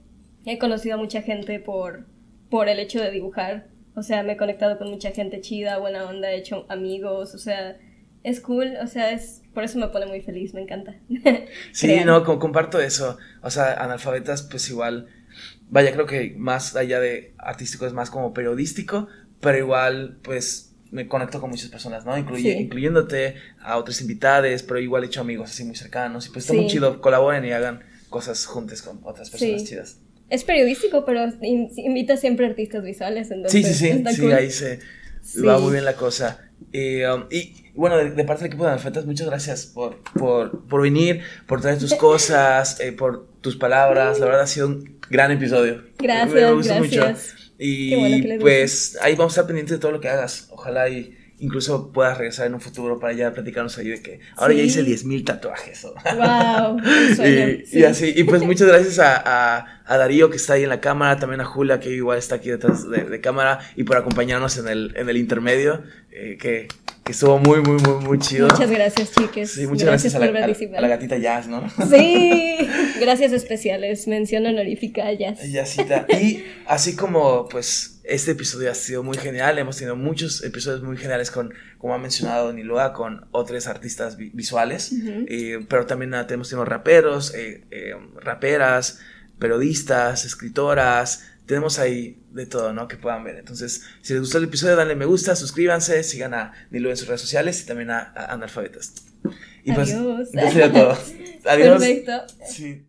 he 0.46 0.60
conocido 0.60 0.93
a 0.93 1.00
mucha 1.00 1.24
gente 1.24 1.60
por, 1.60 2.06
por 2.52 2.70
el 2.70 2.78
hecho 2.78 3.02
de 3.02 3.10
dibujar. 3.10 3.70
O 3.96 4.04
sea, 4.04 4.22
me 4.22 4.34
he 4.34 4.38
conectado 4.38 4.78
con 4.78 4.91
mucha 4.91 5.10
gente 5.10 5.41
chida, 5.41 5.80
buena 5.80 6.08
onda, 6.08 6.32
he 6.32 6.38
hecho 6.38 6.68
amigos. 6.70 7.34
O 7.34 7.39
sea, 7.39 7.80
es 8.26 8.41
cool. 8.41 8.73
O 8.84 8.88
sea, 8.88 9.11
es 9.11 9.41
por 9.53 9.63
eso 9.63 9.78
me 9.80 9.88
pone 9.88 10.05
muy 10.07 10.21
feliz, 10.21 10.53
me 10.53 10.61
encanta. 10.61 10.95
Sí, 11.71 12.01
no, 12.05 12.23
co- 12.26 12.39
comparto 12.39 12.80
eso. 12.80 13.17
O 13.41 13.49
sea, 13.49 13.73
analfabetas, 13.76 14.43
pues 14.43 14.69
igual. 14.69 15.07
Vaya, 15.69 15.91
creo 15.93 16.05
que 16.05 16.34
más 16.38 16.76
allá 16.76 16.99
de 16.99 17.34
artístico 17.38 17.86
es 17.86 17.93
más 17.93 18.09
como 18.09 18.34
periodístico, 18.34 19.07
pero 19.41 19.57
igual, 19.57 20.19
pues 20.23 20.73
me 20.91 21.07
conecto 21.07 21.41
con 21.41 21.49
muchas 21.49 21.69
personas, 21.69 22.05
¿no? 22.05 22.17
Incluye, 22.17 22.53
Sí. 22.53 22.59
Incluyéndote 22.63 23.36
a 23.59 23.78
otros 23.78 23.99
invitados, 24.01 24.63
pero 24.63 24.80
igual 24.80 25.03
he 25.03 25.07
hecho 25.07 25.21
amigos 25.21 25.49
así 25.51 25.63
muy 25.63 25.76
cercanos. 25.76 26.28
Y 26.28 26.30
pues 26.30 26.45
está 26.45 26.53
Sí. 26.53 26.59
muy 26.59 26.67
chido, 26.69 27.01
colaboren 27.01 27.43
y 27.45 27.51
hagan 27.51 27.82
cosas 28.09 28.45
juntas 28.45 28.82
con 28.82 28.99
otras 29.03 29.30
personas 29.30 29.61
Sí. 29.61 29.67
chidas. 29.69 29.99
Es 30.30 30.43
periodístico, 30.43 31.03
pero 31.05 31.26
in- 31.41 31.69
invita 31.78 32.17
siempre 32.17 32.45
artistas 32.45 32.84
visuales. 32.84 33.30
Entonces 33.32 33.65
Sí, 33.65 33.73
sí, 33.73 33.91
sí, 34.05 34.15
sí, 34.15 34.21
cool. 34.21 34.34
ahí 34.34 34.49
se 34.51 34.80
va 35.45 35.59
muy 35.59 35.71
bien 35.73 35.86
la 35.86 35.95
cosa. 35.95 36.49
Eh, 36.71 37.05
um, 37.09 37.26
y 37.32 37.64
bueno, 37.76 37.97
de, 37.97 38.11
de 38.11 38.23
parte 38.23 38.43
del 38.43 38.47
equipo 38.47 38.63
de 38.63 38.69
Analfabetas, 38.71 39.05
muchas 39.05 39.28
gracias 39.28 39.65
por, 39.65 39.97
por, 40.17 40.65
por 40.67 40.82
venir, 40.82 41.21
por 41.47 41.61
traer 41.61 41.78
tus 41.78 41.93
cosas, 41.95 42.80
eh, 42.80 42.91
por 42.91 43.28
tus 43.41 43.55
palabras. 43.57 44.19
La 44.19 44.26
verdad 44.26 44.41
ha 44.41 44.47
sido 44.47 44.67
un 44.67 44.99
gran 45.09 45.32
episodio. 45.32 45.84
Gracias, 45.99 46.34
Me- 46.34 46.41
me 46.41 46.51
gustó 46.53 46.73
mucho. 46.76 46.95
gracias. 47.01 47.36
Y 47.57 47.95
bueno 47.95 48.41
pues 48.41 48.97
ahí 49.01 49.15
vamos 49.15 49.32
a 49.32 49.41
estar 49.41 49.47
pendientes 49.47 49.78
de 49.78 49.80
todo 49.80 49.91
lo 49.91 49.99
que 50.01 50.09
hagas. 50.09 50.47
Ojalá 50.51 50.89
y 50.89 51.17
incluso 51.38 51.91
puedas 51.91 52.17
regresar 52.17 52.47
en 52.47 52.53
un 52.53 52.61
futuro 52.61 52.97
para 52.99 53.11
ya 53.13 53.34
platicarnos 53.34 53.78
ahí 53.78 53.89
de 53.89 54.01
que 54.01 54.19
ahora 54.38 54.53
ya 54.53 54.61
Sí. 54.61 54.67
hice 54.67 54.84
10.000 54.86 55.26
tatuajes. 55.26 55.84
¿no? 55.86 55.91
Wow, 56.15 56.78
y, 57.26 57.65
sí. 57.65 57.80
y 57.80 57.84
así, 57.84 58.13
y 58.15 58.23
pues 58.23 58.41
muchas 58.43 58.67
gracias 58.69 58.99
a, 58.99 59.21
a- 59.57 59.82
a 59.86 59.97
Darío 59.97 60.30
que 60.30 60.38
está 60.38 60.53
ahí 60.53 60.63
en 60.63 60.69
la 60.69 60.80
cámara, 60.82 61.19
también 61.19 61.41
a 61.41 61.45
Julia 61.45 61.80
que 61.80 61.89
igual 61.91 62.17
está 62.17 62.36
aquí 62.36 62.49
detrás 62.49 62.89
de, 62.89 63.03
de 63.03 63.21
cámara 63.21 63.59
y 63.76 63.84
por 63.84 63.97
acompañarnos 63.97 64.57
en 64.57 64.67
el, 64.67 64.93
en 64.95 65.09
el 65.09 65.17
intermedio, 65.17 65.84
eh, 66.11 66.38
que, 66.39 66.67
que 67.06 67.12
estuvo 67.12 67.38
muy, 67.38 67.62
muy, 67.62 67.80
muy, 67.82 68.03
muy 68.03 68.18
chido. 68.20 68.47
Muchas 68.47 68.72
gracias, 68.72 69.12
chiques. 69.12 69.51
Sí, 69.51 69.68
muchas 69.68 69.86
gracias, 69.86 70.16
a, 70.16 70.20
la, 70.20 70.26
por 70.26 70.38
a 70.38 70.43
a 70.78 70.82
la 70.82 70.88
gatita 70.88 71.18
Jazz, 71.20 71.47
¿no? 71.47 71.70
Sí, 71.89 72.68
gracias 72.99 73.32
especiales. 73.32 74.08
Mención 74.08 74.43
honorífica 74.47 75.06
a 75.06 75.14
Jazz. 75.14 75.39
Jazzita. 75.47 76.08
Y 76.20 76.43
así 76.66 76.95
como 76.95 77.47
pues 77.47 78.01
este 78.06 78.32
episodio 78.32 78.72
ha 78.72 78.74
sido 78.74 79.03
muy 79.03 79.18
genial, 79.20 79.60
hemos 79.60 79.78
tenido 79.78 79.95
muchos 79.95 80.43
episodios 80.43 80.82
muy 80.82 80.97
geniales 80.97 81.30
con, 81.30 81.53
como 81.78 81.93
ha 81.93 81.99
mencionado 81.99 82.51
Niloa, 82.53 82.93
con 82.93 83.28
otros 83.32 83.68
artistas 83.68 84.18
vi- 84.18 84.32
visuales, 84.34 84.91
eh, 85.28 85.64
pero 85.70 85.86
también 85.86 86.12
tenemos 86.28 86.49
tenido 86.49 86.66
raperos, 86.66 87.36
eh, 87.36 87.66
eh, 87.70 87.93
raperas, 88.20 88.99
periodistas, 89.38 90.26
escritoras, 90.26 91.24
tenemos 91.46 91.80
ahí 91.80 92.24
de 92.32 92.46
todo, 92.46 92.74
¿no? 92.74 92.88
Que 92.88 92.98
puedan 92.98 93.24
ver. 93.24 93.38
Entonces, 93.38 93.84
si 94.02 94.14
les 94.14 94.22
gustó 94.22 94.38
el 94.38 94.46
episodio, 94.46 94.76
danle 94.76 94.96
me 94.96 95.06
gusta, 95.06 95.36
suscríbanse, 95.36 96.04
sigan 96.04 96.34
a 96.34 96.54
Nilo 96.72 96.89
en 96.89 96.98
sus 96.98 97.08
redes 97.08 97.22
sociales 97.22 97.62
y 97.62 97.66
también 97.66 97.91
a, 97.91 98.00
a 98.16 98.34
Analfabetas. 98.34 98.93
Y 99.64 99.72
pues, 99.74 99.93
Adiós. 99.93 100.30
eso 100.34 100.52
sería 100.52 100.72
todo. 100.72 100.98
Adiós. 101.46 101.80
Perfecto. 101.80 102.26
Sí. 102.48 102.88